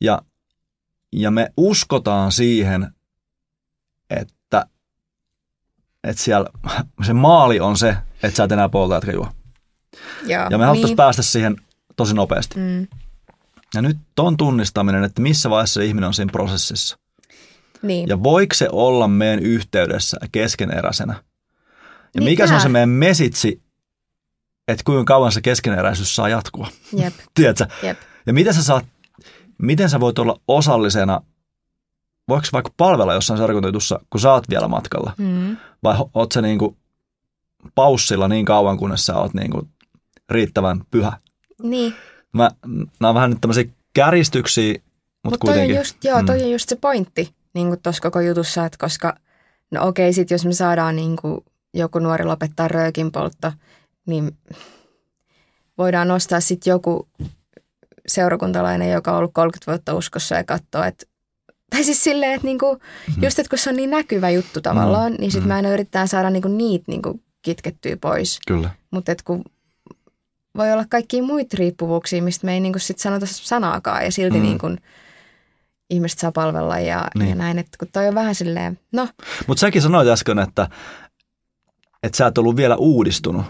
Ja, 0.00 0.22
ja 1.12 1.30
me 1.30 1.52
uskotaan 1.56 2.32
siihen, 2.32 2.94
että, 4.10 4.66
että 6.04 6.22
siellä 6.22 6.50
se 7.06 7.12
maali 7.12 7.60
on 7.60 7.78
se, 7.78 7.96
että 8.22 8.36
sä 8.36 8.44
et 8.44 8.52
enää 8.52 8.68
polta 8.68 8.96
etkä 8.96 9.12
juo. 9.12 9.28
Joo, 10.26 10.46
Ja 10.50 10.58
me 10.58 10.64
haluttaisiin 10.64 10.86
niin. 10.86 10.96
päästä 10.96 11.22
siihen 11.22 11.56
tosi 11.96 12.14
nopeasti. 12.14 12.58
Mm. 12.58 12.86
Ja 13.74 13.82
nyt 13.82 13.98
ton 14.14 14.36
tunnistaminen, 14.36 15.04
että 15.04 15.22
missä 15.22 15.50
vaiheessa 15.50 15.80
se 15.80 15.86
ihminen 15.86 16.08
on 16.08 16.14
siinä 16.14 16.32
prosessissa. 16.32 16.98
Niin. 17.82 18.08
Ja 18.08 18.22
voiko 18.22 18.54
se 18.54 18.68
olla 18.72 19.08
meidän 19.08 19.38
yhteydessä 19.38 20.16
keskeneräisenä? 20.32 21.12
Ja 21.12 21.20
Niin 22.20 22.24
mikä 22.24 22.46
se 22.46 22.54
on 22.54 22.60
se 22.60 22.68
meidän 22.68 22.88
mesitsi, 22.88 23.62
että 24.68 24.84
kuinka 24.84 25.04
kauan 25.04 25.32
se 25.32 25.40
keskeneräisyys 25.40 26.16
saa 26.16 26.28
jatkua? 26.28 26.68
Jep, 26.92 27.14
Tiedätkö? 27.34 27.66
jep. 27.82 27.98
Ja 28.26 28.32
miten 28.32 28.54
sä, 28.54 28.62
saat, 28.62 28.86
miten 29.62 29.90
sä 29.90 30.00
voit 30.00 30.18
olla 30.18 30.40
osallisena, 30.48 31.20
voiko 32.28 32.46
vaikka 32.52 32.70
palvella 32.76 33.14
jossain 33.14 33.38
seurakuntajutussa, 33.38 34.00
kun 34.10 34.20
sä 34.20 34.32
oot 34.32 34.44
vielä 34.50 34.68
matkalla? 34.68 35.12
Mm. 35.18 35.56
Vai 35.82 35.96
oot 36.14 36.32
sä 36.32 36.42
niinku 36.42 36.76
paussilla 37.74 38.28
niin 38.28 38.44
kauan, 38.44 38.78
kunnes 38.78 39.06
sä 39.06 39.14
oot 39.16 39.34
niinku 39.34 39.68
riittävän 40.30 40.80
pyhä? 40.90 41.12
Niin. 41.62 41.94
Mä, 42.32 42.50
nämä 43.00 43.08
on 43.08 43.14
vähän 43.14 43.30
nyt 43.30 43.40
tämmöisiä 43.40 43.64
käristyksiä, 43.94 44.72
mutta 44.72 44.88
Mutta 45.24 45.38
toi 45.38 45.48
kuitenkin. 45.48 45.76
on 45.76 45.80
just, 45.80 46.04
joo, 46.04 46.20
Mm. 46.20 46.26
toi 46.26 46.42
on 46.42 46.50
just 46.50 46.68
se 46.68 46.76
pointti 46.76 47.34
niin 47.54 47.68
kuin 47.68 47.82
tuossa 47.82 48.02
koko 48.02 48.20
jutussa, 48.20 48.64
että 48.64 48.78
koska 48.80 49.14
no 49.70 49.88
okei, 49.88 50.12
sit 50.12 50.30
jos 50.30 50.44
me 50.44 50.52
saadaan 50.52 50.96
niin 50.96 51.16
kuin 51.16 51.44
joku 51.74 51.98
nuori 51.98 52.24
lopettaa 52.24 52.68
röökin 52.68 53.12
poltto, 53.12 53.52
niin 54.06 54.36
voidaan 55.78 56.08
nostaa 56.08 56.40
sitten 56.40 56.70
joku 56.70 57.08
seurakuntalainen, 58.06 58.90
joka 58.90 59.10
on 59.10 59.18
ollut 59.18 59.34
30 59.34 59.72
vuotta 59.72 59.94
uskossa 59.94 60.34
ja 60.34 60.44
katsoo, 60.44 60.82
että 60.82 61.06
tai 61.70 61.84
siis 61.84 62.04
silleen, 62.04 62.32
että 62.32 62.46
niinku, 62.46 62.78
just, 63.22 63.38
että 63.38 63.50
kun 63.50 63.58
se 63.58 63.70
on 63.70 63.76
niin 63.76 63.90
näkyvä 63.90 64.30
juttu 64.30 64.60
tavallaan, 64.60 65.12
Mm, 65.12 65.16
niin 65.20 65.30
sitten 65.30 65.44
mm. 65.44 65.48
mä 65.48 65.54
aina 65.54 65.70
yrittää 65.70 66.06
saada 66.06 66.30
niinku 66.30 66.48
niitä 66.48 66.84
niinku 66.86 67.20
kitkettyä 67.42 67.96
pois. 68.00 68.38
Kyllä. 68.46 68.70
Mutta 68.90 69.12
kun 69.24 69.44
voi 70.56 70.72
olla 70.72 70.84
kaikkia 70.88 71.22
muita 71.22 71.56
riippuvuuksia, 71.58 72.22
mistä 72.22 72.46
me 72.46 72.54
ei 72.54 72.60
niinku 72.60 72.78
sit 72.78 72.98
sanota 72.98 73.26
sanaakaan 73.26 74.04
ja 74.04 74.12
silti 74.12 74.36
mm. 74.36 74.42
niinku 74.42 74.66
ihmiset 75.90 76.18
saa 76.18 76.32
palvella 76.32 76.78
ja, 76.78 77.08
Niin. 77.14 77.28
ja 77.28 77.34
näin. 77.34 77.58
Että 77.58 77.78
kun 77.78 77.88
toi 77.92 78.08
on 78.08 78.14
vähän 78.14 78.34
silleen, 78.34 78.78
no 78.92 79.08
Mutta 79.46 79.60
säkin 79.60 79.82
sanoit 79.82 80.08
äsken, 80.08 80.38
että, 80.38 80.68
että 82.02 82.16
sä 82.16 82.26
et 82.26 82.38
ollut 82.38 82.56
vielä 82.56 82.76
uudistunut. 82.76 83.44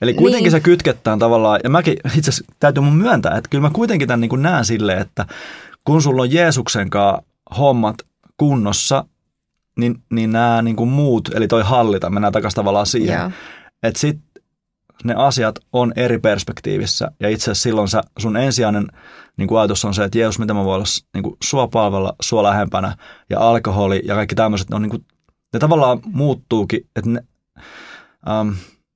Eli 0.00 0.14
kuitenkin 0.14 0.44
niin. 0.44 0.50
Se 0.50 0.60
kytketään 0.60 1.18
tavallaan, 1.18 1.60
ja 1.64 1.70
mäkin 1.70 1.96
itse 2.16 2.30
asiassa 2.30 2.54
täytyy 2.60 2.82
mun 2.82 2.96
myöntää, 2.96 3.36
että 3.36 3.50
kyllä 3.50 3.62
mä 3.62 3.70
kuitenkin 3.72 4.08
tämän 4.08 4.20
niin 4.20 4.28
kuin 4.28 4.42
näen 4.42 4.64
silleen, 4.64 4.98
että 4.98 5.26
kun 5.84 6.02
sulla 6.02 6.22
on 6.22 6.32
Jeesuksen 6.32 6.90
kanssa 6.90 7.22
hommat 7.58 7.96
kunnossa, 8.36 9.04
niin, 9.78 10.02
niin 10.12 10.32
nämä 10.32 10.62
niin 10.62 10.76
kuin 10.76 10.90
muut, 10.90 11.28
eli 11.34 11.48
toi 11.48 11.62
hallita, 11.62 12.10
mennään 12.10 12.32
takaisin 12.32 12.56
tavallaan 12.56 12.86
siihen, 12.86 13.34
että 13.82 14.00
sit 14.00 14.18
ne 15.04 15.14
asiat 15.14 15.58
on 15.72 15.92
eri 15.96 16.18
perspektiivissä. 16.18 17.10
Ja 17.20 17.28
itse 17.28 17.44
asiassa 17.44 17.62
silloin 17.62 17.88
sä, 17.88 18.02
sun 18.18 18.36
ensisijainen 18.36 18.86
niin 19.36 19.48
kuin 19.48 19.58
ajatus 19.60 19.84
on 19.84 19.94
se, 19.94 20.04
että 20.04 20.18
Jeesus, 20.18 20.38
mitä 20.38 20.54
mä 20.54 20.64
voin 20.64 20.74
olla 20.74 20.84
niin 21.14 21.22
kuin 21.22 21.36
sua 21.44 21.68
palvella, 21.68 22.14
sua 22.22 22.42
lähempänä. 22.42 22.96
Ja 23.30 23.40
alkoholi 23.40 24.02
ja 24.04 24.14
kaikki 24.14 24.34
tämmöiset, 24.34 24.70
ne, 24.70 24.76
on 24.76 24.82
niin 24.82 24.90
kuin, 24.90 25.04
ne 25.52 25.58
tavallaan 25.58 26.00
muuttuukin, 26.04 26.80
että 26.96 27.10
ne, 27.10 27.20
ähm, 28.28 28.48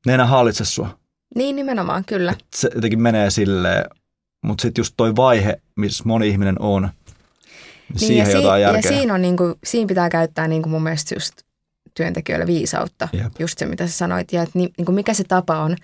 ne 0.07 0.14
enää 0.14 0.26
hallitse 0.26 0.64
sua. 0.64 0.98
niin 1.34 1.57
nimenomaan, 1.57 2.05
kyllä. 2.05 2.34
Se 2.55 2.70
jotenkin 2.74 3.03
menee 3.03 3.30
silleen, 3.30 3.84
mutta 4.44 4.62
sitten 4.62 4.80
just 4.80 4.94
toi 4.96 5.16
vaihe, 5.16 5.61
missä 5.76 6.05
moni 6.07 6.28
ihminen 6.28 6.57
on, 6.59 6.82
niin, 6.82 6.92
Niin, 7.88 7.98
siihen 7.98 8.30
ja, 8.30 8.36
jotain 8.36 8.59
si- 8.59 8.62
ja 8.62 8.72
järkeä. 8.72 8.90
siinä, 8.92 9.14
on 9.14 9.22
niinku, 9.22 9.55
siinä 9.64 9.86
pitää 9.88 10.09
käyttää 10.09 10.48
niinku 10.48 10.68
mun 10.68 10.82
mielestä 10.82 11.14
just 11.14 11.32
työntekijöillä 11.95 12.47
viisautta. 12.47 13.09
Jep. 13.12 13.32
Just 13.38 13.59
se, 13.59 13.66
mitä 13.66 13.86
sä 13.86 13.93
sanoit. 13.93 14.32
Ja 14.32 14.43
et 14.43 14.51
ni, 14.55 14.68
niinku 14.78 14.93
mikä 14.93 15.14
se 15.14 15.24
tapa 15.24 15.59
on. 15.61 15.76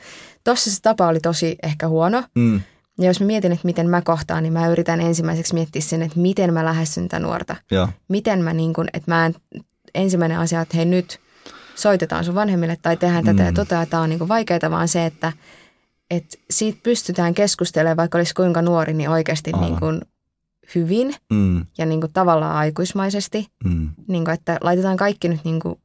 Tossa 0.44 0.70
se 0.70 0.82
tapa 0.82 1.06
oli 1.06 1.20
tosi 1.20 1.56
ehkä 1.62 1.88
huono. 1.88 2.22
Mm, 2.34 2.60
Ja 2.98 3.06
jos 3.06 3.20
mä 3.20 3.26
mietin, 3.26 3.52
että 3.52 3.66
miten 3.66 3.90
mä 3.90 4.02
kohtaan, 4.02 4.42
niin 4.42 4.52
mä 4.52 4.68
yritän 4.68 5.00
ensimmäiseksi 5.00 5.54
miettiä 5.54 5.82
sen, 5.82 6.02
että 6.02 6.18
miten 6.20 6.54
mä 6.54 6.64
lähestyn 6.64 7.08
tätä 7.08 7.22
nuorta. 7.22 7.56
joo, 7.70 7.88
Miten 8.08 8.42
mä 8.44 8.52
niin 8.52 8.72
kuin, 8.72 8.88
että 8.92 9.10
mä 9.10 9.26
en, 9.26 9.34
ensimmäinen 9.94 10.38
asia, 10.38 10.60
että 10.60 10.76
hei 10.76 10.84
nyt 10.86 11.20
soitetaan 11.74 12.24
sun 12.24 12.34
vanhemmille 12.34 12.76
tai 12.82 12.96
tehdään 12.96 13.24
tätä 13.24 13.42
Mm. 13.42 13.46
ja 13.46 13.52
tota, 13.52 13.74
ja 13.74 13.86
tää 13.86 14.00
on 14.00 14.08
niin 14.08 14.18
kuin 14.18 14.28
vaikeaa, 14.28 14.70
vaan 14.70 14.88
se, 14.88 15.06
että, 15.06 15.32
että 16.10 16.38
siitä 16.50 16.78
pystytään 16.82 17.34
keskustelemaan, 17.34 17.96
vaikka 17.96 18.18
olisi 18.18 18.34
kuinka 18.34 18.62
nuori, 18.62 18.94
niin 18.94 19.08
oikeasti 19.10 19.50
Aivan. 19.54 19.68
niin 19.68 19.80
kuin 19.80 20.00
hyvin 20.74 21.14
mm, 21.32 21.66
ja 21.78 21.86
niin 21.86 22.00
kuin 22.00 22.12
tavallaan 22.12 22.56
aikuismaisesti. 22.56 23.46
mm, 23.64 23.88
Niin 24.08 24.24
kuin, 24.24 24.34
että 24.34 24.58
laitetaan 24.60 24.96
kaikki 24.96 25.28
nyt 25.28 25.40
niin 25.44 25.60
kuin 25.60 25.78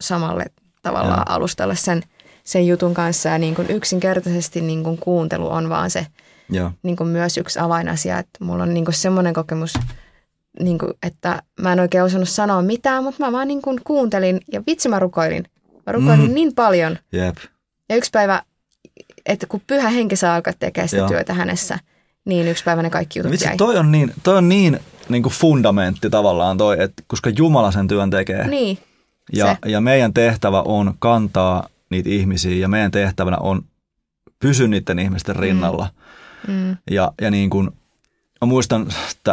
samalle 0.00 0.44
tavallaan 0.82 1.24
Joo. 1.28 1.36
alustalle 1.36 1.76
sen, 1.76 2.02
sen 2.44 2.66
jutun 2.66 2.94
kanssa 2.94 3.28
ja 3.28 3.38
niin 3.38 3.54
kuin 3.54 3.70
yksinkertaisesti 3.70 4.60
niin 4.60 4.84
kuin 4.84 4.98
kuuntelu 4.98 5.48
on 5.50 5.68
vaan 5.68 5.90
se 5.90 6.06
joo, 6.50 6.70
niin 6.82 6.96
kuin 6.96 7.08
myös 7.08 7.36
yksi 7.36 7.58
avainasia, 7.58 8.18
että 8.18 8.44
mulla 8.44 8.62
on 8.62 8.74
niin 8.74 8.84
kuin 8.84 8.94
semmoinen 8.94 9.34
kokemus, 9.34 9.74
niin 10.60 10.78
kuin, 10.78 10.92
että 11.02 11.42
mä 11.60 11.72
en 11.72 11.80
oikein 11.80 12.04
osannut 12.04 12.28
sanoa 12.28 12.62
mitään, 12.62 13.04
mutta 13.04 13.24
mä 13.24 13.32
vaan 13.32 13.48
niin 13.48 13.62
kuin 13.62 13.80
kuuntelin 13.84 14.40
ja 14.52 14.62
vitsi 14.66 14.88
mä 14.88 14.98
rukoilin. 14.98 15.44
Mä 15.86 15.92
rukoilin 15.92 16.20
Mm. 16.20 16.28
mm. 16.28 16.34
niin 16.34 16.54
paljon 16.54 16.98
jep, 17.12 17.36
ja 17.88 17.96
yksi 17.96 18.10
päivä 18.10 18.42
että 19.26 19.46
kun 19.46 19.62
pyhä 19.66 19.88
henki 19.90 20.16
saa 20.16 20.34
alkaa 20.34 20.52
tekemään 20.58 20.88
sitä 20.88 21.00
Joo. 21.00 21.08
työtä 21.08 21.34
hänessä, 21.34 21.78
niin 22.24 22.48
yksi 22.48 22.64
päivä 22.64 22.82
ne 22.82 22.90
kaikki 22.90 23.18
jutut 23.18 23.32
Vitsi, 23.32 23.46
jäi. 23.46 23.56
toi 23.56 23.76
on 23.76 23.92
niin, 23.92 24.12
toi 24.22 24.36
on 24.36 24.48
niin, 24.48 24.80
niin 25.08 25.22
kuin 25.22 25.32
fundamentti 25.32 26.10
tavallaan 26.10 26.58
toi, 26.58 26.76
että 26.82 27.02
koska 27.06 27.30
Jumala 27.38 27.70
sen 27.72 27.88
työn 27.88 28.10
tekee. 28.10 28.46
Niin, 28.48 28.78
Ja, 29.32 29.56
se. 29.64 29.70
ja 29.70 29.80
meidän 29.80 30.14
tehtävä 30.14 30.62
on 30.62 30.94
kantaa 30.98 31.68
niitä 31.90 32.08
ihmisiä 32.08 32.56
ja 32.56 32.68
meidän 32.68 32.90
tehtävänä 32.90 33.36
on 33.36 33.62
pysyä 34.38 34.68
niiden 34.68 34.98
ihmisten 34.98 35.36
rinnalla. 35.36 35.88
Mm. 36.48 36.76
Ja, 36.90 37.12
ja 37.20 37.30
niin 37.30 37.50
kuin, 37.50 37.70
mä 38.40 38.46
muistan, 38.46 38.86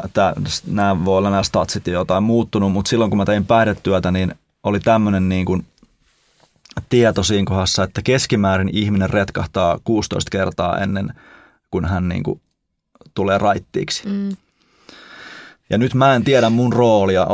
että 0.06 0.34
nämä 0.68 1.06
voi 1.06 1.18
olla 1.18 1.30
nämä 1.30 1.44
statsit 1.44 1.88
ja 1.88 1.94
jotain 1.94 2.24
muuttunut, 2.24 2.72
mutta 2.72 2.90
silloin 2.90 3.12
kun 3.12 3.18
mä 3.18 3.26
tein 3.26 3.46
päihdetyötä, 3.46 4.12
niin 4.12 4.36
oli 4.64 4.80
tämmöinen 4.80 5.30
niin 5.30 5.46
kuin 5.46 5.66
tieto 6.90 7.24
siinä 7.24 7.46
kohdassa, 7.46 7.84
että 7.84 8.02
keskimäärin 8.02 8.70
ihminen 8.74 9.10
retkahtaa 9.10 9.80
16 9.84 10.30
kertaa 10.32 10.78
ennen 10.78 11.14
kuin 11.72 11.86
hän 11.86 12.10
niin 12.10 12.24
kuin 12.24 12.42
tulee 13.14 13.38
raittiiksi. 13.38 14.08
Mm. 14.08 14.30
Ja 15.70 15.78
nyt 15.78 15.94
mä 15.94 16.16
en 16.16 16.24
tiedä 16.24 16.50
mun 16.50 16.74
roolia, 16.74 17.26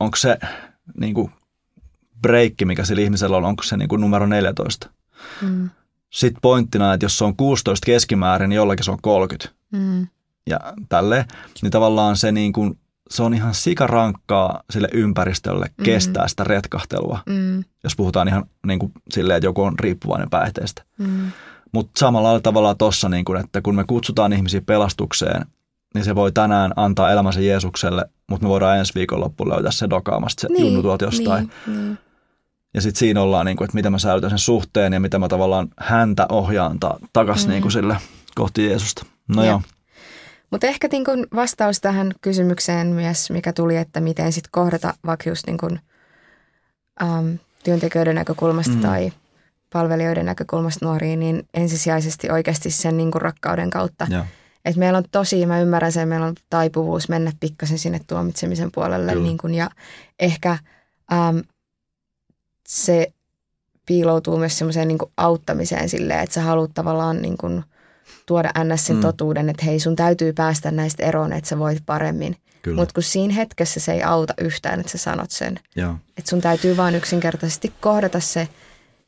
onko 0.00 0.16
se 0.16 0.38
niin 1.00 1.14
kuin 1.14 1.32
breikki, 2.22 2.64
mikä 2.64 2.84
sillä 2.84 3.02
ihmisellä 3.02 3.36
on, 3.36 3.44
onko 3.44 3.62
se 3.62 3.76
niin 3.76 3.88
kuin 3.88 4.00
numero 4.00 4.26
14. 4.26 4.90
Mm. 5.42 5.70
Sitten 6.10 6.40
pointtina, 6.42 6.94
että 6.94 7.04
jos 7.04 7.18
se 7.18 7.24
on 7.24 7.36
16 7.36 7.86
keskimäärin, 7.86 8.48
niin 8.48 8.56
jollakin 8.56 8.84
se 8.84 8.90
on 8.90 8.98
30 9.02 9.58
Mm. 9.72 10.06
ja 10.46 10.60
tälle, 10.88 11.24
niin 11.62 11.70
tavallaan 11.70 12.16
se, 12.16 12.32
niin 12.32 12.52
kuin, 12.52 12.78
se 13.10 13.22
on 13.22 13.34
ihan 13.34 13.54
sikarankkaa 13.54 14.62
sille 14.70 14.88
ympäristölle 14.92 15.66
Mm. 15.78 15.84
kestää 15.84 16.28
sitä 16.28 16.44
retkahtelua, 16.44 17.18
Mm. 17.26 17.64
jos 17.84 17.96
puhutaan 17.96 18.28
ihan 18.28 18.44
niin 18.66 18.78
kuin 18.78 18.92
silleen, 19.10 19.36
että 19.36 19.46
joku 19.46 19.62
on 19.62 19.78
riippuvainen 19.78 20.30
päihteestä. 20.30 20.82
Mm. 20.98 21.30
Mutta 21.72 21.98
samalla 21.98 22.40
tavalla 22.40 22.74
tuossa, 22.74 23.08
niin 23.08 23.24
kuin, 23.24 23.40
että 23.40 23.62
kun 23.62 23.74
me 23.74 23.84
kutsutaan 23.84 24.32
ihmisiä 24.32 24.60
pelastukseen, 24.60 25.46
niin 25.94 26.04
se 26.04 26.14
voi 26.14 26.32
tänään 26.32 26.72
antaa 26.76 27.10
elämänsä 27.12 27.40
Jeesukselle, 27.40 28.04
mutta 28.30 28.44
me 28.46 28.48
voidaan 28.48 28.78
ensi 28.78 28.94
viikonloppuun 28.94 29.48
löytää 29.50 29.70
se 29.70 29.90
dokaamasta 29.90 30.40
se 30.40 30.48
niin, 30.48 30.64
junnu 30.64 30.82
tuolta 30.82 31.04
jostain. 31.04 31.50
Niin, 31.66 31.78
niin. 31.84 31.98
Ja 32.74 32.80
sitten 32.80 32.98
siinä 32.98 33.22
ollaan, 33.22 33.46
niin 33.46 33.56
kuin, 33.56 33.64
että 33.64 33.74
miten 33.74 33.92
mä 33.92 33.98
säilytän 33.98 34.30
sen 34.30 34.38
suhteen 34.38 34.92
ja 34.92 35.00
mitä 35.00 35.18
mä 35.18 35.28
tavallaan 35.28 35.68
häntä 35.78 36.26
ohjaan 36.28 36.80
ta- 36.80 36.98
takaisin 37.12 37.48
mm. 37.48 37.50
niin 37.52 37.62
kuin 37.62 37.72
sille 37.72 37.96
kohti 38.34 38.66
Jeesusta. 38.66 39.06
No 39.28 39.42
Jep. 39.42 39.50
joo. 39.50 39.62
Mutta 40.50 40.66
ehkä 40.66 40.88
niin 40.92 41.04
kun 41.04 41.26
vastaus 41.34 41.80
tähän 41.80 42.12
kysymykseen 42.20 42.86
myös, 42.86 43.30
mikä 43.30 43.52
tuli, 43.52 43.76
että 43.76 44.00
miten 44.00 44.32
sitten 44.32 44.50
kohdata 44.52 44.94
vaikka 45.06 45.30
just 45.30 45.46
niin 45.46 45.58
kun, 45.58 45.78
äm, 47.02 47.38
työntekijöiden 47.64 48.14
näkökulmasta 48.14 48.72
Mm. 48.74 48.80
tai 48.80 49.12
palvelijoiden 49.72 50.26
näkökulmasta 50.26 50.86
nuoriin, 50.86 51.20
niin 51.20 51.48
ensisijaisesti 51.54 52.30
oikeasti 52.30 52.70
sen 52.70 52.96
niin 52.96 53.10
kun 53.10 53.22
rakkauden 53.22 53.70
kautta. 53.70 54.06
joo. 54.10 54.24
Et 54.64 54.76
meillä 54.76 54.96
on 54.96 55.04
tosi, 55.10 55.46
mä 55.46 55.60
ymmärrän 55.60 55.92
sen, 55.92 56.08
meillä 56.08 56.26
on 56.26 56.34
taipuvuus 56.50 57.08
mennä 57.08 57.32
pikkasen 57.40 57.78
sinne 57.78 58.00
tuomitsemisen 58.06 58.70
puolelle. 58.74 59.12
Kyllä. 59.12 59.24
Niin 59.24 59.38
kun, 59.38 59.54
ja 59.54 59.70
ehkä 60.18 60.58
äm, 61.12 61.42
se 62.68 63.12
piiloutuu 63.86 64.36
myös 64.36 64.58
semmoiseen 64.58 64.88
niin 64.88 64.98
auttamiseen 65.16 65.88
silleen, 65.88 66.20
että 66.20 66.34
sä 66.34 66.42
haluat 66.42 66.70
tavallaan 66.74 67.22
niin 67.22 67.36
kun, 67.38 67.64
tuoda 68.26 68.50
ns. 68.64 68.86
sen 68.86 68.96
Mm. 68.96 69.02
totuuden, 69.02 69.48
että 69.48 69.64
hei 69.64 69.80
sun 69.80 69.96
täytyy 69.96 70.32
päästä 70.32 70.70
näistä 70.70 71.04
eroon, 71.06 71.32
että 71.32 71.48
sä 71.48 71.58
voit 71.58 71.82
paremmin. 71.86 72.36
Mutta 72.76 72.94
kun 72.94 73.02
siinä 73.02 73.34
hetkessä 73.34 73.80
se 73.80 73.92
ei 73.92 74.02
auta 74.02 74.34
yhtään, 74.40 74.80
että 74.80 74.92
sä 74.92 74.98
sanot 74.98 75.30
sen. 75.30 75.60
Että 76.16 76.30
sun 76.30 76.40
täytyy 76.40 76.76
vaan 76.76 76.94
yksinkertaisesti 76.94 77.72
kohdata 77.80 78.20
se 78.20 78.48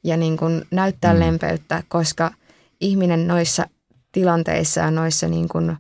ja 0.05 0.17
niin 0.17 0.37
kun 0.37 0.65
näyttää 0.71 1.15
Mm. 1.15 1.21
lempeyttä, 1.21 1.83
koska 1.89 2.31
ihminen 2.81 3.27
noissa 3.29 3.67
tilanteissa 4.13 4.81
ja 4.81 4.91
noissa 4.91 5.29
niin 5.29 5.49
kun 5.49 5.77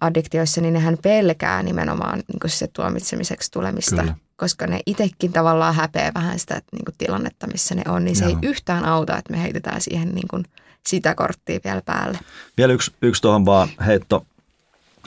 addiktioissa, 0.00 0.60
niin 0.60 0.74
nehän 0.74 0.98
pelkää 1.02 1.62
nimenomaan 1.62 2.18
niin 2.28 2.40
kun 2.40 2.50
se 2.50 2.66
tuomitsemiseksi 2.66 3.50
tulemista. 3.50 3.96
Kyllä. 4.00 4.14
Koska 4.40 4.66
ne 4.66 4.80
itsekin 4.86 5.32
tavallaan 5.32 5.74
häpeää 5.74 6.10
vähän 6.14 6.38
sitä 6.38 6.62
niin 6.72 6.84
kun 6.84 6.94
tilannetta, 6.98 7.46
missä 7.46 7.74
ne 7.74 7.82
on, 7.88 8.04
niin 8.04 8.16
se 8.16 8.24
Joo. 8.24 8.38
ei 8.42 8.48
yhtään 8.48 8.84
auta, 8.84 9.18
että 9.18 9.32
me 9.32 9.42
heitetään 9.42 9.80
siihen 9.80 10.14
niin 10.14 10.28
kun 10.28 10.44
sitä 10.86 11.14
korttia 11.14 11.60
vielä 11.64 11.82
päälle. 11.86 12.18
Vielä 12.56 12.72
yksi, 12.72 12.92
yksi 13.02 13.22
tuohon 13.22 13.46
vaan 13.46 13.68
heitto. 13.86 14.26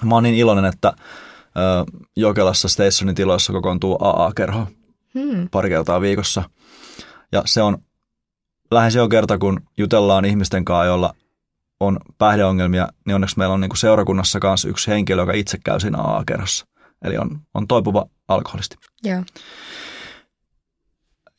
Mä 0.04 0.16
oon 0.16 0.24
niin 0.24 0.36
iloinen, 0.36 0.66
että 0.66 0.94
Jokelassa 2.16 2.68
Stationin 2.68 3.16
tiloissa 3.16 3.54
kokoontuu 3.54 3.98
AA-kerho 4.00 4.68
Hmm. 5.14 5.50
pari 5.52 5.70
kertaa 5.70 6.02
viikossa. 6.02 6.44
Ja 7.32 7.42
se 7.46 7.62
on 7.62 7.78
lähes 8.72 8.96
joka 8.96 9.10
kerta, 9.12 9.38
kun 9.38 9.62
jutellaan 9.78 10.26
ihmisten 10.26 10.66
kanssa, 10.66 10.86
joilla 10.86 11.16
on 11.80 12.00
päihdeongelmia, 12.18 12.88
niin 13.06 13.16
onneksi 13.16 13.38
meillä 13.38 13.54
on 13.54 13.62
niin 13.62 13.70
kuin 13.70 13.78
seurakunnassa 13.78 14.40
kanssa 14.40 14.70
yksi 14.70 14.92
henkilö, 14.92 15.22
joka 15.22 15.34
itse 15.34 15.58
käy 15.64 15.80
siinä 15.80 15.98
AA-kerhossa. 15.98 16.66
Eli 17.04 17.18
on, 17.18 17.42
on 17.54 17.68
toipuva 17.68 18.06
alkoholisti. 18.28 18.76
Joo. 19.04 19.24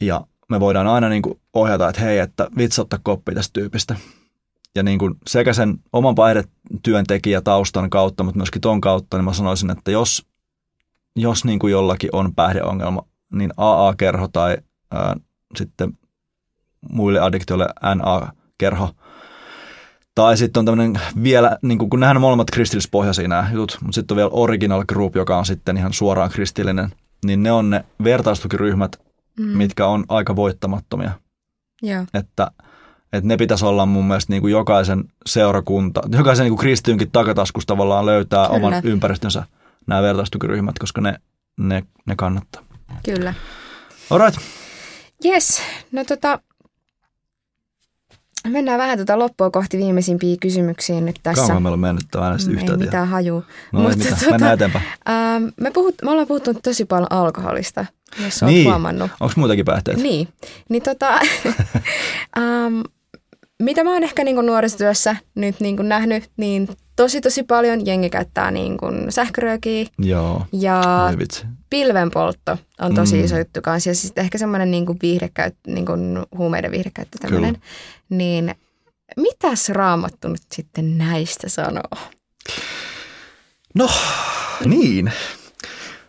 Ja 0.00 0.26
me 0.50 0.60
voidaan 0.60 0.86
aina 0.86 1.08
niin 1.08 1.22
kuin 1.22 1.40
ohjata, 1.52 1.88
että 1.88 2.00
hei, 2.00 2.18
että 2.18 2.48
vitsi 2.56 2.80
ottaa 2.80 2.98
koppi 3.02 3.34
tästä 3.34 3.52
tyypistä. 3.52 3.96
Ja 4.74 4.82
niin 4.82 4.98
kuin 4.98 5.14
sekä 5.26 5.52
sen 5.52 5.78
oman 5.92 6.14
päihdetyöntekijätaustan 6.14 7.90
kautta, 7.90 8.24
mutta 8.24 8.38
myöskin 8.38 8.60
ton 8.60 8.80
kautta, 8.80 9.16
niin 9.16 9.24
mä 9.24 9.32
sanoisin, 9.32 9.70
että 9.70 9.90
jos, 9.90 10.26
jos 11.16 11.44
niin 11.44 11.58
kuin 11.58 11.70
jollakin 11.70 12.10
on 12.12 12.34
päihdeongelma, 12.34 13.06
niin 13.32 13.50
AA-kerho 13.56 14.28
tai 14.28 14.56
ää, 14.90 15.16
sitten 15.56 15.98
muille 16.92 17.20
addiktioille 17.20 17.66
NA-kerho, 17.94 18.90
tai 20.14 20.36
sitten 20.36 20.60
on 20.60 20.66
tämmöinen 20.66 21.00
vielä, 21.22 21.58
niin 21.62 21.78
kuin, 21.78 21.90
kun 21.90 22.04
on 22.04 22.20
molemmat 22.20 22.50
kristillispohjaisia 22.50 23.28
nämä 23.28 23.50
jutut, 23.52 23.78
mutta 23.80 23.94
sitten 23.94 24.14
on 24.14 24.16
vielä 24.16 24.30
Original 24.32 24.84
Group, 24.88 25.16
joka 25.16 25.38
on 25.38 25.46
sitten 25.46 25.76
ihan 25.76 25.92
suoraan 25.92 26.30
kristillinen, 26.30 26.90
niin 27.26 27.42
ne 27.42 27.52
on 27.52 27.70
ne 27.70 27.84
vertaistukiryhmät, 28.04 29.04
Mm. 29.38 29.46
mitkä 29.46 29.86
on 29.86 30.04
aika 30.08 30.36
voittamattomia. 30.36 31.10
Joo. 31.82 32.04
Että, 32.14 32.50
että 33.12 33.28
ne 33.28 33.36
pitäisi 33.36 33.64
olla 33.64 33.86
mun 33.86 34.04
mielestä 34.04 34.32
niin 34.32 34.40
kuin 34.40 34.52
jokaisen 34.52 35.04
seurakunta, 35.26 36.00
jokaisen 36.16 36.44
niin 36.44 36.50
kuin 36.50 36.60
kristitynkin 36.60 37.10
takataskusta 37.10 37.74
tavallaan 37.74 38.06
löytää 38.06 38.46
Kyllä. 38.46 38.56
oman 38.56 38.80
ympäristönsä 38.84 39.44
nämä 39.86 40.02
vertaistukiryhmät, 40.02 40.78
koska 40.78 41.00
ne, 41.00 41.14
ne, 41.60 41.82
ne 42.06 42.14
kannattaa. 42.16 42.62
Kyllä. 43.04 43.34
Alright. 44.10 44.38
Yes, 45.24 45.62
no 45.92 46.04
tota, 46.04 46.40
mennään 48.48 48.78
vähän 48.78 48.98
tota 48.98 49.18
loppua 49.18 49.50
kohti 49.50 49.78
viimeisimpiä 49.78 50.36
kysymyksiä 50.40 51.00
nyt 51.00 51.20
tässä. 51.22 51.46
Kauan 51.46 51.62
meillä 51.62 51.74
on 51.74 51.80
mennyt 51.80 52.14
äänestä 52.22 52.50
ei 52.50 52.54
yhtään. 52.54 52.78
tiedä. 52.78 52.84
mitään 52.90 53.08
hajua. 53.08 53.42
No 53.72 53.80
ei 53.80 53.82
Mutta 53.86 53.98
mitään. 53.98 54.20
tota- 54.22 54.30
Mennään 54.30 54.54
eteenpäin. 54.54 54.84
Ähm, 55.08 55.44
me, 55.60 55.70
puhut, 55.70 55.94
me 56.04 56.10
ollaan 56.10 56.26
puhuttu 56.28 56.54
tosi 56.54 56.84
paljon 56.84 57.06
alkoholista, 57.12 57.86
jos 58.24 58.42
olet 58.42 58.54
Niin. 58.54 58.66
huomannut. 58.68 59.10
Onko 59.20 59.32
muitakin 59.36 59.64
päihteitä? 59.64 60.02
Niin, 60.02 60.28
niin 60.68 60.82
tota, 60.82 61.12
ähm, 62.38 62.80
mitä 63.62 63.84
mä 63.84 63.92
oon 63.92 64.02
ehkä 64.04 64.24
niin 64.24 64.46
nuorisotyössä 64.46 65.16
nyt 65.34 65.60
niin 65.60 65.76
nähnyt, 65.88 66.30
niin 66.36 66.68
tosi 66.96 67.20
tosi 67.20 67.42
paljon 67.42 67.86
jengi 67.86 68.10
käyttää 68.10 68.50
niin 68.50 68.78
sähköröökiä 69.08 69.86
Joo. 69.98 70.46
ja 70.52 70.82
pilvenpoltto 71.70 72.58
on 72.80 72.94
tosi 72.94 73.16
Mm. 73.16 73.24
iso 73.24 73.38
juttu 73.38 73.60
kanssa. 73.62 73.90
Ja 73.90 73.94
sitten 73.94 74.24
ehkä 74.24 74.38
semmoinen 74.38 74.70
niin 74.70 74.86
kuin 74.86 74.98
viihdekäyttö, 75.02 75.70
niin 75.70 75.86
kuin 75.86 76.18
huumeiden 76.38 76.70
viihdekäyttö 76.70 77.18
tämmöinen. 77.20 77.62
Niin 78.08 78.54
mitäs 79.16 79.68
Raamattu 79.68 80.28
nyt 80.28 80.42
sitten 80.52 80.98
näistä 80.98 81.48
sanoo? 81.48 81.98
No, 83.74 83.90
niin. 84.64 85.12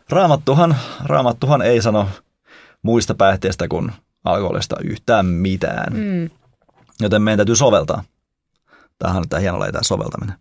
Raamattuhan, 0.10 0.78
raamattuhan 1.04 1.62
ei 1.62 1.82
sano 1.82 2.10
muista 2.82 3.16
päihteistä 3.16 3.68
kuin 3.68 3.92
alkoholista 4.24 4.76
yhtään 4.84 5.26
mitään. 5.26 5.94
Mm. 5.94 6.30
Joten 7.00 7.22
meidän 7.22 7.38
täytyy 7.38 7.56
soveltaa. 7.56 8.04
Tämähän 9.00 9.22
on 9.22 9.30
tämä 9.30 9.40
hieno 9.40 9.60
tämä 9.60 9.84
soveltaminen. 9.84 10.36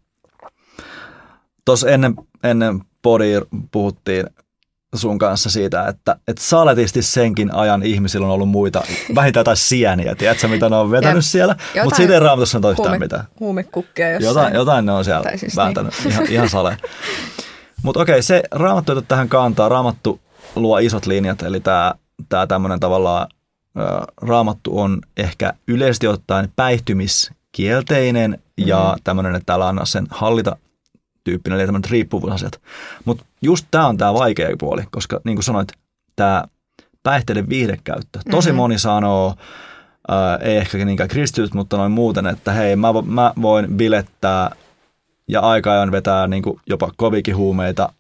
Tuossa 1.64 1.88
ennen, 1.88 2.14
ennen 2.44 2.80
podia 3.02 3.40
puhuttiin 3.72 4.26
sun 4.94 5.18
kanssa 5.18 5.50
siitä, 5.50 5.88
että, 5.88 6.16
että 6.28 6.42
saletisti 6.42 7.02
senkin 7.02 7.54
ajan 7.54 7.82
ihmisillä 7.82 8.26
on 8.26 8.32
ollut 8.32 8.48
muita, 8.48 8.82
vähintään 9.14 9.40
jotain 9.40 9.56
sieniä, 9.56 10.14
tiedätkö 10.14 10.48
mitä 10.48 10.68
ne 10.68 10.76
on 10.76 10.90
vetänyt 10.90 11.16
Jep. 11.16 11.22
siellä? 11.22 11.56
Mutta 11.84 11.96
siitä 11.96 12.14
ei 12.14 12.20
raamatussa 12.20 12.52
sanota 12.52 12.70
yhtään 12.70 12.88
Huume, 12.88 12.98
mitään. 12.98 13.24
huumekukkeja 13.40 14.08
jossain. 14.10 14.34
Jotain, 14.34 14.54
jotain 14.54 14.86
ne 14.86 14.92
on 14.92 15.04
siellä 15.04 15.22
Tai 15.22 15.38
siis 15.38 15.56
vääntänyt, 15.56 15.94
ihan, 16.06 16.26
ihan 16.26 16.48
sale. 16.48 16.76
Mutta 17.82 18.00
okei, 18.00 18.22
se 18.22 18.42
raamattu, 18.50 18.92
jota 18.92 19.02
tähän 19.08 19.28
kantaa, 19.28 19.68
raamattu 19.68 20.20
luo 20.56 20.78
isot 20.78 21.06
linjat, 21.06 21.42
eli 21.42 21.60
tämä 21.60 21.94
tää 22.28 22.46
tämmöinen 22.46 22.80
tavallaan 22.80 23.28
raamattu 24.22 24.78
on 24.78 25.00
ehkä 25.16 25.52
yleisesti 25.68 26.06
ottaen 26.06 26.48
päihtymiskielteinen 26.56 28.38
ja 28.56 28.96
tämmöinen, 29.04 29.34
että 29.34 29.46
täällä 29.46 29.68
anna 29.68 29.84
sen 29.84 30.06
hallita 30.10 30.56
tyyppinen, 31.24 31.58
eli 31.58 31.66
tämmöinen 31.66 31.90
riippuvuusasiat. 31.90 32.60
Mutta 33.04 33.24
just 33.42 33.66
tämä 33.70 33.86
on 33.86 33.96
tämä 33.96 34.14
vaikea 34.14 34.56
puoli, 34.58 34.82
koska 34.90 35.20
niin 35.24 35.36
kuin 35.36 35.44
sanoit, 35.44 35.72
tämä 36.16 36.44
päihteiden 37.02 37.48
viihdekäyttö. 37.48 38.18
Tosi 38.30 38.50
Mhm. 38.50 38.56
moni 38.56 38.78
sanoo, 38.78 39.34
ää, 40.08 40.36
ei 40.36 40.56
ehkä 40.56 40.84
niinkään 40.84 41.08
kristityt, 41.08 41.54
mutta 41.54 41.76
noin 41.76 41.92
muuten, 41.92 42.26
että 42.26 42.52
hei, 42.52 42.76
mä, 42.76 42.88
mä 43.06 43.32
voin 43.42 43.66
bilettää 43.76 44.56
ja 45.28 45.40
aika 45.40 45.72
ajoin 45.72 45.92
vetää 45.92 46.26
niin 46.26 46.42
kuin 46.42 46.60
jopa 46.66 46.90
kovikin 46.96 47.36
huumeita 47.36 47.92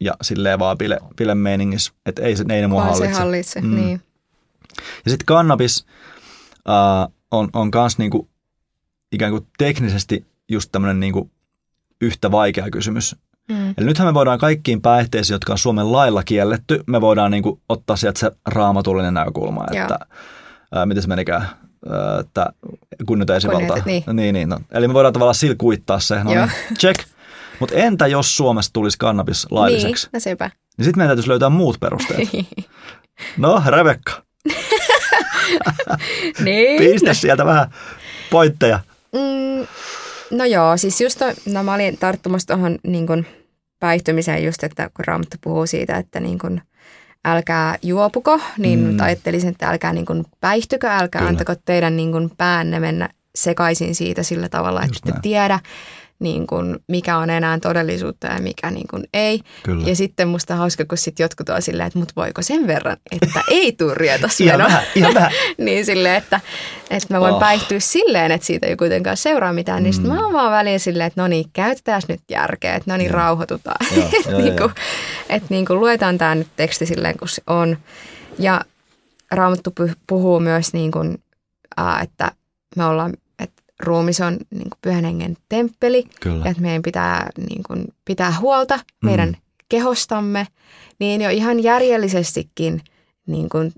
ja 0.00 0.12
silleen 0.22 0.58
vaan 0.58 0.78
bile, 0.78 0.98
bile 1.16 1.34
meiningissä, 1.34 1.92
että 2.06 2.22
ei 2.22 2.36
se, 2.36 2.44
ei 2.50 2.60
ne 2.60 2.66
mua 2.66 2.82
hallitse. 2.84 3.06
se 3.14 3.20
hallitse, 3.20 3.60
Mm. 3.60 3.66
mm. 3.68 3.74
niin. 3.76 4.00
Ja 5.04 5.10
sitten 5.10 5.26
kannabis 5.26 5.86
ää, 6.68 7.08
on, 7.30 7.48
on 7.52 7.70
kans 7.70 7.98
niinku, 7.98 8.28
ikään 9.12 9.30
kuin 9.32 9.46
teknisesti 9.58 10.26
just 10.48 10.68
tämmöinen 10.72 11.00
niinku 11.00 11.30
yhtä 12.02 12.30
vaikea 12.30 12.70
kysymys. 12.70 13.16
Mm. 13.48 13.74
Eli 13.78 13.86
nythän 13.86 14.08
me 14.08 14.14
voidaan 14.14 14.38
kaikkiin 14.38 14.82
päihteisiin, 14.82 15.34
jotka 15.34 15.52
on 15.52 15.58
Suomen 15.58 15.92
lailla 15.92 16.22
kielletty, 16.22 16.80
me 16.86 17.00
voidaan 17.00 17.30
niinku 17.30 17.60
ottaa 17.68 17.96
sieltä 17.96 18.20
se 18.20 18.30
raamatullinen 18.46 19.14
näkökulma, 19.14 19.66
Joo. 19.70 19.82
että 19.82 19.98
ää, 20.74 20.86
miten 20.86 21.02
se 21.02 21.08
menikään, 21.08 21.42
ää, 21.42 22.20
että 22.20 22.46
kunnioita 23.06 23.36
esivaltaa. 23.36 23.76
Niin. 23.86 24.04
niin, 24.12 24.32
niin 24.32 24.48
no. 24.48 24.58
Eli 24.72 24.88
me 24.88 24.94
voidaan 24.94 25.12
tavallaan 25.12 25.34
sillä 25.34 25.54
kuittaa 25.58 26.00
se, 26.00 26.24
no 26.24 26.32
Joo. 26.32 26.46
niin, 26.46 26.78
check. 26.78 27.00
Mutta 27.60 27.76
entä 27.76 28.06
jos 28.06 28.36
Suomessa 28.36 28.72
tulisi 28.72 28.98
kannabis 28.98 29.46
lailliseksi? 29.50 30.06
Niin, 30.06 30.10
no 30.12 30.20
sepä. 30.20 30.50
Niin 30.78 30.84
sitten 30.84 30.98
meidän 30.98 31.08
täytyisi 31.08 31.28
löytää 31.28 31.50
muut 31.50 31.80
perusteet. 31.80 32.28
No, 33.36 33.62
Rebekka, 33.66 34.12
niin. 36.44 36.78
pistä 36.78 37.14
sieltä 37.14 37.44
vähän 37.44 37.70
pointteja. 38.30 38.80
Mm, 39.12 39.66
no 40.32 40.44
joo, 40.44 40.76
siis 40.76 41.00
just 41.00 41.18
toi, 41.18 41.32
no 41.46 41.62
mä 41.62 41.74
olin 41.74 41.98
tarttumassa 41.98 42.46
tuohon 42.54 42.78
niin 42.86 43.06
kun 43.06 43.26
päihtymiseen 43.78 44.44
just, 44.44 44.64
että 44.64 44.90
kun 44.96 45.04
Raamattu 45.04 45.36
puhuu 45.40 45.66
siitä, 45.66 45.96
että 45.96 46.20
niin 46.20 46.38
kun 46.38 46.60
älkää 47.24 47.78
juopuko, 47.82 48.40
niin 48.58 48.78
Mm. 48.78 48.96
ajattelisin, 49.00 49.48
että 49.50 49.68
älkää 49.68 49.92
niin 49.92 50.06
kun 50.06 50.24
päihtykö, 50.40 50.88
älkää 50.88 51.18
Kyllä. 51.20 51.28
Antako 51.28 51.54
teidän 51.64 51.96
niin 51.96 52.12
kun 52.12 52.30
päänne 52.38 52.80
mennä 52.80 53.08
sekaisin 53.34 53.94
siitä 53.94 54.22
sillä 54.22 54.48
tavalla, 54.48 54.80
että 54.80 54.90
Just 54.94 55.04
te 55.04 55.10
näin. 55.10 55.22
tiedä, 55.22 55.60
niin 56.22 56.46
kun, 56.46 56.80
mikä 56.88 57.16
on 57.16 57.30
enää 57.30 57.58
todellisuutta 57.58 58.26
ja 58.26 58.40
mikä 58.40 58.70
niin 58.70 58.86
kun 58.88 59.04
ei. 59.14 59.40
Kyllä. 59.62 59.88
Ja 59.88 59.96
sitten 59.96 60.28
musta 60.28 60.54
hauska, 60.56 60.84
kun 60.84 60.98
sit 60.98 61.18
jotkut 61.18 61.48
on 61.48 61.62
silleen, 61.62 61.86
että 61.86 61.98
mut 61.98 62.12
voiko 62.16 62.42
sen 62.42 62.66
verran, 62.66 62.96
että 63.12 63.40
ei 63.48 63.72
tuu 63.72 63.94
rietas 63.94 64.40
Ihan 64.40 64.58
vähän, 64.58 64.82
ihan 64.94 65.14
vähän. 65.14 65.30
niin 65.58 65.86
silleen, 65.86 66.14
että, 66.14 66.40
että 66.90 67.14
mä 67.14 67.20
voin 67.20 67.34
Oh. 67.34 67.40
päihtyä 67.40 67.80
silleen, 67.80 68.32
että 68.32 68.46
siitä 68.46 68.66
ei 68.66 68.76
kuitenkaan 68.76 69.16
seuraa 69.16 69.52
mitään. 69.52 69.82
Niin 69.82 69.94
sit 69.94 70.04
mä 70.04 70.24
oon 70.24 70.32
vaan 70.32 70.52
väliin 70.52 70.80
silleen, 70.80 71.06
että 71.06 71.22
no 71.22 71.28
niin, 71.28 71.44
käytetään 71.52 72.02
nyt 72.08 72.20
järkeä, 72.30 72.74
että 72.74 72.90
no 72.90 72.96
niin, 72.96 73.10
rauhoitutaan. 73.10 73.86
Niin 74.36 74.56
kuin, 74.56 74.72
että 75.28 75.46
niin 75.50 75.66
kuin 75.66 75.80
luetaan 75.80 76.18
tämä 76.18 76.34
nyt 76.34 76.48
teksti 76.56 76.86
silleen, 76.86 77.18
kun 77.18 77.28
se 77.28 77.42
on. 77.46 77.78
Ja 78.38 78.60
Raamattu 79.32 79.70
pu- 79.80 79.94
puhuu 80.06 80.40
myös 80.40 80.72
niin 80.72 80.90
kuin, 80.90 81.18
että 82.02 82.30
me 82.76 82.84
ollaan, 82.84 83.12
ruumis 83.82 84.20
on 84.20 84.32
niin 84.50 84.70
kuin 84.70 84.78
pyhän 84.82 85.04
hengen 85.04 85.36
temppeli. 85.48 86.04
Kyllä. 86.20 86.44
Ja 86.44 86.50
että 86.50 86.62
meidän 86.62 86.82
pitää 86.82 87.30
niin 87.48 87.62
kuin, 87.62 87.84
pitää 88.04 88.34
huolta 88.40 88.78
meidän 89.02 89.28
Mm. 89.28 89.34
kehostamme, 89.68 90.46
niin 90.98 91.20
jo 91.22 91.30
ihan 91.30 91.62
järjellisestikin 91.62 92.80
niin 93.26 93.48
kuin 93.48 93.72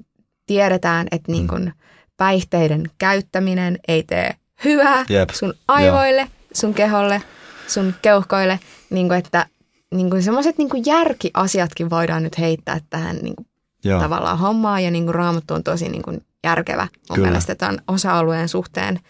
tiedetään, 0.46 1.07
että 1.11 1.32
niin 1.32 1.48
kuin 1.48 1.72
päihteiden 2.16 2.82
käyttäminen 2.98 3.78
ei 3.88 4.02
tee 4.02 4.34
hyvää 4.64 5.05
Jep. 5.09 5.30
sun 5.30 5.55
aivoille, 5.68 6.28
sun 6.52 6.74
keholle, 6.74 7.22
sun 7.68 7.94
keuhkoille, 8.02 8.61
niin 8.90 9.09
kuin, 9.09 9.18
että 9.18 9.46
niin 9.94 10.11
kuin 10.11 10.22
semmoiset 10.22 10.59
niin 10.59 10.68
kuin 10.70 10.82
järkiasiatkin 10.86 11.90
voidaan 11.90 12.22
nyt 12.22 12.38
heittää 12.38 12.80
tähän 12.90 13.16
niin 13.16 13.36
kuin 13.36 13.46
Joo. 13.84 14.00
tavallaan 14.00 14.38
hommaan 14.38 14.84
ja 14.84 14.90
niin 14.90 15.05
kuin 15.05 15.14
raamattu 15.14 15.55
on 15.55 15.62
tosi 15.64 15.88
niin 15.88 16.02
kuin 16.02 16.24
järkevä 16.44 16.88
mun 17.09 17.14
Kyllä. 17.16 17.28
mielestä 17.28 17.55
tämän 17.55 17.78
osa-alueen 17.88 18.48
suhteen, 18.48 19.00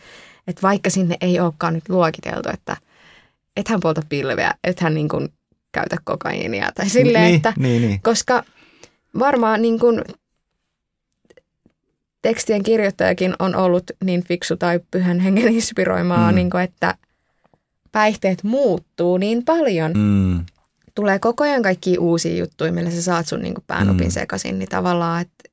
että 0.46 0.62
vaikka 0.62 0.90
sinne 0.90 1.16
ei 1.20 1.40
olekaan 1.40 1.74
nyt 1.74 1.88
luokiteltu, 1.88 2.48
että 2.52 2.76
ethän 3.56 3.80
polta 3.80 4.02
pilveä, 4.08 4.54
ethän 4.64 4.94
niin 4.94 5.08
kuin 5.08 5.28
käytä 5.72 5.96
kokaiinia 6.04 6.70
tai 6.74 6.88
silleen, 6.88 7.24
niin, 7.24 7.36
että 7.36 7.52
niin, 7.56 7.82
niin. 7.82 8.00
koska 8.02 8.44
varmaan 9.18 9.62
niin 9.62 9.78
kuin 9.78 10.02
tekstien 12.22 12.62
kirjoittajakin 12.62 13.34
on 13.38 13.54
ollut 13.54 13.84
niin 14.04 14.24
fiksu 14.24 14.56
tai 14.56 14.80
pyhän 14.90 15.20
hengen 15.20 15.48
inspiroimaa, 15.54 16.30
Mm. 16.30 16.34
niin 16.34 16.50
kuin, 16.50 16.62
että 16.62 16.94
päihteet 17.92 18.42
muuttuu 18.42 19.16
niin 19.18 19.44
paljon. 19.44 19.92
Mm. 19.96 20.44
Tulee 20.94 21.18
koko 21.18 21.44
ajan 21.44 21.62
kaikki 21.62 21.98
uusia 21.98 22.36
juttuja, 22.36 22.72
millä 22.72 22.90
sä 22.90 23.02
saat 23.02 23.26
sun 23.26 23.42
niin 23.42 23.54
kuin 23.54 23.64
päänupin 23.66 24.06
Mm. 24.06 24.10
sekaisin, 24.10 24.58
niin 24.58 24.68
tavallaan, 24.68 25.22
että 25.22 25.44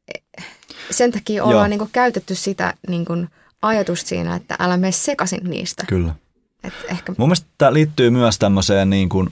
sen 0.91 1.11
takia 1.11 1.37
Joo. 1.37 1.47
ollaan 1.49 1.69
niin 1.69 1.77
kuin 1.79 1.89
käytetty 1.93 2.35
sitä 2.35 2.73
niin 2.87 3.05
kuin 3.05 3.29
ajatusta 3.61 4.07
siinä, 4.07 4.35
että 4.35 4.55
älä 4.59 4.77
mene 4.77 4.91
sekaisin 4.91 5.43
niistä. 5.43 5.83
kyllä. 5.87 6.15
Et 6.63 6.73
ehkä, 6.89 7.13
Mun 7.17 7.27
mielestä 7.27 7.47
tämä 7.57 7.73
liittyy 7.73 8.09
myös 8.09 8.39
tämmöiseen 8.39 8.89
niin 8.89 9.09
kuin, 9.09 9.29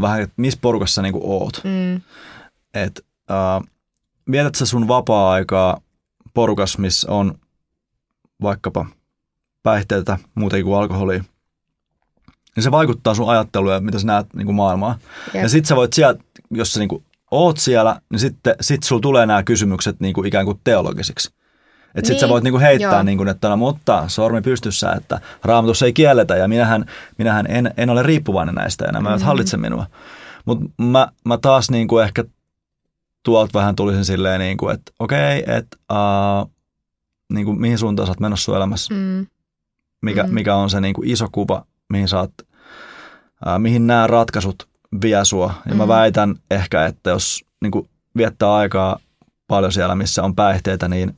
vähän, 0.00 0.20
että 0.20 0.34
missä 0.36 0.58
porukassa 0.62 1.02
niin 1.02 1.12
kuin 1.12 1.24
oot. 1.26 1.60
mm, 1.64 2.00
Että 2.74 3.02
äh, 3.30 3.68
vietät 4.30 4.54
sä 4.54 4.66
sun 4.66 4.88
vapaa-aikaa 4.88 5.80
porukas, 6.34 6.78
missä 6.78 7.12
on 7.12 7.34
vaikkapa 8.42 8.86
päihteitä, 9.62 10.18
muutenkin 10.34 10.64
kuin 10.64 10.78
alkoholia, 10.78 11.24
niin 12.56 12.64
se 12.64 12.70
vaikuttaa 12.70 13.14
sun 13.14 13.30
ajatteluun 13.30 13.72
ja 13.72 13.80
mitä 13.80 13.98
sä 13.98 14.06
näet 14.06 14.34
niin 14.34 14.46
kuin 14.46 14.56
maailmaa. 14.56 14.98
Jep. 15.34 15.42
Ja 15.42 15.48
sit 15.48 15.66
sä 15.66 15.76
voit 15.76 15.92
sieltä, 15.92 16.24
jos 16.50 16.72
sä 16.72 16.80
niin 16.80 16.88
kuin 16.88 17.04
oot 17.30 17.58
siellä, 17.58 18.00
niin 18.10 18.20
sitten 18.20 18.54
sit 18.60 18.82
sulla 18.82 19.02
tulee 19.02 19.26
nämä 19.26 19.42
kysymykset 19.42 20.00
niin 20.00 20.14
kuin 20.14 20.26
ikään 20.26 20.44
kuin 20.44 20.60
teologisiksi. 20.64 21.30
Että 21.98 22.08
sit 22.08 22.18
sä 22.18 22.26
Niin, 22.26 22.32
voit 22.32 22.44
niinku 22.44 22.58
heittää, 22.60 22.92
joo. 22.92 23.02
niinku, 23.02 23.24
että 23.24 23.48
no, 23.48 23.56
mutta 23.56 24.04
sormi 24.08 24.40
pystyssä, 24.40 24.92
että 24.92 25.20
raamatussa 25.44 25.86
ei 25.86 25.92
kielletä 25.92 26.36
ja 26.36 26.48
minähän, 26.48 26.84
minähän 27.18 27.46
en, 27.48 27.74
en 27.76 27.90
ole 27.90 28.02
riippuvainen 28.02 28.54
näistä 28.54 28.84
ja 28.84 28.92
nämä 28.92 29.16
Mhm. 29.16 29.24
hallitse 29.24 29.56
minua. 29.56 29.86
Mutta 30.44 30.64
mä, 30.82 31.08
mä 31.24 31.38
taas 31.38 31.70
niinku 31.70 31.98
ehkä 31.98 32.24
tuolta 33.22 33.58
vähän 33.58 33.76
tulisin 33.76 34.04
silleen, 34.04 34.40
niinku, 34.40 34.68
että 34.68 34.92
okei, 34.98 35.42
että 35.46 35.76
uh, 35.92 36.50
niinku, 37.32 37.52
mihin 37.52 37.78
suuntaan 37.78 38.06
sä 38.06 38.10
oot 38.10 38.20
menossa 38.20 38.44
sun 38.44 38.56
elämässä, 38.56 38.94
mm, 38.94 39.26
mikä, 40.02 40.22
Mhm. 40.22 40.34
mikä 40.34 40.54
on 40.56 40.70
se 40.70 40.80
niinku 40.80 41.02
iso 41.04 41.28
kuva, 41.32 41.64
mihin 41.88 42.08
sä 42.08 42.18
oot, 42.20 42.32
uh, 43.46 43.58
mihin 43.58 43.86
nämä 43.86 44.06
ratkaisut 44.06 44.68
vie 45.02 45.24
sua. 45.24 45.54
Ja 45.68 45.74
mä 45.74 45.82
Mhm. 45.84 45.88
väitän 45.88 46.34
ehkä, 46.50 46.86
että 46.86 47.10
jos 47.10 47.44
niinku, 47.60 47.88
viettää 48.16 48.54
aikaa 48.54 48.98
paljon 49.48 49.72
siellä, 49.72 49.94
missä 49.94 50.22
on 50.22 50.34
päihteitä, 50.34 50.88
niin 50.88 51.16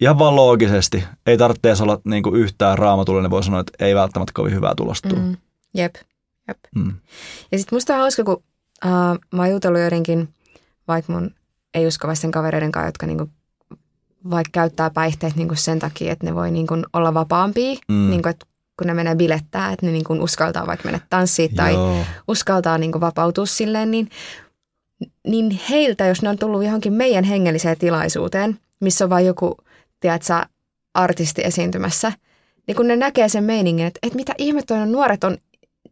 ihan 0.00 0.18
vaan 0.18 0.36
loogisesti, 0.36 1.04
ei 1.26 1.38
tarvitse 1.38 1.68
edes 1.68 1.80
olla 1.80 2.00
niinku 2.04 2.34
yhtään 2.34 2.78
raamatullinen, 2.78 3.30
voi 3.30 3.44
sanoa, 3.44 3.60
että 3.60 3.84
ei 3.84 3.94
välttämättä 3.94 4.32
kovin 4.34 4.54
hyvää 4.54 4.74
tulosta 4.74 5.08
mm, 5.08 5.36
jep. 5.74 5.94
Mm. 6.74 6.94
Ja 7.52 7.58
sitten 7.58 7.76
musta 7.76 7.94
on 7.94 8.00
hauska, 8.00 8.24
kun 8.24 8.42
uh, 8.84 9.18
mä 9.32 9.42
oon 9.42 9.50
jutellut 9.50 9.80
joidenkin, 9.80 10.28
vaikka 10.88 11.12
mun 11.12 11.30
ei-uskovaisten 11.74 12.30
kavereiden 12.30 12.72
kanssa, 12.72 12.88
jotka 12.88 13.06
niinku, 13.06 13.30
vaikka 14.30 14.50
käyttää 14.52 14.90
päihteet 14.90 15.36
niinku 15.36 15.54
sen 15.54 15.78
takia, 15.78 16.12
että 16.12 16.26
ne 16.26 16.34
voi 16.34 16.50
niinku 16.50 16.74
olla 16.92 17.14
vapaampia, 17.14 17.74
mm. 17.88 18.10
niinku, 18.10 18.28
että 18.28 18.46
kun 18.78 18.86
ne 18.86 18.94
menee 18.94 19.14
bilettää, 19.14 19.72
että 19.72 19.86
ne 19.86 19.92
niinku 19.92 20.12
uskaltaa 20.12 20.66
vaikka 20.66 20.84
mennä 20.84 21.00
tanssiin 21.10 21.54
tai 21.54 21.72
Joo. 21.72 22.04
uskaltaa 22.28 22.78
niinku 22.78 23.00
vapautua 23.00 23.46
silleen, 23.46 23.90
niin, 23.90 24.08
niin 25.26 25.60
heiltä, 25.70 26.06
jos 26.06 26.22
ne 26.22 26.28
on 26.28 26.38
tullut 26.38 26.64
johonkin 26.64 26.92
meidän 26.92 27.24
hengelliseen 27.24 27.78
tilaisuuteen, 27.78 28.58
missä 28.80 29.04
on 29.04 29.10
vain 29.10 29.26
joku, 29.26 29.56
tiedätkö, 30.00 30.34
artisti 30.94 31.42
esiintymässä, 31.44 32.12
niin 32.66 32.76
kun 32.76 32.88
ne 32.88 32.96
näkee 32.96 33.28
sen 33.28 33.44
meiningin, 33.44 33.86
että, 33.86 33.98
että 34.02 34.16
mitä 34.16 34.34
ihmettä 34.38 34.74
on, 34.74 34.92
nuoret 34.92 35.24
on 35.24 35.38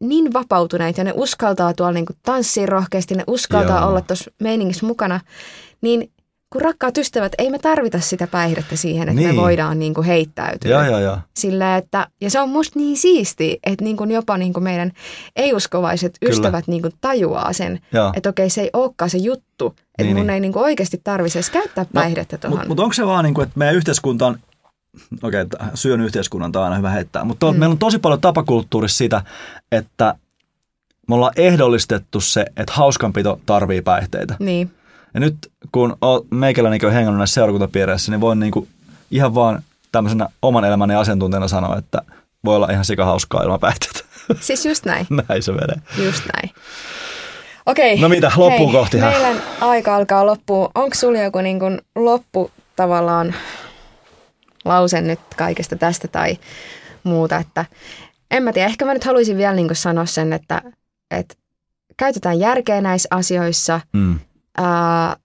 niin 0.01 0.33
vapautuneita 0.33 1.01
ja 1.01 1.05
ne 1.05 1.13
uskaltaa 1.17 1.75
tuolla 1.75 1.93
niinku 1.93 2.13
tanssia 2.23 2.67
rohkeasti, 2.67 3.15
ne 3.15 3.25
uskaltaa 3.27 3.81
Joo. 3.81 3.89
olla 3.89 4.01
tuossa 4.01 4.31
meiningissä 4.43 4.87
mukana, 4.87 5.21
niin 5.81 6.13
kun 6.57 6.63
rakkaat 6.63 6.99
ystävät, 6.99 7.33
ei 7.39 7.51
me 7.51 7.59
tarvita 7.59 8.01
sitä 8.01 8.27
päihdettä 8.27 8.77
siihen, 8.77 9.09
että 9.09 9.21
Niin. 9.21 9.35
me 9.35 9.43
voidaan 9.43 9.79
niinku 9.79 10.03
heittäytyä. 10.03 10.71
Joo, 10.71 10.85
joo, 10.85 10.99
joo. 10.99 11.19
Sillä, 11.37 11.77
että, 11.77 12.07
ja 12.21 12.31
se 12.31 12.41
on 12.41 12.49
musta 12.49 12.79
niin 12.79 12.97
siistiä, 12.97 13.57
että 13.67 13.85
niin 13.85 13.97
kuin 13.97 14.11
jopa 14.11 14.39
niin 14.39 14.53
kuin 14.53 14.65
meidän 14.65 14.93
ei-uskovaiset 15.37 16.17
Kyllä. 16.21 16.33
ystävät 16.33 16.67
niin 16.67 16.83
kuin 16.83 16.93
tajuaa 17.01 17.53
sen, 17.53 17.81
joo. 17.93 18.13
että 18.17 18.29
okei 18.29 18.51
se 18.51 18.61
ei 18.61 18.71
olekaan 18.73 19.11
se 19.11 19.19
juttu, 19.19 19.67
että 19.67 20.03
Niin, 20.03 20.17
mun 20.17 20.27
niin. 20.27 20.35
ei 20.35 20.41
niin 20.41 20.53
kuin 20.53 20.63
oikeasti 20.63 21.01
tarvitse 21.05 21.39
edes 21.39 21.51
käyttää 21.51 21.87
päihdettä 21.95 22.39
tuohon. 22.39 22.59
Mutta 22.59 22.69
mut 22.69 22.81
onko 22.81 22.93
se 22.93 23.07
vaan 23.07 23.25
niin 23.25 23.35
kuin, 23.35 23.47
että 23.47 23.59
meidän 23.59 23.77
yhteiskunta 23.77 24.27
on, 24.27 24.39
okei, 25.23 25.43
okay, 25.43 25.69
syön 25.75 26.01
yhteiskunnan, 26.01 26.53
tämä 26.53 26.61
on 26.61 26.65
aina 26.65 26.77
hyvä 26.77 26.91
heittää, 26.91 27.25
mutta 27.25 27.53
mm. 27.53 27.59
meillä 27.59 27.73
on 27.73 27.79
tosi 27.79 27.99
paljon 27.99 28.21
tapakulttuurissa 28.21 28.99
sitä, 28.99 29.23
että 29.73 30.15
me 31.09 31.15
ollaan 31.15 31.33
ehdollistettu 31.37 32.21
se, 32.21 32.47
että 32.57 32.73
hauskanpito 32.73 33.41
tarvii 33.47 33.83
päihteitä. 33.83 34.37
Niin, 34.39 34.71
Ja 35.17 35.21
nyt 35.21 35.37
kun 35.73 35.91
oot- 35.93 36.27
meikälänikin 36.31 36.87
on 36.89 36.93
hengannut 36.95 37.19
näissä 37.19 37.35
seurakuntapiireissä, 37.35 38.13
niin 38.13 38.21
voin 38.21 38.41
niinku 38.41 38.69
ihan 39.11 39.35
vaan 39.35 39.63
tämmöisenä 39.93 40.29
oman 40.43 40.65
elämäni 40.65 40.95
asiantuntijana 40.95 41.49
sanoa, 41.49 41.77
että 41.79 42.03
voi 42.45 42.57
olla 42.57 42.69
ihan 42.73 42.85
sikahauskaa 42.85 43.43
ilman 43.43 43.61
päihteitä. 43.61 44.01
siis 44.41 44.67
just 44.67 44.85
näin, 44.85 45.07
Näin 45.29 45.43
se 45.43 45.53
menee. 45.53 45.77
just 46.07 46.23
näin. 46.35 46.51
Okei. 47.67 48.01
No 48.01 48.09
mitä, 48.09 48.33
loppuun 48.37 48.73
hei, 48.73 48.81
kohti? 48.81 48.97
Meidän 48.97 49.43
aika 49.61 49.97
alkaa 49.97 50.27
loppuun. 50.27 50.69
Onko 50.75 50.95
sulla 50.95 51.19
joku 51.19 51.39
niin 51.39 51.59
kuin 51.59 51.81
loppu 51.95 52.51
tavallaan 52.77 53.35
lause 54.65 55.01
nyt 55.01 55.21
kaikesta 55.37 55.77
tästä 55.77 56.09
tai 56.09 56.37
muuta. 57.05 57.37
Että 57.37 57.65
en 58.31 58.43
mä 58.43 58.53
tiedä, 58.53 58.69
ehkä 58.69 58.85
mä 58.85 58.95
nyt 58.95 59.05
haluaisin 59.05 59.37
vielä 59.37 59.55
niin 59.55 59.69
sanoa 59.73 60.07
sen, 60.07 60.33
että, 60.33 60.63
että 61.11 61.35
käytetään 61.97 62.39
järkeä 62.41 62.81
näissä 62.81 63.09
asioissa. 63.11 63.81
Mm. 63.93 64.19
Ää, 64.57 65.17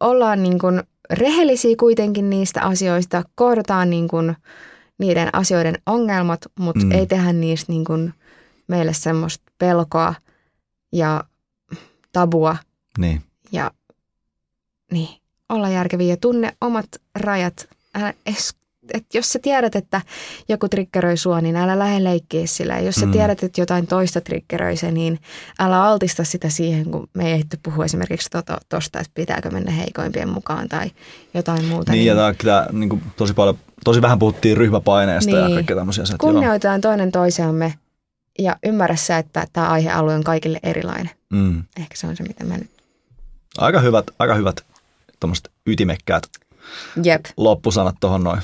ollaan 0.00 0.42
niin 0.42 0.58
kuin 0.58 0.82
rehellisiä 1.10 1.76
kuitenkin 1.80 2.30
niistä 2.30 2.62
asioista, 2.62 3.22
kohdataan 3.34 3.90
niin 3.90 4.08
kuin 4.08 4.36
niiden 4.98 5.28
asioiden 5.32 5.74
ongelmat, 5.86 6.40
mutta 6.58 6.84
Mm. 6.84 6.92
ei 6.92 7.06
tehdä 7.06 7.32
niistä 7.32 7.72
niin 7.72 7.84
kuin 7.84 8.14
meille 8.68 8.92
semmoista 8.92 9.44
pelkoa 9.58 10.14
ja 10.92 11.24
tabua 12.12 12.56
Niin. 12.98 13.22
ja 13.52 13.70
niin, 14.92 15.08
olla 15.48 15.68
järkeviä 15.68 16.06
ja 16.06 16.16
tunne 16.16 16.52
omat 16.60 16.86
rajat. 17.14 17.68
Älä 17.94 18.14
es, 18.26 18.54
et 18.94 19.14
jos 19.14 19.32
sä 19.32 19.38
tiedät, 19.42 19.76
että 19.76 20.00
joku 20.48 20.68
triggeröi 20.68 21.16
sua, 21.16 21.40
niin 21.40 21.56
älä 21.56 21.78
lähde 21.78 22.04
leikkiä 22.04 22.46
sillä. 22.46 22.74
Ja 22.74 22.80
jos 22.80 22.94
sä 22.94 23.06
Mm. 23.06 23.12
tiedät, 23.12 23.42
että 23.42 23.60
jotain 23.60 23.86
toista 23.86 24.20
triggeröi 24.20 24.76
se, 24.76 24.90
niin 24.90 25.20
älä 25.58 25.82
altista 25.84 26.24
sitä 26.24 26.48
siihen, 26.48 26.90
kun 26.90 27.08
me 27.14 27.26
ei 27.26 27.32
ehditty 27.32 27.58
puhua 27.62 27.84
esimerkiksi 27.84 28.30
tuosta, 28.30 28.58
to, 28.68 28.76
että 29.00 29.10
pitääkö 29.14 29.50
mennä 29.50 29.70
heikoimpien 29.72 30.28
mukaan 30.28 30.68
tai 30.68 30.90
jotain 31.34 31.64
muuta. 31.64 31.92
Niin, 31.92 32.06
ja 32.06 32.14
tää, 32.14 32.34
tää, 32.44 32.68
niin 32.72 32.88
kuin, 32.88 33.02
tosi, 33.16 33.34
paljon, 33.34 33.58
tosi 33.84 34.02
vähän 34.02 34.18
puhuttiin 34.18 34.56
ryhmäpaineesta 34.56 35.30
ja 35.36 35.44
Niin. 35.46 35.54
kaikkea 35.56 35.76
tämmöisiä 35.76 36.02
asioita. 36.02 36.26
Joo. 36.26 36.32
kunnioitetaan 36.32 36.80
toinen 36.80 37.12
toisiamme 37.12 37.74
ja 38.38 38.56
ymmärrä 38.66 38.96
sä, 38.96 39.18
että 39.18 39.46
tämä 39.52 39.68
aihealue 39.68 40.14
on 40.14 40.24
kaikille 40.24 40.60
erilainen. 40.62 41.10
Mm. 41.30 41.62
Ehkä 41.76 41.96
se 41.96 42.06
on 42.06 42.16
se, 42.16 42.22
mitä 42.22 42.44
mä 42.44 42.56
nyt... 42.56 42.70
Aika 43.58 43.80
hyvät, 43.80 44.06
aika 44.18 44.34
hyvät 44.34 44.64
ytimekkäät 45.66 46.22
Jep. 47.02 47.24
loppusanat 47.36 47.96
tuohon 48.00 48.24
noin. 48.24 48.40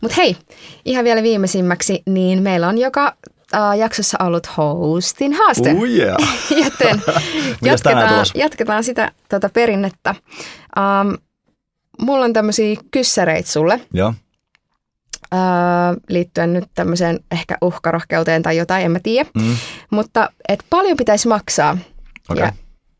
Mutta 0.00 0.14
hei, 0.16 0.36
ihan 0.84 1.04
vielä 1.04 1.22
viimeisimmäksi, 1.22 2.02
niin 2.06 2.42
meillä 2.42 2.68
on 2.68 2.78
joka 2.78 3.16
äh, 3.54 3.78
jaksossa 3.78 4.18
ollut 4.24 4.56
hostin 4.56 5.32
haaste. 5.32 5.70
Oh 5.70 5.84
yeah. 5.96 6.16
Joten 6.50 7.02
jatketaan, 7.62 8.26
jatketaan 8.34 8.84
sitä 8.84 9.12
tota 9.28 9.48
perinnettä. 9.48 10.14
Um, 10.76 11.18
mulla 12.02 12.24
on 12.24 12.32
tämmöisiä 12.32 12.76
kyssäreitä 12.90 13.50
sulle 13.50 13.80
Joo. 13.92 14.08
uh, 14.08 14.14
liittyen 16.08 16.52
nyt 16.52 16.64
tämmöiseen 16.74 17.20
ehkä 17.30 17.58
uhkarohkeuteen 17.62 18.42
tai 18.42 18.56
jotain, 18.56 18.84
en 18.84 18.90
mä 18.90 18.98
tiedä. 19.02 19.30
Mm. 19.34 19.56
Mutta 19.90 20.30
et 20.48 20.64
paljon 20.70 20.96
pitäisi 20.96 21.28
maksaa 21.28 21.78
Okei. 22.30 22.44
ja 22.44 22.52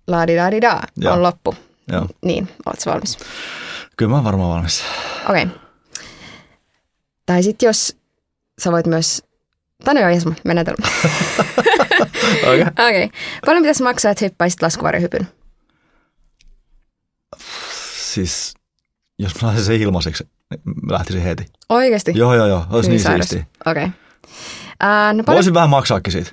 la 0.07 0.27
di 0.27 0.61
da 0.61 0.81
on 1.13 1.23
loppu. 1.23 1.55
Joo. 1.93 2.07
Niin, 2.25 2.49
ootko 2.67 2.91
valmis? 2.91 3.19
Kyllä 3.97 4.11
mä 4.11 4.17
oon 4.17 4.25
varmaan 4.25 4.51
valmis. 4.51 4.85
Okei. 5.29 5.43
Okay. 5.43 5.59
Tai 7.27 7.43
sitten 7.43 7.67
jos 7.67 7.97
sä 8.59 8.73
voit 8.73 8.87
myös... 8.87 9.23
Tai 9.85 9.95
no 9.95 10.01
joo, 10.01 10.11
jes, 10.11 10.25
mennään 10.45 10.67
tällä. 10.67 10.89
Okei. 12.49 12.63
Okei. 12.63 13.05
Okay. 13.05 13.21
Paljon 13.47 13.63
pitäisi 13.63 13.83
maksaa, 13.83 14.11
että 14.11 14.25
hyppäisit 14.25 14.63
laskuvarjohypyn? 14.63 15.29
Siis, 17.97 18.55
jos 19.19 19.35
mä 19.35 19.41
saisin 19.41 19.65
sen 19.65 19.83
ilmaiseksi, 19.83 20.29
niin 20.51 20.61
mä 20.65 20.93
lähtisin 20.93 21.23
heti. 21.23 21.47
Oikeasti? 21.69 22.13
Joo, 22.15 22.35
joo, 22.35 22.47
joo. 22.47 22.67
Olisi 22.71 22.91
niin 22.91 23.01
sairas. 23.01 23.29
siistiä. 23.29 23.47
Okei. 23.67 23.85
Okay. 23.85 23.87
Uh, 24.83 25.17
no 25.17 25.25
paljon... 25.25 25.37
Voisin 25.37 25.55
vähän 25.55 25.71
maksaakin 25.71 26.13
siitä. 26.13 26.33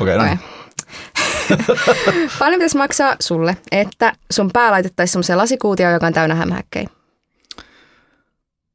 Okei, 0.00 0.18
no 0.18 0.24
Okei. 0.24 0.36
paljon 2.38 2.58
pitäisi 2.58 2.76
maksaa 2.76 3.16
sulle, 3.20 3.56
että 3.72 4.12
sun 4.30 4.50
pää 4.52 4.70
laitettaisiin 4.70 5.12
semmoiseen 5.12 5.38
lasikuutioon, 5.38 5.92
joka 5.92 6.06
on 6.06 6.12
täynnä 6.12 6.34
hämähäkkejä? 6.34 6.88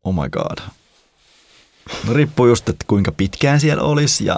Oh 0.04 0.14
my 0.14 0.30
god. 0.30 0.58
No 2.08 2.14
riippuu 2.14 2.48
just, 2.48 2.70
että 2.70 2.86
kuinka 2.88 3.12
pitkään 3.12 3.60
siellä 3.60 3.84
olisi 3.84 4.26
ja 4.26 4.38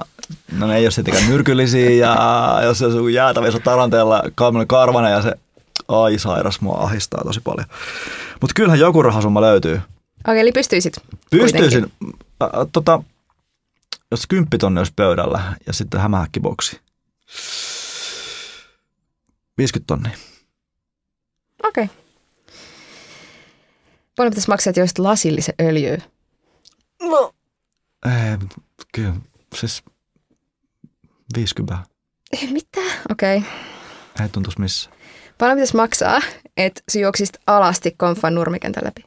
no 0.51 0.67
ne 0.67 0.75
ei 0.77 0.85
ole 0.85 0.91
sittenkään 0.91 1.29
myrkyllisiä 1.29 1.89
ja 1.89 2.59
jos 2.63 2.77
se 2.77 2.85
on 2.85 3.13
jäätävissä 3.13 3.59
taranteella 3.59 4.23
karvana 4.67 5.09
ja 5.09 5.21
se 5.21 5.33
ai 5.87 6.19
sairas 6.19 6.61
mua 6.61 6.77
ahistaa 6.77 7.23
tosi 7.23 7.41
paljon. 7.43 7.67
Mutta 8.41 8.53
kyllähän 8.55 8.79
joku 8.79 9.03
rahasumma 9.03 9.41
löytyy. 9.41 9.81
Okei, 10.27 10.39
eli 10.39 10.51
pystyisit 10.51 10.93
Pystyisin, 11.29 11.91
ä, 12.43 12.45
ä, 12.45 12.49
tota, 12.71 13.03
jos 14.11 14.27
kymppitonni 14.27 14.79
olisi 14.79 14.93
pöydällä 14.95 15.41
ja 15.67 15.73
sitten 15.73 16.01
hämähäkkiboksi. 16.01 16.79
50 19.57 19.87
tonnia. 19.87 20.17
Okei. 21.63 21.83
Okay. 21.83 21.95
Paljon 24.15 24.31
pitäisi 24.31 24.49
maksaa, 24.49 24.71
että 24.71 24.79
joisit 24.79 24.99
lasillisen 24.99 25.55
öljyä? 25.61 25.97
No. 27.01 27.31
Ei, 28.05 28.47
kyllä, 28.93 29.13
siis 29.55 29.83
50. 31.35 31.77
Ei 32.31 32.47
mitä? 32.51 32.81
Okei. 33.11 33.37
Okay. 33.37 33.49
Ei 34.21 34.29
tuntuisi 34.29 34.61
missä. 34.61 34.89
Paljon 35.37 35.57
pitäisi 35.57 35.75
maksaa, 35.75 36.21
että 36.57 36.81
sä 36.91 36.99
juoksisit 36.99 37.37
alasti 37.47 37.91
konfan 37.97 38.35
nurmikentän 38.35 38.83
läpi? 38.85 39.03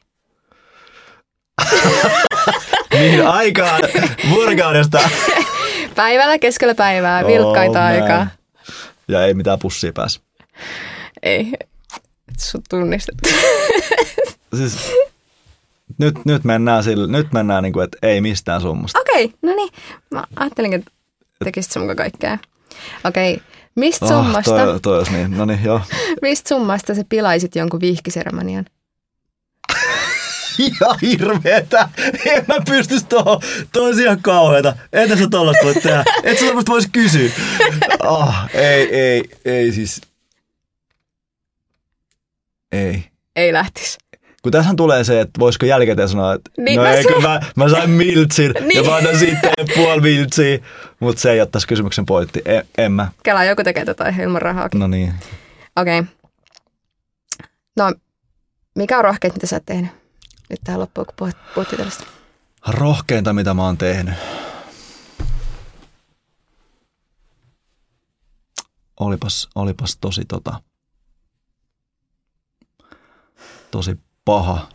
Mihin 2.93 3.27
aikaan 3.27 3.81
vuorokaudesta? 4.29 5.09
Päivällä 5.95 6.39
keskellä 6.39 6.75
päivää, 6.75 7.27
vilkkaita 7.27 7.79
Oh, 7.79 7.85
aikaa. 7.85 8.27
Ja 9.07 9.25
ei 9.25 9.33
mitään 9.33 9.59
pussia 9.59 9.93
pääse. 9.93 10.19
Ei, 11.23 11.53
sut 12.37 12.63
tunnistettu. 12.69 13.29
Siis, 14.57 14.77
nyt, 15.97 16.25
nyt 16.25 16.43
mennään, 16.43 16.83
sille, 16.83 17.07
nyt 17.07 17.33
mennään 17.33 17.63
niin 17.63 17.73
kuin, 17.73 17.83
että 17.83 17.97
ei 18.01 18.21
mistään 18.21 18.61
summasta. 18.61 18.99
Okei, 18.99 19.25
okay, 19.25 19.37
no 19.41 19.55
niin. 19.55 19.69
Mä 20.11 20.23
ajattelinkin, 20.35 20.79
että 20.79 20.91
tekisit 21.43 21.71
sun 21.71 21.95
kaikkea. 21.95 22.37
Okei, 23.05 23.33
okay. 23.33 23.45
mistä 23.75 24.05
Ah, 24.05 24.11
summasta, 24.11 24.51
toi, 24.51 24.79
toi 24.79 24.97
olisi 24.97 25.11
niin. 25.11 25.37
No 25.37 25.45
niin, 25.45 25.63
joo. 25.63 25.81
mistä 26.21 26.49
summasta 26.49 26.95
sä 26.95 27.03
pilaisit 27.09 27.55
jonkun 27.55 27.81
vihkiseremonian? 27.81 28.65
Ihan 30.59 30.99
hirveetä. 31.01 31.89
En 32.25 32.45
mä 32.47 32.55
pystyisi 32.69 33.05
tuohon. 33.05 33.41
Toi 33.73 33.85
olisi 33.85 34.03
ihan 34.03 34.21
kauheeta. 34.21 34.75
Entä 34.93 35.15
sä 35.15 35.27
tollasta 35.31 35.65
voit 35.65 35.83
tehdä? 35.83 36.03
Et 36.23 36.39
sä 36.39 36.45
voisi 36.69 36.89
kysyä. 36.91 37.29
Oh, 38.03 38.35
ei, 38.53 38.95
ei, 38.95 39.23
ei 39.45 39.71
siis. 39.71 40.01
Ei. 42.71 43.03
Ei 43.35 43.53
lähtisi. 43.53 43.97
Kun 44.43 44.51
tässähän 44.51 44.75
tulee 44.75 45.03
se, 45.03 45.21
että 45.21 45.39
voisiko 45.39 45.65
jälkikäteen 45.65 46.09
sanoa, 46.09 46.33
että 46.33 46.51
Niin, 46.57 46.77
no 46.77 46.83
mä 46.83 46.93
eikö 46.93 47.11
sain- 47.11 47.23
mä, 47.23 47.39
mä 47.55 47.69
sain 47.69 47.89
miltsin 47.89 48.51
ja 48.55 48.61
Niin. 48.61 48.85
mä 48.85 48.95
annan 48.95 49.17
sitten 49.19 49.51
puoli 49.75 50.01
miltsiä, 50.01 50.59
mutta 50.99 51.21
se 51.21 51.31
ei 51.31 51.41
ole 51.41 51.47
tässä 51.51 51.67
kysymyksen 51.67 52.05
pointti. 52.05 52.41
En, 52.45 52.63
en 52.77 52.91
mä. 52.91 53.11
Kelaa 53.23 53.45
joku 53.45 53.63
tekee 53.63 53.85
tätä 53.85 54.09
ihan 54.09 54.21
ilman 54.23 54.41
rahaakin. 54.41 54.79
No 54.79 54.87
niin. 54.87 55.13
Okei. 55.75 55.99
Okay. 55.99 56.13
No, 57.77 57.93
mikä 58.75 58.97
on 58.97 59.03
rohkeet, 59.03 59.33
mitä 59.33 59.47
sä 59.47 59.55
oot 59.55 59.65
tehnyt? 59.65 59.91
Nyt 60.49 60.59
tähän 60.63 60.81
loppuun, 60.81 61.05
kun 61.05 61.15
puhut, 61.17 61.35
puhuttiin 61.55 61.77
tällaista. 61.77 62.03
Rohkeinta, 62.67 63.33
mitä 63.33 63.53
mä 63.53 63.63
oon 63.65 63.77
tehnyt. 63.77 64.13
Olipas, 68.99 69.49
olipas 69.55 69.97
tosi 70.01 70.21
tota, 70.27 70.61
tosi 73.71 73.99
paha. 74.25 74.67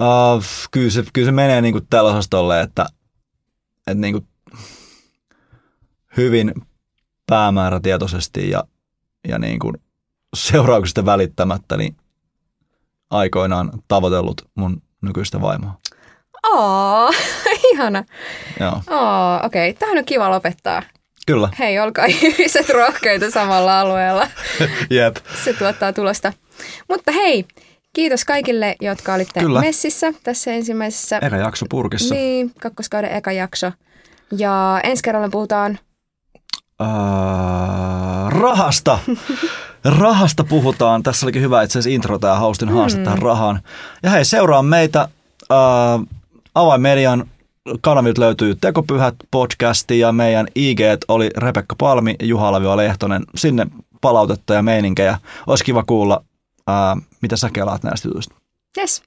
Uh, 0.00 0.44
kyllä, 0.70 0.90
se, 0.90 1.04
kyllä 1.12 1.26
se 1.26 1.32
menee 1.32 1.60
niinku 1.60 1.80
tällä 1.80 2.10
osastolle, 2.10 2.60
että, 2.60 2.86
että 3.78 3.94
niinku 3.94 4.26
hyvin 6.16 6.54
päämäärätietoisesti 7.26 8.50
ja, 8.50 8.64
ja 9.28 9.38
niinku 9.38 9.72
seurauksista 10.36 11.06
välittämättä 11.06 11.76
niin 11.76 11.96
aikoinaan 13.10 13.70
tavoitellut 13.88 14.42
mun 14.54 14.82
nykyistä 15.02 15.40
vaimoa. 15.40 15.78
Oo, 16.46 17.12
ihana. 17.72 18.04
Joo, 18.60 18.72
Oo, 18.90 19.46
okei. 19.46 19.70
Okay. 19.70 19.78
Tähän 19.78 19.98
on 19.98 20.04
kiva 20.04 20.30
lopettaa. 20.30 20.82
kyllä. 21.26 21.48
Hei, 21.58 21.78
olkaa 21.78 22.04
ihmiset 22.22 22.68
rohkeita 22.68 23.30
samalla 23.30 23.80
alueella. 23.80 24.28
Jep. 24.90 25.16
Se 25.44 25.52
tuottaa 25.52 25.92
tulosta. 25.92 26.32
Mutta 26.88 27.12
hei, 27.12 27.44
kiitos 27.94 28.24
kaikille, 28.24 28.76
jotka 28.80 29.14
olitte 29.14 29.40
Kyllä. 29.40 29.60
messissä 29.60 30.12
tässä 30.22 30.52
ensimmäisessä. 30.52 31.18
Eka 31.18 31.36
jakso 31.36 31.66
purkissa. 31.70 32.14
Niin, 32.14 32.52
kakkoskauden 32.60 33.10
eka 33.10 33.32
jakso. 33.32 33.72
Ja 34.38 34.80
ensi 34.82 35.02
kerralla 35.02 35.28
puhutaan, 35.28 35.78
Uh, 36.82 38.30
rahasta. 38.30 38.98
rahasta 39.98 40.44
puhutaan. 40.44 41.02
Tässä 41.02 41.26
olikin 41.26 41.42
hyvä 41.42 41.62
itse 41.62 41.78
asiassa 41.78 41.94
intro, 41.94 42.18
tämä 42.18 42.34
Haustin 42.34 42.68
haaste 42.68 43.04
tähän 43.04 43.22
rahaan. 43.22 43.60
Ja 44.02 44.10
hei, 44.10 44.24
seuraa 44.24 44.62
meitä. 44.62 45.08
Uh, 45.42 46.06
Avainmedian 46.54 47.24
kanavilta 47.80 48.20
löytyy 48.20 48.54
Tekopyhät 48.60 49.14
podcasti 49.30 49.98
ja 49.98 50.12
meidän 50.12 50.46
IG 50.54 50.80
oli 51.08 51.30
Rebekka 51.36 51.74
Palmi 51.78 52.14
ja 52.20 52.26
Juha 52.26 52.52
Lavio 52.52 52.76
Lehtonen. 52.76 53.22
Sinne 53.36 53.66
palautetta 54.00 54.54
ja 54.54 54.62
meininkejä. 54.62 55.18
Olisi 55.46 55.64
kiva 55.64 55.82
kuulla, 55.82 56.24
Ää, 56.66 56.96
mitä 57.22 57.36
sä 57.36 57.50
kelaat 57.52 57.82
näistä 57.82 58.08
jutuista? 58.08 58.34
Yes. 58.78 59.02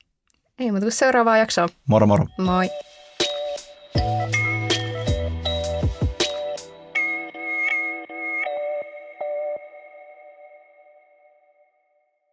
Ei 0.59 0.71
muuta 0.71 0.83
kuin 0.85 0.91
seuraavaa 0.91 1.37
jaksoa. 1.37 1.69
Moro 1.87 2.07
moro. 2.07 2.25
Moi. 2.37 2.69